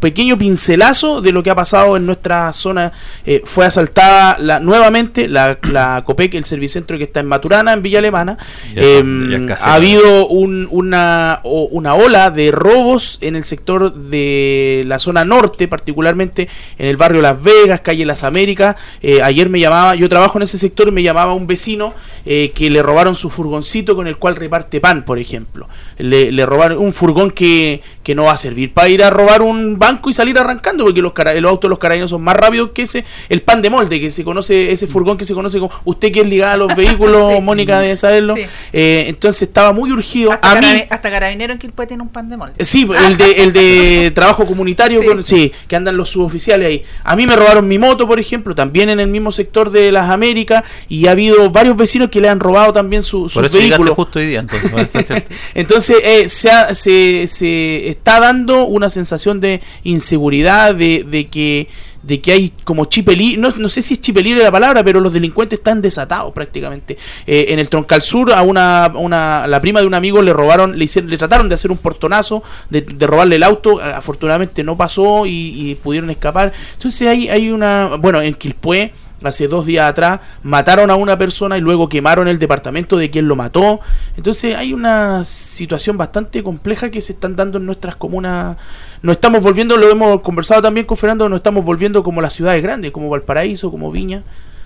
pequeño 0.00 0.36
pincelazo 0.36 1.20
de 1.20 1.30
lo 1.32 1.42
que 1.42 1.50
ha 1.50 1.54
pasado 1.54 1.96
en 1.96 2.06
nuestra 2.06 2.52
zona. 2.52 2.92
Eh, 3.24 3.42
fue 3.44 3.64
asaltada 3.66 4.36
la, 4.38 4.58
nuevamente 4.60 5.28
la, 5.28 5.58
la 5.70 6.02
COPEC, 6.04 6.34
el 6.34 6.44
servicentro 6.44 6.98
que 6.98 7.04
está 7.04 7.20
en 7.20 7.26
Maturana, 7.26 7.72
en 7.72 7.82
Villa 7.82 8.00
Alemana. 8.00 8.36
Ya- 8.74 8.82
Em, 8.82 9.30
ya 9.30 9.36
es 9.38 9.42
casi 9.46 9.64
ha 9.64 9.74
habido 9.74 10.26
un- 10.28 10.66
una, 10.70 11.40
una 11.44 11.94
ola 11.94 12.30
de 12.30 12.50
robos 12.50 13.18
en 13.20 13.36
el 13.36 13.44
sector 13.44 13.92
de 13.94 14.82
la 14.86 14.98
zona 14.98 15.24
norte, 15.24 15.68
particularmente 15.68 16.48
en 16.78 16.86
el 16.88 16.96
barrio 16.96 17.22
Las 17.22 17.40
Vegas, 17.42 17.80
calle 17.80 18.04
Las 18.04 18.24
Américas. 18.24 18.76
Eh, 19.02 19.22
ayer 19.22 19.48
me 19.48 19.60
llamaba, 19.60 19.94
yo 19.94 20.08
trabajo 20.08 20.38
en 20.38 20.42
ese 20.42 20.58
sector, 20.58 20.90
me 20.92 21.02
llamaba 21.02 21.32
un 21.34 21.46
vecino 21.46 21.94
eh, 22.24 22.50
que 22.54 22.70
le 22.70 22.82
robaron 22.82 23.14
su 23.14 23.30
furgoncito 23.30 23.94
con 23.94 24.06
el 24.06 24.16
cual 24.16 24.36
reparte 24.36 24.80
pan, 24.80 25.04
por 25.04 25.18
ejemplo. 25.18 25.68
Le, 25.98 26.32
le 26.32 26.44
robaron 26.46 26.78
un 26.78 26.92
furgón 26.92 27.30
que, 27.30 27.82
que 28.02 28.14
no 28.14 28.24
va 28.24 28.32
a 28.32 28.36
servir 28.36 28.72
para 28.74 28.88
ir 28.88 29.02
a 29.04 29.10
robar 29.10 29.42
un 29.42 29.75
banco 29.76 30.10
y 30.10 30.12
salir 30.12 30.38
arrancando, 30.38 30.84
porque 30.84 31.02
los, 31.02 31.12
cara- 31.12 31.34
los 31.34 31.50
autos 31.50 31.68
de 31.68 31.70
los 31.70 31.78
carabineros 31.78 32.10
son 32.10 32.22
más 32.22 32.36
rápidos 32.36 32.70
que 32.74 32.82
ese, 32.82 33.04
el 33.28 33.42
pan 33.42 33.62
de 33.62 33.70
molde, 33.70 34.00
que 34.00 34.10
se 34.10 34.24
conoce, 34.24 34.72
ese 34.72 34.86
furgón 34.86 35.16
que 35.16 35.24
se 35.24 35.34
conoce 35.34 35.58
como, 35.58 35.72
usted 35.84 36.10
que 36.12 36.20
es 36.20 36.26
ligada 36.26 36.54
a 36.54 36.56
los 36.56 36.74
vehículos, 36.76 37.34
Sí. 37.36 37.40
Mónica 37.42 37.80
debe 37.80 37.96
saberlo. 37.96 38.34
Sí. 38.36 38.46
Eh, 38.72 39.04
entonces 39.08 39.42
estaba 39.42 39.72
muy 39.72 39.90
urgido. 39.92 40.32
hasta, 40.32 40.50
a 40.52 40.60
mí, 40.60 40.84
hasta 40.90 41.10
carabinero 41.10 41.52
en 41.52 41.58
Quilpué 41.58 41.86
tiene 41.86 42.02
un 42.02 42.08
pan 42.08 42.28
de 42.28 42.36
molde. 42.36 42.64
Sí, 42.64 42.88
el 43.06 43.16
de, 43.16 43.30
el 43.42 43.52
de 43.52 44.10
trabajo 44.14 44.46
comunitario, 44.46 45.00
Sí. 45.02 45.06
con- 45.06 45.24
sí, 45.24 45.52
que 45.68 45.76
andan 45.76 45.96
los 45.96 46.10
suboficiales 46.10 46.66
ahí. 46.68 46.82
A 47.04 47.16
mí 47.16 47.26
me 47.26 47.36
robaron 47.36 47.66
mi 47.68 47.78
moto, 47.78 48.06
por 48.06 48.18
ejemplo, 48.18 48.54
también 48.54 48.88
en 48.90 49.00
el 49.00 49.08
mismo 49.08 49.32
sector 49.32 49.70
de 49.70 49.92
las 49.92 50.10
Américas, 50.10 50.62
y 50.88 51.06
ha 51.06 51.12
habido 51.12 51.50
varios 51.50 51.76
vecinos 51.76 52.10
que 52.10 52.20
le 52.20 52.28
han 52.28 52.40
robado 52.40 52.72
también 52.72 53.02
su, 53.02 53.22
Por 53.32 53.48
sus 53.48 53.52
vehículos. 53.52 53.94
justo 53.94 54.18
hoy 54.18 54.26
día, 54.26 54.40
entonces. 54.40 55.24
Entonces 55.54 55.96
eh, 56.04 56.28
se, 56.28 56.50
ha- 56.50 56.74
se, 56.74 57.26
se 57.28 57.88
está 57.88 58.20
dando 58.20 58.64
una 58.64 58.90
sensación 58.90 59.40
de 59.40 59.60
inseguridad, 59.84 60.74
de, 60.74 61.04
de 61.08 61.28
que 61.28 61.68
de 62.06 62.20
que 62.20 62.30
hay 62.30 62.52
como 62.62 62.84
chipelí, 62.84 63.36
no, 63.36 63.50
no 63.56 63.68
sé 63.68 63.82
si 63.82 63.94
es 63.94 64.00
chipelí 64.00 64.32
la 64.32 64.52
palabra, 64.52 64.84
pero 64.84 65.00
los 65.00 65.12
delincuentes 65.12 65.58
están 65.58 65.82
desatados 65.82 66.32
prácticamente. 66.32 66.96
Eh, 67.26 67.46
en 67.48 67.58
el 67.58 67.68
Troncal 67.68 68.00
Sur 68.00 68.32
a 68.32 68.42
una, 68.42 68.92
una, 68.94 69.48
la 69.48 69.60
prima 69.60 69.80
de 69.80 69.88
un 69.88 69.94
amigo 69.94 70.22
le 70.22 70.32
robaron, 70.32 70.78
le 70.78 70.84
hicieron, 70.84 71.10
le 71.10 71.18
trataron 71.18 71.48
de 71.48 71.56
hacer 71.56 71.72
un 71.72 71.78
portonazo, 71.78 72.44
de, 72.70 72.82
de 72.82 73.06
robarle 73.08 73.36
el 73.36 73.42
auto, 73.42 73.80
afortunadamente 73.80 74.62
no 74.62 74.76
pasó 74.76 75.26
y, 75.26 75.70
y 75.70 75.74
pudieron 75.74 76.08
escapar. 76.10 76.52
Entonces 76.74 77.08
hay, 77.08 77.28
hay 77.28 77.50
una, 77.50 77.96
bueno, 77.98 78.22
en 78.22 78.34
Quilpué 78.34 78.92
hace 79.22 79.48
dos 79.48 79.66
días 79.66 79.88
atrás 79.88 80.20
mataron 80.42 80.90
a 80.90 80.96
una 80.96 81.16
persona 81.16 81.56
y 81.56 81.60
luego 81.60 81.88
quemaron 81.88 82.28
el 82.28 82.38
departamento 82.38 82.96
de 82.96 83.10
quien 83.10 83.28
lo 83.28 83.36
mató. 83.36 83.80
Entonces 84.16 84.56
hay 84.56 84.72
una 84.72 85.24
situación 85.24 85.96
bastante 85.96 86.42
compleja 86.42 86.90
que 86.90 87.00
se 87.00 87.12
están 87.14 87.36
dando 87.36 87.58
en 87.58 87.66
nuestras 87.66 87.96
comunas. 87.96 88.56
Nos 89.02 89.16
estamos 89.16 89.42
volviendo, 89.42 89.76
lo 89.76 89.88
hemos 89.88 90.20
conversado 90.20 90.62
también 90.62 90.86
con 90.86 90.96
Fernando, 90.96 91.28
nos 91.28 91.38
estamos 91.38 91.64
volviendo 91.64 92.02
como 92.02 92.20
las 92.20 92.34
ciudades 92.34 92.62
grandes, 92.62 92.90
como 92.90 93.08
Valparaíso, 93.08 93.70
como 93.70 93.90
Viña, 93.90 94.22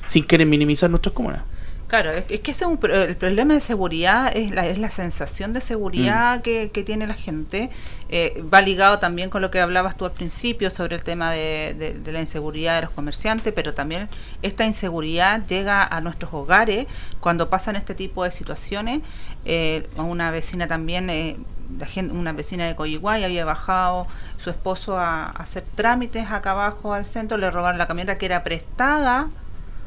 sin 0.06 0.24
querer 0.24 0.46
minimizar 0.46 0.90
nuestras 0.90 1.12
comunas. 1.12 1.42
Claro, 1.90 2.12
es, 2.12 2.24
que 2.24 2.52
ese 2.52 2.64
el 2.64 3.16
problema 3.16 3.54
de 3.54 3.58
seguridad 3.58 4.30
es 4.32 4.52
la, 4.52 4.64
es 4.64 4.78
la 4.78 4.90
sensación 4.90 5.52
de 5.52 5.60
seguridad 5.60 6.38
mm. 6.38 6.42
que, 6.42 6.70
que, 6.72 6.84
tiene 6.84 7.04
la 7.08 7.14
gente. 7.14 7.68
Eh, 8.08 8.44
va 8.44 8.60
ligado 8.60 9.00
también 9.00 9.28
con 9.28 9.42
lo 9.42 9.50
que 9.50 9.58
hablabas 9.58 9.96
tú 9.96 10.04
al 10.04 10.12
principio 10.12 10.70
sobre 10.70 10.94
el 10.94 11.02
tema 11.02 11.32
de, 11.32 11.98
de, 12.00 12.12
la 12.12 12.20
inseguridad 12.20 12.76
de 12.76 12.82
los 12.82 12.90
comerciantes, 12.92 13.52
pero 13.52 13.74
también 13.74 14.08
esta 14.40 14.64
inseguridad 14.64 15.44
llega 15.48 15.82
a 15.82 16.00
nuestros 16.00 16.32
hogares 16.32 16.86
cuando 17.18 17.50
pasan 17.50 17.74
este 17.74 17.96
tipo 17.96 18.22
de 18.22 18.30
situaciones. 18.30 19.00
Eh, 19.44 19.88
una 19.96 20.30
vecina 20.30 20.68
también, 20.68 21.10
eh, 21.10 21.38
la 21.76 21.86
gente, 21.86 22.14
una 22.14 22.32
vecina 22.32 22.68
de 22.68 22.76
Coyiguay 22.76 23.24
había 23.24 23.44
bajado 23.44 24.06
su 24.36 24.50
esposo 24.50 24.96
a, 24.96 25.24
a 25.24 25.30
hacer 25.30 25.64
trámites 25.74 26.30
acá 26.30 26.52
abajo 26.52 26.94
al 26.94 27.04
centro, 27.04 27.36
le 27.36 27.50
robaron 27.50 27.78
la 27.78 27.88
camioneta 27.88 28.16
que 28.16 28.26
era 28.26 28.44
prestada. 28.44 29.28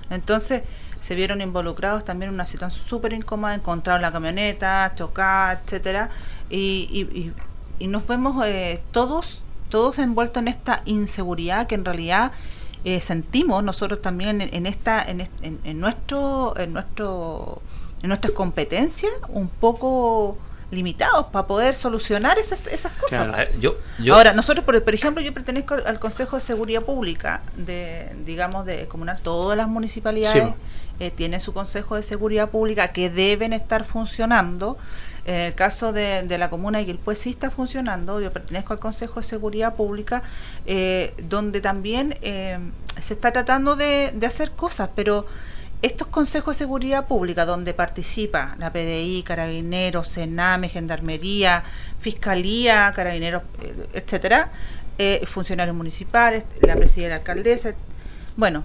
Entonces, 0.10 0.64
se 1.04 1.16
vieron 1.16 1.42
involucrados 1.42 2.06
también 2.06 2.30
en 2.30 2.36
una 2.36 2.46
situación 2.46 2.88
súper 2.88 3.12
incómoda, 3.12 3.54
encontraron 3.54 4.02
la 4.02 4.14
camioneta, 4.14 4.94
chocada, 4.96 5.60
etcétera, 5.62 6.10
y, 6.50 7.34
y, 7.78 7.88
nos 7.88 8.08
vemos 8.08 8.48
eh, 8.48 8.82
todos, 8.94 9.44
todos 9.68 10.00
envueltos 10.00 10.42
en 10.42 10.48
esta 10.48 10.82
inseguridad 10.86 11.68
que 11.68 11.76
en 11.76 11.84
realidad 11.84 12.32
eh, 12.86 13.02
sentimos 13.02 13.62
nosotros 13.66 14.02
también 14.02 14.40
en, 14.40 14.66
esta, 14.66 15.04
en, 15.04 15.28
en, 15.42 15.80
nuestro, 15.82 16.54
en 16.58 16.72
nuestro, 16.72 17.62
en 18.02 18.08
nuestras 18.08 18.32
competencias 18.32 19.12
un 19.28 19.50
poco 19.50 20.38
limitados 20.72 21.26
para 21.28 21.46
poder 21.46 21.76
solucionar 21.76 22.38
esas, 22.38 22.66
esas 22.68 22.94
cosas. 22.94 23.50
yo, 23.60 23.76
Ahora, 24.10 24.32
nosotros, 24.32 24.64
por, 24.64 24.82
por, 24.82 24.94
ejemplo, 24.94 25.22
yo 25.22 25.34
pertenezco 25.34 25.76
al 25.86 26.00
Consejo 26.00 26.38
de 26.38 26.42
Seguridad 26.42 26.84
Pública 26.84 27.42
de, 27.58 28.16
digamos, 28.26 28.66
de 28.66 28.88
comunal, 28.88 29.20
todas 29.22 29.58
las 29.58 29.68
municipalidades 29.68 30.54
eh, 31.00 31.12
tiene 31.12 31.40
su 31.40 31.54
Consejo 31.54 31.96
de 31.96 32.04
Seguridad 32.04 32.50
Pública 32.50 32.90
que 32.90 33.10
deben 33.10 33.52
estar 33.52 33.84
funcionando. 33.84 34.78
En 35.26 35.36
el 35.36 35.56
caso 35.56 35.94
de, 35.94 36.26
la 36.38 36.50
comuna 36.50 36.80
de 36.80 36.86
Quilpué 36.86 37.16
sí 37.16 37.32
está 37.32 37.50
funcionando, 37.50 38.20
yo 38.20 38.32
pertenezco 38.32 38.74
al 38.74 38.80
Consejo 38.80 39.22
de 39.22 39.26
Seguridad 39.26 39.76
Pública, 39.76 40.22
eh, 40.66 41.14
donde 41.30 41.62
también 41.62 42.18
eh, 42.22 42.60
se 43.02 43.14
está 43.14 43.32
tratando 43.32 43.76
de, 43.76 44.12
de, 44.14 44.28
hacer 44.28 44.52
cosas, 44.52 44.90
pero 44.96 45.26
estos 45.82 46.08
consejos 46.08 46.56
de 46.56 46.60
seguridad 46.60 47.08
pública, 47.08 47.46
donde 47.46 47.74
participa 47.74 48.56
la 48.60 48.72
PDI, 48.72 49.24
Carabineros, 49.24 50.10
Sename, 50.10 50.70
Gendarmería, 50.70 51.64
Fiscalía, 52.00 52.92
Carabineros, 52.96 53.44
etcétera, 53.94 54.52
funcionarios 55.26 55.76
municipales, 55.76 56.44
la 56.62 56.76
presidencia 56.76 57.04
de 57.04 57.10
la 57.10 57.16
alcaldesa, 57.16 57.74
bueno, 58.36 58.64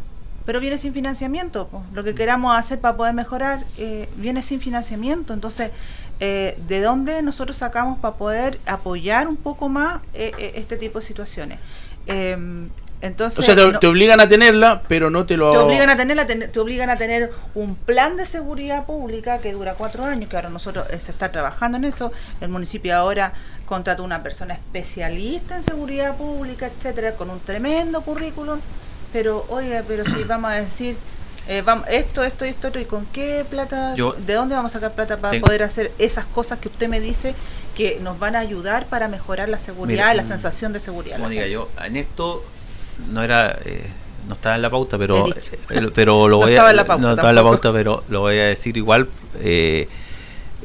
pero 0.49 0.61
viene 0.61 0.79
sin 0.79 0.95
financiamiento. 0.95 1.69
Lo 1.93 2.03
que 2.05 2.15
queramos 2.15 2.57
hacer 2.57 2.81
para 2.81 2.97
poder 2.97 3.13
mejorar 3.13 3.59
eh, 3.77 4.09
viene 4.17 4.43
sin 4.43 4.63
financiamiento. 4.63 5.35
Entonces, 5.35 5.73
eh, 6.21 6.57
¿de 6.67 6.81
dónde 6.81 7.21
nosotros 7.21 7.59
sacamos 7.59 7.99
para 7.99 8.15
poder 8.15 8.59
apoyar 8.65 9.29
un 9.29 9.37
poco 9.37 9.69
más 9.69 10.01
eh, 10.15 10.53
este 10.55 10.79
tipo 10.79 11.01
de 11.01 11.05
situaciones? 11.05 11.59
Em, 12.07 12.71
entonces, 13.03 13.41
o 13.41 13.43
sea, 13.43 13.79
te, 13.79 13.87
obligan 13.87 14.21
a 14.21 14.27
tenerla, 14.27 14.81
pero 14.89 15.11
no 15.11 15.27
te 15.27 15.37
lo... 15.37 15.51
Te 15.51 15.59
obligan 15.59 15.91
a 15.91 15.97
tenerla, 15.97 16.27
te, 16.27 16.59
obligan 16.59 16.89
a 16.89 16.97
tener 16.97 17.31
un 17.55 17.75
plan 17.75 18.17
de 18.17 18.25
seguridad 18.25 18.87
pública 18.87 19.41
que 19.41 19.53
dura 19.53 19.75
cuatro 19.75 20.07
años, 20.07 20.31
que 20.31 20.37
ahora 20.37 20.49
nosotros 20.49 20.87
se 20.89 21.11
está 21.13 21.31
trabajando 21.31 21.77
en 21.77 21.85
eso. 21.85 22.11
El 22.41 22.49
municipio 22.49 22.97
ahora 22.97 23.35
contrató 23.67 24.03
una 24.03 24.23
persona 24.23 24.55
especialista 24.55 25.57
en 25.57 25.63
seguridad 25.63 26.17
pública, 26.17 26.69
etcétera, 26.69 27.17
con 27.17 27.29
un 27.29 27.39
tremendo 27.39 28.01
currículum 28.01 28.61
pero 29.13 29.47
oiga, 29.49 29.85
pero 29.87 30.05
si 30.05 30.25
vamos 30.25 30.51
a 30.51 30.55
decir 30.55 30.97
eh, 31.49 31.63
vamos, 31.63 31.87
esto, 31.89 32.23
esto, 32.23 32.45
esto, 32.45 32.69
esto, 32.69 32.79
¿y 32.79 32.85
con 32.85 33.07
qué 33.07 33.43
plata? 33.49 33.95
¿De 33.95 34.35
dónde 34.35 34.55
vamos 34.55 34.73
a 34.73 34.75
sacar 34.75 34.93
plata 34.93 35.17
para 35.17 35.41
poder 35.41 35.63
hacer 35.63 35.93
esas 35.99 36.27
cosas 36.27 36.59
que 36.59 36.69
usted 36.69 36.89
me 36.89 37.01
dice 37.01 37.35
que 37.75 37.99
nos 38.03 38.19
van 38.19 38.37
a 38.37 38.41
ayudar 38.41 38.87
para 38.87 39.09
mejorar 39.09 39.49
la 39.49 39.59
seguridad, 39.59 40.15
la 40.15 40.25
mm, 40.25 40.27
sensación 40.27 40.75
de 40.75 40.81
seguridad? 40.81 41.17
Como 41.17 41.31
diga 41.31 41.47
yo, 41.47 41.71
en 41.83 41.97
esto 41.97 42.45
no 43.11 43.23
era... 43.23 43.59
Eh, 43.65 43.87
no 44.29 44.35
estaba 44.35 44.57
en 44.57 44.63
la 44.63 44.69
pauta, 44.69 44.99
pero, 44.99 45.27
eh, 45.27 45.91
pero 45.95 46.29
lo 46.29 46.37
voy 46.39 46.55
a, 46.55 46.59
no 46.99 47.13
estaba 47.13 47.31
en 47.31 47.35
la 47.37 47.43
pauta, 47.43 47.73
pero 47.73 48.05
lo 48.11 48.21
voy 48.21 48.39
a 48.39 48.45
decir 48.45 48.77
igual. 48.77 49.09
Eh, 49.41 49.89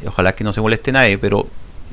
ojalá 0.06 0.34
que 0.34 0.44
no 0.44 0.52
se 0.52 0.60
moleste 0.60 0.92
nadie, 0.92 1.18
pero 1.18 1.48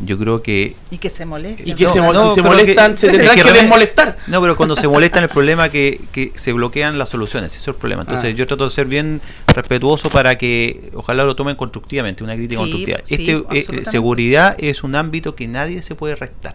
yo 0.05 0.19
creo 0.19 0.43
que 0.43 0.77
y 0.91 0.99
que 0.99 1.11
se 1.11 1.25
molesten 1.25 1.69
y 1.69 1.75
que 1.75 1.87
se, 1.87 1.93
si 1.93 2.35
se 2.35 2.43
molestan 2.43 2.97
se 2.97 3.09
tendrán 3.09 3.37
que, 3.37 3.45
desmolestar 3.45 4.17
no 4.27 4.41
pero 4.41 4.57
cuando 4.57 4.77
se 4.77 4.89
molestan 4.89 5.25
el 5.25 5.29
problema 5.29 5.69
que, 5.69 6.01
que 6.13 6.33
se 6.37 6.53
bloquean 6.53 6.99
las 6.99 7.09
soluciones 7.09 7.53
ese 7.53 7.61
es 7.61 7.69
el 7.69 7.75
problema 7.75 8.03
entonces 8.03 8.33
ah. 8.33 8.37
yo 8.37 8.47
trato 8.47 8.65
de 8.65 8.71
ser 8.71 8.87
bien 8.87 9.21
respetuoso 9.55 10.11
para 10.11 10.39
que 10.39 10.91
ojalá 10.95 11.25
lo 11.25 11.37
tomen 11.37 11.57
constructivamente 11.57 12.25
una 12.25 12.35
crítica 12.35 12.61
constructiva 12.61 13.01
este 13.09 13.45
eh, 13.53 13.85
seguridad 13.85 14.57
es 14.59 14.83
un 14.83 14.95
ámbito 14.95 15.35
que 15.35 15.49
nadie 15.49 15.83
se 15.83 15.95
puede 15.95 16.17
restar 16.17 16.55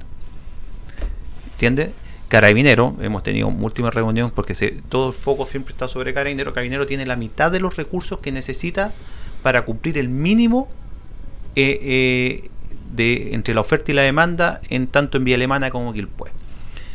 ¿entiendes? 1.55 1.89
Carabinero, 2.27 2.95
hemos 3.01 3.23
tenido 3.23 3.49
múltiples 3.49 3.93
reuniones 3.93 4.33
porque 4.33 4.55
se, 4.55 4.81
todo 4.89 5.09
el 5.09 5.13
foco 5.13 5.45
siempre 5.45 5.73
está 5.73 5.87
sobre 5.87 6.13
Carabinero. 6.13 6.53
Carabinero 6.53 6.85
tiene 6.85 7.05
la 7.05 7.15
mitad 7.15 7.51
de 7.51 7.59
los 7.59 7.75
recursos 7.77 8.19
que 8.19 8.31
necesita 8.31 8.93
para 9.43 9.63
cumplir 9.63 9.97
el 9.97 10.09
mínimo 10.09 10.67
eh, 11.55 11.79
eh, 11.81 12.49
de, 12.95 13.33
entre 13.33 13.53
la 13.53 13.61
oferta 13.61 13.91
y 13.91 13.95
la 13.95 14.01
demanda 14.01 14.61
en 14.69 14.87
tanto 14.87 15.17
en 15.17 15.23
Vía 15.23 15.35
Alemana 15.35 15.71
como 15.71 15.93
Quilpue. 15.93 16.29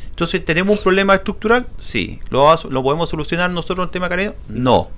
Entonces, 0.08 0.44
¿tenemos 0.44 0.76
un 0.76 0.82
problema 0.82 1.14
estructural? 1.14 1.66
Sí. 1.78 2.18
¿Lo, 2.28 2.82
podemos 2.82 3.08
solucionar 3.08 3.50
nosotros 3.50 3.86
en 3.86 3.90
tema 3.90 4.08
cariño? 4.08 4.34
No. 4.48 4.90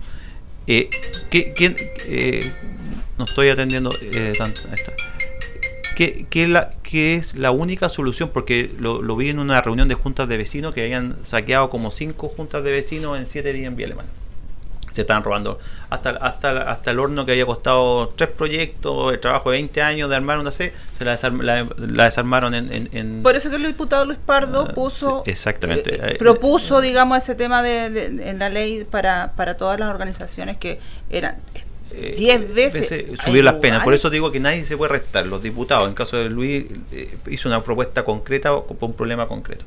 Eh, 0.67 0.91
¿quién, 1.31 1.77
eh, 2.07 2.53
no 3.19 3.25
estoy 3.25 3.49
atendiendo 3.49 3.91
eh, 4.01 4.33
tanto. 4.37 4.63
¿Qué, 5.97 6.27
qué, 6.29 6.49
la, 6.49 6.73
¿Qué, 6.83 7.17
es 7.17 7.35
la 7.35 7.51
única 7.51 7.89
solución? 7.89 8.31
Porque 8.33 8.71
lo, 8.79 9.03
lo, 9.03 9.15
vi 9.15 9.29
en 9.29 9.39
una 9.39 9.61
reunión 9.61 9.89
de 9.89 9.95
juntas 9.95 10.29
de 10.29 10.37
vecinos 10.37 10.75
que 10.75 10.83
habían 10.83 11.17
saqueado 11.25 11.71
como 11.71 11.91
cinco 11.91 12.29
juntas 12.29 12.65
de 12.65 12.73
vecinos 12.73 13.19
en 13.19 13.27
siete 13.27 13.53
días 13.53 13.69
en 13.69 13.77
Vía 13.77 13.87
Alemana 13.87 14.09
se 14.93 15.03
estaban 15.03 15.25
robando 15.25 15.59
hasta, 15.91 16.11
hasta, 16.11 16.71
hasta 16.71 16.91
el 16.91 16.99
horno 16.99 17.25
que 17.25 17.33
había 17.33 17.47
costado 17.47 18.09
tres 18.11 18.31
proyectos, 18.31 19.13
el 19.13 19.21
trabajo 19.21 19.51
de 19.51 19.59
20 19.59 19.83
años 19.83 20.11
de 20.11 20.17
armar 20.17 20.39
una 20.39 20.51
C, 20.51 20.73
se 20.97 21.05
la, 21.05 21.13
desarmaron 22.05 22.55
en, 22.55 23.23
Por 23.23 23.37
eso 23.37 23.51
que 23.51 23.57
el 23.57 23.67
diputado 23.67 24.05
Luis 24.05 24.19
Pardo 24.25 24.67
ah, 24.69 24.75
puso... 24.75 25.23
exactamente. 25.27 25.95
Eh, 25.95 26.17
propuso, 26.19 26.81
digamos, 26.81 27.19
ese 27.19 27.35
tema 27.35 27.63
de, 27.63 28.29
en 28.29 28.39
la 28.39 28.49
ley 28.49 28.85
para, 28.85 29.33
para 29.37 29.57
todas 29.57 29.79
las 29.79 29.89
organizaciones 29.89 30.57
que 30.57 30.79
eran... 31.11 31.37
10 31.93 32.19
eh, 32.19 32.39
veces, 32.39 33.21
subir 33.23 33.45
las 33.45 33.57
penas. 33.57 33.85
Por 33.85 33.93
eso 33.93 34.09
digo 34.09 34.33
que 34.33 34.41
nadie 34.41 34.65
se 34.65 34.79
puede 34.79 34.93
restar. 34.93 35.27
Los 35.27 35.43
diputados, 35.43 35.87
en 35.87 35.95
caso 35.95 36.17
de 36.17 36.31
Luis, 36.31 36.65
eh, 36.91 37.19
hizo 37.29 37.51
una 37.51 37.63
propuesta 37.63 38.03
concreta 38.03 38.51
por 38.51 38.77
un 38.81 38.95
problema 38.95 39.29
concreto. 39.29 39.67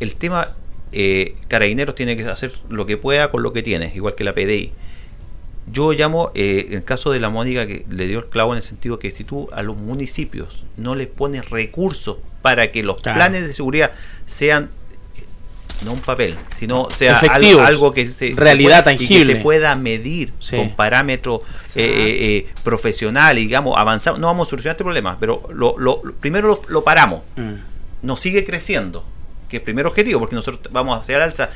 El 0.00 0.16
tema 0.16 0.48
eh, 0.94 1.34
Carabineros 1.48 1.94
tiene 1.94 2.16
que 2.16 2.24
hacer 2.24 2.52
lo 2.68 2.86
que 2.86 2.96
pueda 2.96 3.30
con 3.30 3.42
lo 3.42 3.52
que 3.52 3.62
tiene, 3.62 3.92
igual 3.94 4.14
que 4.14 4.24
la 4.24 4.32
PDI. 4.32 4.72
Yo 5.70 5.92
llamo, 5.92 6.30
eh, 6.34 6.68
el 6.72 6.84
caso 6.84 7.10
de 7.10 7.20
la 7.20 7.30
Mónica 7.30 7.66
que 7.66 7.84
le 7.90 8.06
dio 8.06 8.18
el 8.18 8.26
clavo 8.26 8.52
en 8.52 8.58
el 8.58 8.62
sentido 8.62 8.98
que 8.98 9.10
si 9.10 9.24
tú 9.24 9.48
a 9.52 9.62
los 9.62 9.76
municipios 9.76 10.66
no 10.76 10.94
les 10.94 11.06
pones 11.06 11.48
recursos 11.48 12.18
para 12.42 12.70
que 12.70 12.82
los 12.82 13.00
planes 13.00 13.46
de 13.48 13.54
seguridad 13.54 13.90
sean 14.26 14.70
eh, 15.16 15.24
no 15.84 15.94
un 15.94 16.00
papel, 16.00 16.34
sino 16.58 16.90
sea 16.90 17.18
algo, 17.18 17.94
que 17.94 18.08
se, 18.08 18.34
realidad 18.36 18.84
tangible 18.84 19.32
que 19.32 19.38
se 19.38 19.42
pueda 19.42 19.74
medir 19.74 20.32
con 20.50 20.70
parámetros 20.76 21.40
eh, 21.76 22.46
profesionales, 22.62 23.42
digamos, 23.42 23.76
avanzar. 23.78 24.18
No 24.18 24.26
vamos 24.26 24.48
a 24.48 24.50
solucionar 24.50 24.74
este 24.74 24.84
problema, 24.84 25.16
pero 25.18 25.48
lo, 25.50 26.02
primero 26.20 26.60
lo, 26.68 26.84
paramos. 26.84 27.22
Mm. 27.36 27.54
Nos 28.02 28.20
sigue 28.20 28.44
creciendo 28.44 29.02
que 29.54 29.58
es 29.58 29.64
primer 29.64 29.86
objetivo, 29.86 30.18
porque 30.18 30.34
nosotros 30.34 30.72
vamos 30.72 30.98
hacia 30.98 31.16
el 31.16 31.22
alza 31.22 31.48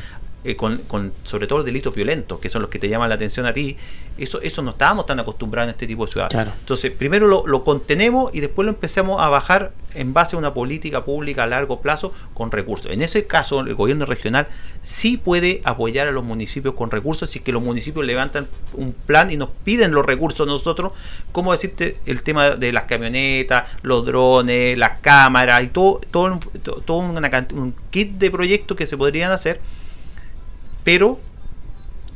eh, 0.45 0.55
con, 0.55 0.79
con, 0.89 1.13
sobre 1.25 1.49
todo 1.49 1.65
delitos 1.65 1.95
violentos, 1.95 2.39
que 2.39 2.49
son 2.49 2.63
los 2.63 2.71
que 2.71 2.79
te 2.79 2.89
llaman 2.89 3.09
la 3.09 3.17
atención 3.17 3.45
a 3.45 3.53
ti, 3.53 3.77
eso, 4.17 4.41
eso 4.41 4.63
no 4.63 4.71
estábamos 4.71 5.05
tan 5.05 5.19
acostumbrados 5.19 5.69
en 5.69 5.71
este 5.75 5.87
tipo 5.87 6.07
de 6.07 6.13
ciudades. 6.13 6.49
Entonces, 6.61 6.93
primero 6.93 7.27
lo, 7.27 7.45
lo, 7.47 7.65
contenemos 7.65 8.33
y 8.33 8.41
después 8.41 8.65
lo 8.65 8.71
empezamos 8.71 9.21
a 9.21 9.29
bajar 9.29 9.73
en 9.95 10.13
base 10.13 10.37
a 10.37 10.39
una 10.39 10.55
política 10.55 11.05
pública 11.05 11.43
a 11.43 11.47
largo 11.47 11.81
plazo 11.81 12.13
con 12.35 12.53
recursos. 12.53 12.93
En 12.93 13.03
ese 13.03 13.27
caso, 13.27 13.61
el 13.61 13.75
gobierno 13.75 14.07
regional 14.07 14.47
sí 14.83 15.17
puede 15.17 15.61
apoyar 15.65 16.07
a 16.07 16.13
los 16.13 16.23
municipios 16.23 16.75
con 16.75 16.91
recursos, 16.91 17.31
si 17.31 17.41
que 17.41 17.51
los 17.51 17.63
municipios 17.63 18.07
levantan 18.07 18.47
un 18.75 18.93
plan 18.93 19.33
y 19.33 19.37
nos 19.37 19.51
piden 19.65 19.93
los 19.93 20.07
recursos 20.07 20.47
nosotros, 20.47 20.93
como 21.33 21.53
decirte 21.53 21.97
el 22.07 22.23
tema 22.23 22.51
de 22.51 22.73
las 22.73 22.85
camionetas, 22.85 23.69
los 23.83 24.05
drones, 24.07 24.79
las 24.79 25.01
cámaras 25.01 25.65
y 25.65 25.67
todo, 25.69 26.01
todo, 26.11 26.39
todo 26.85 26.99
un 26.99 27.75
kit 27.91 28.13
de 28.13 28.31
proyectos 28.31 28.77
que 28.77 28.87
se 28.87 28.97
podrían 28.97 29.33
hacer 29.33 29.61
pero 30.85 31.19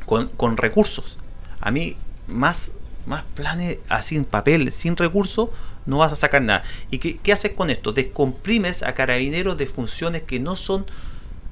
con, 0.05 0.57
recursos. 0.57 1.17
A 1.59 1.71
mí, 1.71 1.95
más, 2.27 2.73
más 3.05 3.23
planes 3.35 3.77
así 3.89 4.15
en 4.15 4.25
papel, 4.25 4.71
sin 4.71 4.95
recursos, 4.97 5.49
no 5.85 5.97
vas 5.97 6.13
a 6.13 6.15
sacar 6.15 6.41
nada. 6.41 6.63
¿Y 6.91 6.99
qué, 6.99 7.33
haces 7.33 7.51
con 7.51 7.69
esto? 7.69 7.91
Descomprimes 7.91 8.83
a 8.83 8.93
carabineros 8.93 9.57
de 9.57 9.67
funciones 9.67 10.23
que 10.23 10.39
no 10.39 10.55
son, 10.55 10.85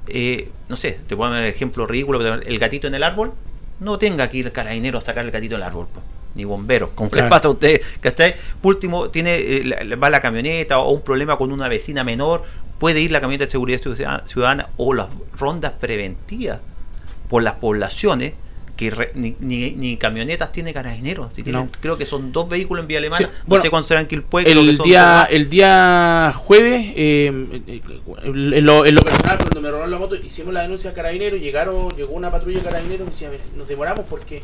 eh, 0.07 0.49
no 0.70 0.76
sé, 0.76 0.99
te 1.07 1.16
pongo 1.16 1.32
un 1.32 1.43
ejemplo 1.43 1.88
ridículo, 1.88 2.36
el 2.36 2.59
gatito 2.59 2.88
en 2.88 2.95
el 2.95 3.03
árbol, 3.03 3.34
no 3.80 3.97
tenga 3.97 4.30
que 4.30 4.38
ir 4.38 4.45
el 4.45 4.51
carabinero 4.51 4.99
a 4.99 5.01
sacar 5.01 5.26
el 5.26 5.32
gatito 5.32 5.55
en 5.55 5.62
el 5.62 5.68
árbol. 5.68 5.88
Ni 6.34 6.45
bombero, 6.45 6.91
¿con 6.91 7.09
qué 7.09 7.24
pasa 7.24 7.49
a 7.49 7.51
usted? 7.51 7.82
¿Cachai? 7.99 8.36
Último, 8.64 9.09
tiene, 9.09 9.36
eh, 9.36 9.95
va 9.95 10.09
la 10.09 10.22
camioneta 10.22 10.80
o 10.80 10.91
un 10.91 11.01
problema 11.01 11.38
con 11.38 11.51
una 11.51 11.68
vecina 11.68 12.05
menor, 12.05 12.43
puede 12.80 13.01
ir 13.01 13.12
la 13.12 13.20
camioneta 13.20 13.45
de 13.45 13.51
seguridad 13.51 13.82
ciudadana 14.26 14.70
o 14.78 14.93
las 14.93 15.07
rondas 15.38 15.74
preventivas 15.74 16.59
por 17.32 17.43
las 17.43 17.53
poblaciones 17.53 18.34
que 18.75 18.91
ni, 19.13 19.38
ni, 19.39 19.95
camionetas 19.95 20.51
tiene 20.51 20.73
carabineros. 20.73 21.34
Creo 21.79 21.97
que 21.97 22.05
son 22.05 22.34
dos 22.34 22.49
vehículos 22.49 22.84
en 22.84 22.88
vía 22.89 22.97
alemana. 22.97 23.29
no 23.47 23.61
sé 23.61 23.69
cuándo 23.69 23.88
serán 23.88 24.05
que 24.05 24.15
el 24.15 24.77
día 24.79 25.25
El 25.29 25.49
día 25.49 26.34
jueves, 26.36 26.91
eh, 26.93 27.27
en, 27.27 28.65
lo, 28.65 28.86
en, 28.86 28.95
lo, 28.95 29.01
personal, 29.01 29.38
cuando 29.38 29.61
me 29.61 29.71
robaron 29.71 29.91
la 29.91 29.97
moto, 29.97 30.15
hicimos 30.15 30.53
la 30.53 30.63
denuncia 30.63 30.89
a 30.89 30.93
carabineros. 30.93 31.39
Llegaron, 31.39 31.89
llegó 31.91 32.11
una 32.15 32.29
patrulla 32.29 32.57
de 32.57 32.65
carabineros 32.65 33.01
y 33.01 33.05
me 33.05 33.11
decía, 33.11 33.29
nos 33.55 33.65
demoramos 33.69 34.05
porque 34.09 34.43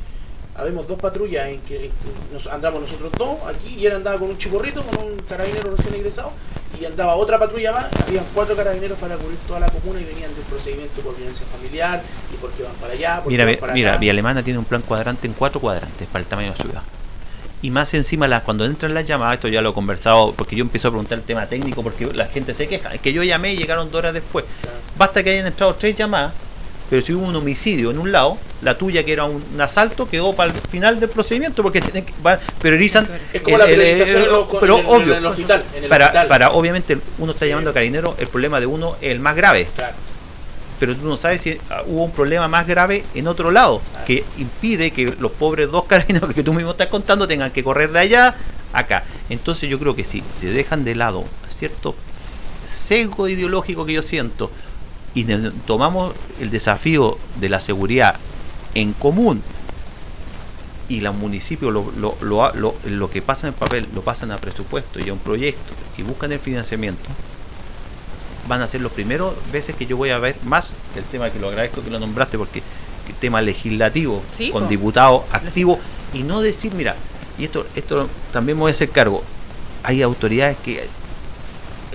habemos 0.58 0.88
dos 0.88 1.00
patrullas 1.00 1.48
en 1.48 1.62
que, 1.62 1.92
nos 2.34 2.48
andamos 2.48 2.82
nosotros 2.82 3.12
dos 3.18 3.38
aquí 3.48 3.76
y 3.76 3.86
él 3.86 3.96
andaba 3.96 4.18
con 4.18 4.30
un 4.30 4.38
chiporrito, 4.38 4.84
con 4.84 5.06
un 5.06 5.18
carabinero 5.20 5.76
recién 5.76 5.94
egresado 5.94 6.32
y 6.80 6.86
andaba 6.86 7.16
otra 7.16 7.38
patrulla 7.38 7.72
más, 7.72 7.88
habían 8.06 8.26
cuatro 8.34 8.56
carabineros 8.56 8.98
para 8.98 9.16
cubrir 9.16 9.38
toda 9.48 9.60
la 9.60 9.70
comuna 9.70 10.02
y 10.02 10.04
venían 10.04 10.34
de 10.34 10.42
un 10.42 10.48
procedimiento 10.48 11.02
por 11.02 11.16
violencia 11.16 11.46
familiar 11.56 12.02
y 12.34 12.38
porque 12.38 12.64
van 12.64 12.74
para 12.74 12.94
allá. 12.94 13.22
mira, 13.26 13.46
mira, 13.74 13.98
Vía 13.98 14.12
Alemana 14.12 14.44
tiene 14.44 14.60
un 14.60 14.66
plan 14.66 14.82
cuadrante 14.82 15.28
en 15.28 15.34
cuatro 15.34 15.62
cuadrantes 15.62 16.08
para 16.08 16.22
el 16.22 16.28
tamaño 16.28 16.52
de 16.52 16.58
la 16.58 16.64
ciudad. 16.64 16.84
Y 17.62 17.72
más 17.72 17.92
encima, 17.96 18.28
la, 18.28 18.42
cuando 18.42 18.66
entran 18.66 18.94
las 18.94 19.06
llamadas, 19.06 19.36
esto 19.36 19.48
ya 19.48 19.62
lo 19.62 19.72
he 19.72 19.74
conversado, 19.74 20.32
porque 20.34 20.56
yo 20.56 20.62
empiezo 20.62 20.90
a 20.90 20.92
preguntar 20.92 21.18
el 21.18 21.24
tema 21.24 21.48
técnico, 21.48 21.82
porque 21.82 22.06
la 22.14 22.28
gente 22.28 22.54
se 22.54 22.68
queja. 22.68 22.94
Es 22.94 23.02
que 23.02 23.14
yo 23.14 23.24
llamé 23.24 23.54
y 23.54 23.58
llegaron 23.58 23.90
dos 23.90 23.98
horas 23.98 24.14
después. 24.14 24.46
Basta 24.96 25.24
que 25.24 25.32
hayan 25.32 25.48
entrado 25.48 25.74
tres 25.74 25.96
llamadas 25.96 26.34
pero 26.90 27.02
si 27.02 27.14
hubo 27.14 27.26
un 27.26 27.36
homicidio 27.36 27.92
en 27.92 28.00
un 28.00 28.12
lado, 28.12 28.38
la 28.62 28.78
tuya 28.78 29.04
que 29.04 29.14
era 29.14 29.26
un, 29.26 29.44
asalto 29.60 30.08
quedó 30.10 30.34
para 30.34 30.54
el 30.54 30.58
final 30.70 31.00
del 31.00 31.10
procedimiento 31.10 31.62
porque 31.62 31.82
tienen 31.82 32.06
que, 32.06 32.14
priorizan 32.60 33.08
es 33.34 33.42
como 33.42 33.58
la 33.58 33.66
priorización 33.66 34.26
pero 34.60 34.78
obvio 34.88 35.14
en 35.14 35.20
el 35.20 35.26
hospital, 35.26 35.64
para, 35.90 36.28
para 36.28 36.52
obviamente 36.52 36.98
uno 37.20 37.34
está 37.34 37.46
llamando 37.46 37.72
a 37.72 37.74
carinero 37.74 38.16
el 38.18 38.28
problema 38.28 38.60
de 38.60 38.66
uno 38.66 38.96
es 39.02 39.12
el 39.12 39.20
más 39.20 39.36
grave. 39.36 39.68
Pero 40.80 40.96
tú 40.96 41.08
no 41.08 41.18
sabes 41.18 41.42
si 41.42 41.58
ah, 41.72 41.82
hubo 41.88 42.04
un 42.04 42.12
problema 42.12 42.48
más 42.48 42.68
grave 42.68 43.04
en 43.16 43.28
otro 43.28 43.50
lado 43.50 43.82
que 44.06 44.24
impide 44.38 44.92
que 44.92 45.16
los 45.20 45.32
pobres 45.32 45.72
dos 45.72 45.86
carabineros 45.86 46.32
que 46.36 46.44
tú 46.44 46.54
mismo 46.54 46.72
estás 46.72 46.88
contando 46.88 47.28
tengan 47.28 47.52
que 47.52 47.64
correr 47.64 47.92
de 47.92 48.00
allá 48.00 48.36
acá. 48.74 49.04
Entonces 49.30 49.70
yo 49.70 49.80
creo 49.80 49.96
que 49.96 50.04
si 50.04 50.24
se 50.40 50.48
dejan 50.48 50.84
de 50.84 50.96
lado 50.96 51.26
cierto 51.48 51.96
sesgo 52.68 53.28
ideológico 53.28 53.86
que 53.86 53.94
yo 53.94 54.02
siento 54.02 54.52
y 55.14 55.26
tomamos 55.66 56.14
el 56.40 56.50
desafío 56.50 57.18
de 57.40 57.50
la 57.50 57.60
seguridad 57.60 58.16
en 58.76 58.94
común 58.94 59.42
y 60.90 61.02
los 61.02 61.16
municipios 61.16 61.74
lo, 61.74 61.92
lo, 61.98 62.16
lo, 62.54 62.76
lo, 62.86 63.10
que 63.10 63.22
pasa 63.22 63.48
en 63.48 63.54
el 63.54 63.60
papel 63.60 63.88
lo 63.94 64.02
pasan 64.02 64.32
a 64.32 64.38
presupuesto 64.38 65.00
y 65.00 65.10
a 65.10 65.14
un 65.14 65.20
proyecto 65.20 65.74
y 65.98 66.04
buscan 66.04 66.32
el 66.32 66.40
financiamiento, 66.40 67.04
van 68.48 68.62
a 68.62 68.68
ser 68.68 68.82
los 68.82 68.92
primeros 68.92 69.34
veces 69.52 69.76
que 69.76 69.86
yo 69.86 69.98
voy 69.98 70.12
a 70.12 70.20
ver 70.20 70.38
más 70.44 70.72
el 70.96 71.04
tema 71.04 71.30
que 71.30 71.40
lo 71.40 71.50
agradezco 71.50 71.84
que 71.84 71.90
lo 71.90 72.00
nombraste 72.00 72.38
porque 72.38 72.62
el 73.08 73.16
tema 73.16 73.42
legislativo 73.42 74.22
con 74.52 74.70
diputados 74.70 75.24
activos 75.32 75.80
y 76.14 76.24
no 76.24 76.42
decir, 76.42 76.74
mira, 76.74 76.96
y 77.38 77.46
esto, 77.46 77.66
esto 77.76 78.10
también 78.32 78.58
me 78.58 78.62
voy 78.62 78.72
a 78.72 78.76
hacer 78.76 78.90
cargo, 78.90 79.24
hay 79.84 80.02
autoridades 80.02 80.58
que 80.64 80.88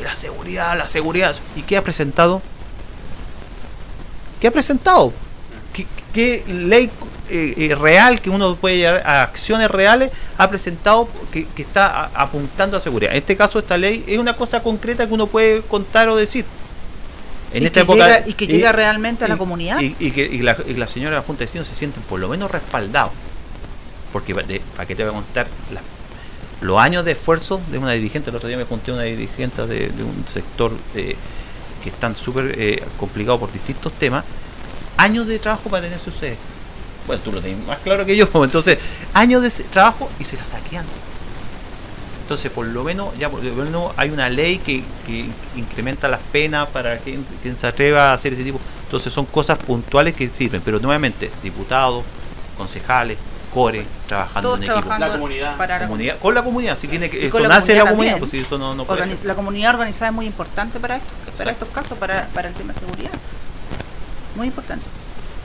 la 0.02 0.14
seguridad, 0.14 0.76
la 0.76 0.88
seguridad, 0.88 1.34
¿y 1.56 1.62
qué 1.62 1.76
ha 1.76 1.82
presentado? 1.82 2.42
¿Qué 4.42 4.48
ha 4.48 4.50
presentado? 4.50 5.12
¿Qué, 6.12 6.42
ley 6.48 6.90
eh, 7.30 7.54
eh, 7.56 7.74
real 7.76 8.20
que 8.20 8.28
uno 8.28 8.56
puede 8.56 8.78
llegar 8.78 9.02
a 9.06 9.22
acciones 9.22 9.70
reales 9.70 10.10
ha 10.36 10.50
presentado 10.50 11.08
que, 11.30 11.46
está 11.56 12.06
apuntando 12.06 12.76
a 12.76 12.80
seguridad? 12.80 13.12
En 13.12 13.18
este 13.18 13.36
caso, 13.36 13.60
esta 13.60 13.78
ley 13.78 14.02
es 14.04 14.18
una 14.18 14.34
cosa 14.34 14.60
concreta 14.60 15.06
que 15.06 15.14
uno 15.14 15.28
puede 15.28 15.62
contar 15.62 16.08
o 16.08 16.16
decir. 16.16 16.44
En 17.54 17.62
y 17.62 17.66
esta 17.66 17.82
que 17.82 17.84
época, 17.84 18.04
llega, 18.04 18.28
y 18.28 18.34
que 18.34 18.48
llega 18.48 18.72
realmente 18.72 19.24
a 19.24 19.28
la 19.28 19.36
comunidad. 19.36 19.78
Y, 19.78 20.10
que 20.10 20.28
la, 20.42 20.56
la, 20.76 20.88
señora 20.88 21.10
de 21.10 21.16
la 21.18 21.22
Junta 21.22 21.38
de 21.38 21.44
Vecinos 21.44 21.68
se 21.68 21.76
sienten 21.76 22.02
por 22.02 22.18
lo 22.18 22.28
menos 22.28 22.50
respaldados. 22.50 23.12
Porque, 24.12 24.34
¿para 24.34 24.86
qué 24.88 24.96
te 24.96 25.04
voy 25.04 25.12
a 25.12 25.14
contar? 25.14 25.46
los 26.62 26.80
años 26.80 27.04
de 27.04 27.12
esfuerzo 27.12 27.60
de 27.70 27.78
una 27.78 27.92
dirigente, 27.92 28.30
el 28.30 28.36
otro 28.36 28.48
día 28.48 28.56
me 28.56 28.64
conté 28.64 28.90
una 28.90 29.02
dirigente 29.02 29.66
de, 29.68 29.86
un 30.02 30.24
sector 30.26 30.72
de 30.94 31.16
que 31.82 31.90
están 31.90 32.16
súper 32.16 32.54
eh, 32.58 32.82
complicados 32.98 33.40
por 33.40 33.52
distintos 33.52 33.92
temas, 33.94 34.24
años 34.96 35.26
de 35.26 35.38
trabajo 35.38 35.68
para 35.68 35.82
tener 35.82 35.98
su 35.98 36.10
sede. 36.10 36.36
Bueno, 37.06 37.22
tú 37.22 37.32
lo 37.32 37.40
tienes 37.40 37.66
más 37.66 37.78
claro 37.78 38.06
que 38.06 38.16
yo, 38.16 38.28
entonces, 38.44 38.78
años 39.12 39.42
de 39.42 39.50
trabajo 39.50 40.08
y 40.18 40.24
se 40.24 40.36
la 40.36 40.46
saquean. 40.46 40.86
Entonces, 42.22 42.50
por 42.50 42.66
lo 42.66 42.84
menos, 42.84 43.16
ya 43.18 43.28
por 43.28 43.42
lo 43.42 43.64
menos 43.64 43.92
hay 43.96 44.10
una 44.10 44.30
ley 44.30 44.58
que, 44.58 44.82
que 45.06 45.26
incrementa 45.56 46.08
las 46.08 46.20
penas 46.20 46.68
para 46.68 46.96
quien, 46.98 47.26
quien, 47.42 47.56
se 47.56 47.66
atreva 47.66 48.10
a 48.10 48.12
hacer 48.14 48.32
ese 48.32 48.44
tipo. 48.44 48.60
Entonces, 48.84 49.12
son 49.12 49.26
cosas 49.26 49.58
puntuales 49.58 50.14
que 50.14 50.30
sirven, 50.30 50.62
pero 50.64 50.78
nuevamente, 50.78 51.30
diputados, 51.42 52.04
concejales, 52.56 53.18
core, 53.52 53.84
trabajando 54.06 54.56
en 54.56 54.62
equipo. 54.64 54.88
La 54.98 55.12
comunidad. 55.12 56.18
Con 56.18 56.34
la 56.34 56.42
comunidad, 56.42 56.78
si 56.78 56.88
tiene 56.88 57.10
que. 57.10 57.26
Esto 57.26 57.40
nace 57.40 57.74
la 57.74 57.88
comunidad, 57.88 58.18
pues 58.18 58.30
si 58.30 58.38
esto 58.38 58.58
no, 58.58 58.74
no 58.74 58.84
puede 58.84 59.16
La 59.24 59.34
comunidad 59.34 59.74
organizada 59.74 60.08
es 60.08 60.14
muy 60.14 60.26
importante 60.26 60.80
para, 60.80 60.96
esto, 60.96 61.12
para 61.36 61.52
estos 61.52 61.68
casos, 61.68 61.98
para, 61.98 62.28
para 62.28 62.48
el 62.48 62.54
tema 62.54 62.72
de 62.72 62.80
seguridad. 62.80 63.10
Muy 64.36 64.46
importante. 64.46 64.86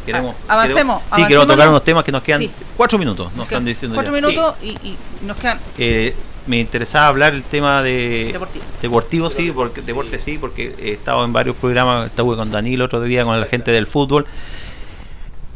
Queremos, 0.06 0.36
ah, 0.48 0.54
avancemos. 0.54 1.02
sí, 1.18 1.24
quiero 1.26 1.46
tocar 1.46 1.68
unos 1.68 1.84
temas 1.84 2.06
que 2.06 2.14
nos 2.14 2.24
quedan 2.24 2.50
cuatro 2.78 2.98
minutos. 2.98 3.34
Nos 3.34 3.46
están 3.46 3.66
diciendo 3.66 3.96
cuatro 3.96 4.14
minutos 4.14 4.56
y, 4.62 4.70
y, 4.70 4.98
nos 5.24 5.38
quedan. 5.38 5.60
Eh, 5.78 6.16
me 6.46 6.60
interesaba 6.60 7.08
hablar 7.08 7.34
el 7.34 7.44
tema 7.44 7.84
de 7.84 8.34
deportivo, 8.82 9.30
sí, 9.30 9.52
porque 9.52 9.82
deporte 9.82 10.18
sí, 10.18 10.38
porque 10.38 10.74
he 10.80 10.94
estado 10.94 11.26
en 11.26 11.34
varios 11.34 11.58
programas, 11.58 12.06
estuve 12.06 12.38
con 12.38 12.50
Danilo 12.50 12.86
otro 12.86 13.02
día 13.02 13.26
con 13.26 13.38
la 13.38 13.46
gente 13.48 13.72
del 13.72 13.86
fútbol 13.86 14.26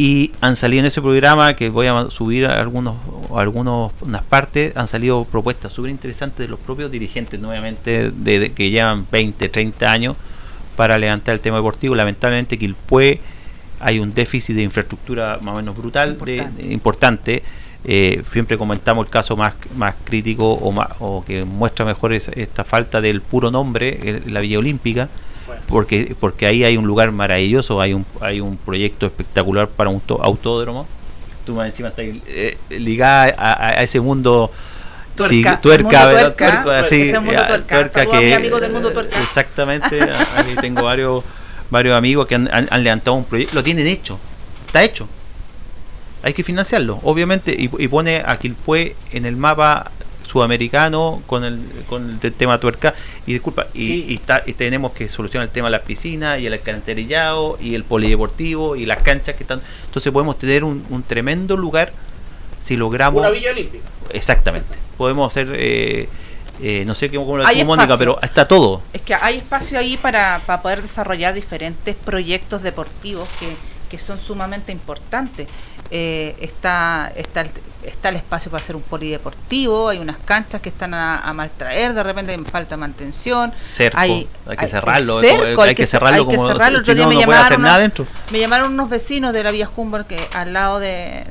y 0.02 0.32
han 0.41 0.56
salido 0.56 0.80
en 0.80 0.88
ese 0.88 0.99
programa 0.99 1.56
que 1.56 1.70
voy 1.70 1.86
a 1.86 2.10
subir 2.10 2.47
algunos 2.47 2.95
algunos 3.36 3.91
unas 4.02 4.24
partes 4.24 4.76
han 4.76 4.88
salido 4.88 5.26
propuestas 5.26 5.72
súper 5.74 5.91
interesantes 5.91 6.39
de 6.39 6.47
los 6.47 6.58
propios 6.58 6.89
dirigentes 6.89 7.39
nuevamente 7.39 8.10
de, 8.10 8.52
que 8.52 8.72
llevan 8.72 9.06
20 9.12 9.47
30 9.47 9.91
años 9.91 10.16
para 10.76 10.97
levantar 10.97 11.36
el 11.36 11.39
tema 11.39 11.58
deportivo. 11.58 11.93
Lamentablemente 11.93 12.58
que 12.58 12.74
puede 12.88 13.22
hay 13.80 13.99
un 13.99 14.12
déficit 14.12 14.56
de 14.56 14.64
infraestructura 14.64 15.38
más 15.43 15.54
o 15.54 15.58
menos 15.58 15.78
brutal 15.78 16.18
importante, 16.64 17.43
eh, 17.84 18.24
siempre 18.32 18.58
comentamos 18.58 19.06
el 19.06 19.12
caso 19.12 19.38
más 19.38 19.54
más 19.76 19.93
crítico 20.04 20.52
o, 20.52 20.74
o 20.97 21.24
que 21.24 21.45
muestra 21.45 21.86
mejor 21.86 22.14
esta 22.14 22.64
falta 22.64 23.02
del 23.02 23.22
puro 23.22 23.52
nombre 23.52 23.99
eh, 24.02 24.22
la 24.26 24.39
Villa 24.39 24.58
Olímpica 24.58 25.10
porque 25.68 26.16
porque 26.20 26.45
ahí 26.45 26.64
hay 26.64 26.78
un 26.78 26.86
lugar 26.86 27.12
maravilloso, 27.12 27.82
hay 27.82 27.93
un 27.93 28.06
hay 28.20 28.41
un 28.41 28.58
proyecto 28.58 29.06
espectacular 29.06 29.68
para 29.68 29.89
un 29.89 30.02
autódromo. 30.22 30.88
Tú 31.45 31.56
más 31.56 31.68
encima 31.68 31.89
estás 31.89 32.06
eh, 32.28 32.58
ligada 32.70 33.34
a, 33.38 33.84
ese 33.84 33.99
mundo 33.99 34.52
tuerca, 35.16 35.60
tuerca, 35.60 36.34
tuerca, 36.36 36.86
ese 36.88 37.20
mundo 37.20 37.41
tuerca, 37.68 38.06
que, 38.06 38.34
amigo 38.36 38.60
del 38.60 38.72
mundo 38.72 38.91
tuerca. 38.91 39.22
Exactamente, 39.22 40.02
ahí 40.36 40.56
tengo 40.62 40.84
varios 40.84 41.24
varios 41.70 41.97
amigos 41.97 42.28
que 42.28 42.36
han, 42.36 42.49
han, 42.52 42.84
levantado 42.84 43.16
un 43.16 43.26
proyecto, 43.26 43.56
lo 43.56 43.64
tienen 43.64 43.88
hecho, 43.88 44.20
está 44.68 44.84
hecho. 44.84 45.08
Hay 46.24 46.34
que 46.34 46.43
financiarlo, 46.43 46.99
obviamente, 47.02 47.56
y, 47.58 47.64
y 47.84 47.88
pone 47.88 48.22
a 48.24 48.38
Quilpue 48.38 48.95
en 49.12 49.26
el 49.26 49.36
mapa 49.36 49.91
sudamericano 50.32 51.22
con 51.28 51.44
el, 51.44 51.60
con 51.90 52.20
el 52.22 52.34
tema 52.34 52.60
tuerca. 52.60 52.94
Y 53.26 53.34
disculpa, 53.34 53.68
y, 53.74 54.14
está, 54.14 54.44
y 54.46 54.54
tenemos 54.54 54.92
que 54.94 55.10
solucionar 55.10 55.48
el 55.48 55.54
tema 55.54 55.68
de 55.68 55.72
las 55.72 55.82
piscinas 55.82 56.40
y 56.40 56.48
el 56.48 56.54
alcantarillado 56.54 57.58
y 57.60 57.76
el 57.76 57.84
polideportivo 57.84 58.76
y 58.76 58.86
las 58.86 59.02
canchas 59.04 59.36
que 59.36 59.44
están. 59.44 59.62
Entonces 59.86 60.12
podemos 60.12 60.38
tener 60.38 60.64
un, 60.64 60.86
un 60.90 61.04
tremendo 61.04 61.58
lugar 61.58 61.92
si 62.62 62.78
logramos. 62.78 63.20
Una 63.20 63.30
villa 63.32 63.52
olímpica. 63.52 63.84
Exactamente. 64.12 64.78
Podemos 64.98 65.32
hacer. 65.32 65.50
Eh, 65.54 66.08
eh, 66.62 66.84
no 66.86 66.94
sé 66.94 67.10
cómo 67.10 67.38
lo 67.38 67.66
Mónica, 67.66 67.98
pero 67.98 68.20
está 68.22 68.48
todo. 68.48 68.84
Es 68.94 69.02
que 69.02 69.16
hay 69.16 69.38
espacio 69.38 69.80
ahí 69.80 69.98
para, 69.98 70.42
para 70.46 70.62
poder 70.62 70.82
desarrollar 70.82 71.34
diferentes 71.34 71.96
proyectos 71.96 72.62
deportivos 72.62 73.28
que, 73.40 73.56
que 73.90 73.98
son 73.98 74.20
sumamente 74.20 74.72
importantes. 74.72 75.48
Eh, 75.92 76.36
está, 76.39 77.12
está, 77.16 77.42
el, 77.42 77.52
está 77.84 78.10
el 78.10 78.16
espacio 78.16 78.50
para 78.50 78.64
hacer 78.64 78.76
un 78.78 78.82
polideportivo, 78.82 79.89
hay 79.89 80.00
unas 80.00 80.18
canchas 80.24 80.62
que 80.62 80.70
están 80.70 80.94
a, 80.94 81.34
maltraer, 81.34 81.94
de 81.94 82.02
repente 82.02 82.38
falta 82.50 82.78
mantención. 82.78 83.52
hay, 83.94 84.28
que 84.58 84.68
cerrarlo, 84.68 85.20
hay, 85.20 85.76
que, 85.76 85.86
cerrarlo 85.86 86.26
como 86.26 86.44
Otro 86.44 86.96
día 86.96 87.08
me, 87.08 87.16
llamaron 87.16 87.62
me 88.32 88.39
llamaron 88.39 88.74
unos 88.74 88.89
vecinos 88.89 89.34
de 89.34 89.44
la 89.44 89.52
Vía 89.52 89.70
Humboldt 89.76 90.08
que 90.08 90.28
al 90.34 90.54
lado 90.54 90.80
de 90.80 91.26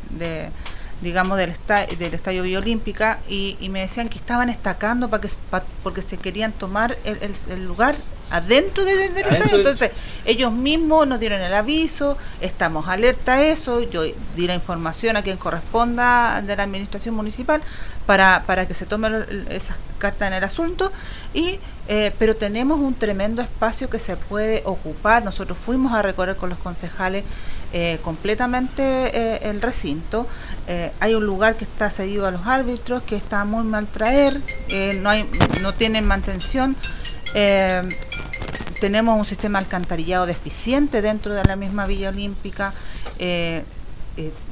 digamos, 1.01 1.39
del, 1.39 1.51
estadio, 1.51 1.97
del 1.97 2.15
estadio 2.15 2.43
Biolímpica 2.43 3.21
y, 3.29 3.57
y, 3.61 3.69
me 3.69 3.81
decían 3.81 4.09
que 4.09 4.19
estaban 4.19 4.51
estacando 4.51 5.09
para 5.09 5.23
que, 5.23 5.29
porque 5.83 6.03
se 6.03 6.17
querían 6.19 6.53
tomar 6.53 6.99
el, 7.05 7.19
el, 7.49 7.65
lugar 7.65 7.97
adentro 8.31 8.85
del, 8.85 9.01
estadio. 9.01 9.57
Entonces, 9.57 9.91
ellos 10.25 10.53
mismos 10.53 11.07
nos 11.07 11.21
dieron 11.21 11.41
el 11.41 11.53
aviso, 11.53 12.17
estamos 12.41 12.89
alerta 12.89 13.35
a 13.35 13.43
eso, 13.43 13.83
yo 13.83 14.03
di 14.03 14.47
la 14.47 14.55
información 14.55 15.17
a 15.17 15.23
quien 15.23 15.37
corresponda 15.37 16.43
de 16.43 16.57
la 16.57 16.63
administración 16.63 17.15
municipal 17.15 17.63
para, 18.07 18.45
para 18.47 18.67
que 18.67 18.75
se 18.75 18.87
tomen 18.87 19.47
esas 19.51 19.77
cartas 19.99 20.29
en 20.29 20.35
el 20.35 20.45
asunto, 20.45 20.93
y 21.35 21.59
eh, 21.93 22.13
pero 22.21 22.37
tenemos 22.37 22.79
un 22.79 22.95
tremendo 22.95 23.43
espacio 23.43 23.91
que 23.91 23.99
se 23.99 24.15
puede 24.15 24.63
ocupar. 24.65 25.25
Nosotros 25.25 25.59
fuimos 25.59 25.93
a 25.93 26.03
recorrer 26.03 26.37
con 26.37 26.49
los 26.49 26.59
concejales 26.61 27.25
eh, 27.73 27.99
completamente 28.05 28.83
eh, 28.83 29.41
el 29.51 29.61
recinto. 29.61 30.29
Hay 31.01 31.17
un 31.17 31.27
lugar 31.27 31.57
que 31.57 31.65
está 31.65 31.91
cedido 31.91 32.29
a 32.29 32.31
los 32.31 32.47
árbitros, 32.47 33.03
que 33.03 33.17
está 33.17 33.45
muy 33.45 33.65
mal 33.65 33.89
traer, 33.89 34.41
no, 35.01 35.11
hay, 35.11 35.29
no 35.61 35.75
tienen 35.75 36.05
mantención. 36.07 36.77
Tenemos 38.81 39.19
un 39.19 39.25
sistema 39.25 39.59
alcantarillado 39.59 40.27
deficiente 40.27 41.03
dentro 41.03 41.35
de 41.35 41.45
la 41.45 41.57
misma 41.57 41.87
Villa 41.87 42.09
Olímpica. 42.09 42.73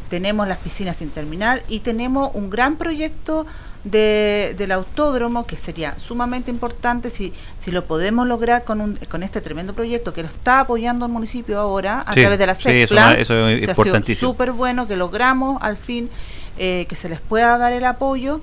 tenemos 0.08 0.48
las 0.48 0.58
piscinas 0.58 0.96
sin 0.96 1.10
terminar 1.10 1.62
y 1.68 1.80
tenemos 1.80 2.30
un 2.34 2.50
gran 2.50 2.76
proyecto 2.76 3.46
de, 3.84 4.54
del 4.56 4.72
autódromo, 4.72 5.46
que 5.46 5.56
sería 5.56 5.98
sumamente 5.98 6.50
importante 6.50 7.10
si, 7.10 7.32
si 7.58 7.70
lo 7.70 7.84
podemos 7.84 8.26
lograr 8.26 8.64
con, 8.64 8.80
un, 8.80 8.98
con 9.08 9.22
este 9.22 9.40
tremendo 9.40 9.72
proyecto 9.72 10.12
que 10.12 10.22
lo 10.22 10.28
está 10.28 10.60
apoyando 10.60 11.06
el 11.06 11.12
municipio 11.12 11.58
ahora 11.58 12.02
a 12.06 12.14
través 12.14 12.38
de 12.38 12.46
la 12.46 12.54
sí, 12.54 12.68
eso, 12.70 13.48
es 13.48 13.62
importantísimo. 13.62 14.30
Súper 14.30 14.52
bueno 14.52 14.88
que 14.88 14.96
logramos 14.96 15.62
al 15.62 15.76
fin 15.76 16.10
eh, 16.58 16.86
que 16.88 16.96
se 16.96 17.08
les 17.08 17.20
pueda 17.20 17.56
dar 17.56 17.72
el 17.72 17.84
apoyo 17.84 18.40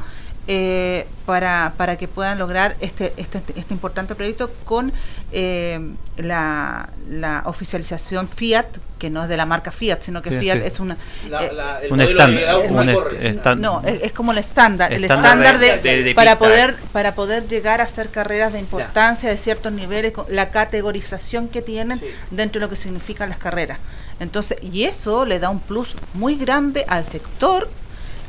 eh, 0.48 1.08
para, 1.26 1.74
para 1.76 1.98
que 1.98 2.08
puedan 2.08 2.38
lograr 2.38 2.76
este, 2.80 3.14
este, 3.18 3.42
este 3.56 3.74
importante 3.74 4.14
proyecto 4.14 4.52
con 4.64 4.94
eh, 5.32 5.80
la, 6.18 6.90
la, 7.10 7.42
oficialización 7.46 8.30
Fiat, 8.30 8.68
que 9.00 9.10
no 9.10 9.24
es 9.24 9.30
de 9.30 9.38
la 9.38 9.48
marca 9.48 9.72
Fiat, 9.72 10.02
sino 10.02 10.22
que 10.22 10.40
Fiat 10.40 10.58
es 10.58 10.80
una... 10.80 10.98
Eh, 11.26 11.88
un 11.90 12.00
estándar. 12.00 13.58
no, 13.58 13.82
es, 13.84 14.12
como 14.12 14.34
el 14.34 14.38
estándar, 14.38 14.94
el 14.94 15.04
estándar 15.06 15.58
de, 15.58 16.14
para, 16.14 16.38
poder, 16.38 16.76
para 16.92 17.16
poder 17.16 17.48
llegar 17.48 17.82
a 17.82 17.86
hacer 17.86 18.10
carreras 18.10 18.54
de 18.54 18.60
importancia 18.60 19.28
de 19.28 19.38
ciertos 19.38 19.72
niveles, 19.72 20.14
la 20.30 20.52
categorización 20.52 21.48
que 21.48 21.64
tienen 21.64 22.00
dentro 22.30 22.60
de 22.60 22.68
lo 22.68 22.70
que 22.70 22.76
significan 22.76 23.30
las 23.30 23.40
carreras. 23.40 23.80
Entonces, 24.20 24.60
y 24.62 24.84
eso 24.84 25.26
le 25.26 25.40
da 25.40 25.50
un 25.50 25.60
plus 25.60 25.96
muy 26.14 26.36
grande 26.36 26.86
al 26.88 27.04
sector 27.04 27.68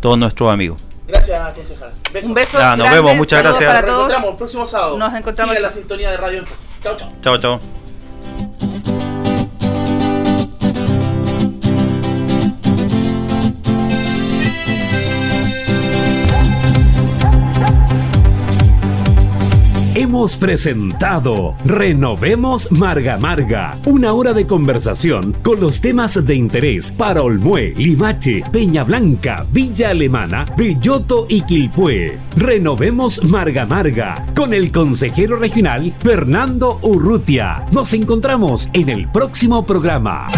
todos 0.00 0.18
nuestros 0.18 0.50
amigos. 0.50 0.82
Gracias, 1.06 1.54
concejal. 1.54 1.92
Un 2.22 2.34
beso. 2.34 2.76
nos 2.76 2.90
vemos, 2.90 3.16
muchas 3.16 3.42
gracias. 3.42 3.74
Para 3.74 3.86
todos. 3.86 3.96
Nos 3.96 4.04
encontramos 4.04 4.30
el 4.30 4.36
próximo 4.36 4.66
sábado. 4.66 4.98
Nos 4.98 5.14
encontramos 5.14 5.56
en 5.56 5.62
la 5.62 5.70
sintonía 5.70 6.10
de 6.10 6.16
Radio 6.16 6.38
Énfasis. 6.38 6.66
Chao, 6.82 6.96
chao. 6.96 7.12
Chao, 7.22 7.38
chao. 7.38 7.83
Hemos 20.04 20.36
presentado 20.36 21.56
Renovemos 21.64 22.70
Marga 22.70 23.16
Marga, 23.16 23.74
una 23.86 24.12
hora 24.12 24.34
de 24.34 24.46
conversación 24.46 25.34
con 25.42 25.60
los 25.60 25.80
temas 25.80 26.22
de 26.22 26.34
interés 26.34 26.90
para 26.90 27.22
Olmué, 27.22 27.72
Limache, 27.78 28.44
Peña 28.52 28.84
Blanca, 28.84 29.46
Villa 29.50 29.88
Alemana, 29.88 30.44
Belloto 30.58 31.24
y 31.26 31.40
Quilpué. 31.40 32.18
Renovemos 32.36 33.24
Marga 33.24 33.64
Marga 33.64 34.26
con 34.36 34.52
el 34.52 34.70
consejero 34.70 35.38
regional 35.38 35.94
Fernando 35.96 36.80
Urrutia. 36.82 37.64
Nos 37.72 37.94
encontramos 37.94 38.68
en 38.74 38.90
el 38.90 39.08
próximo 39.10 39.64
programa. 39.64 40.28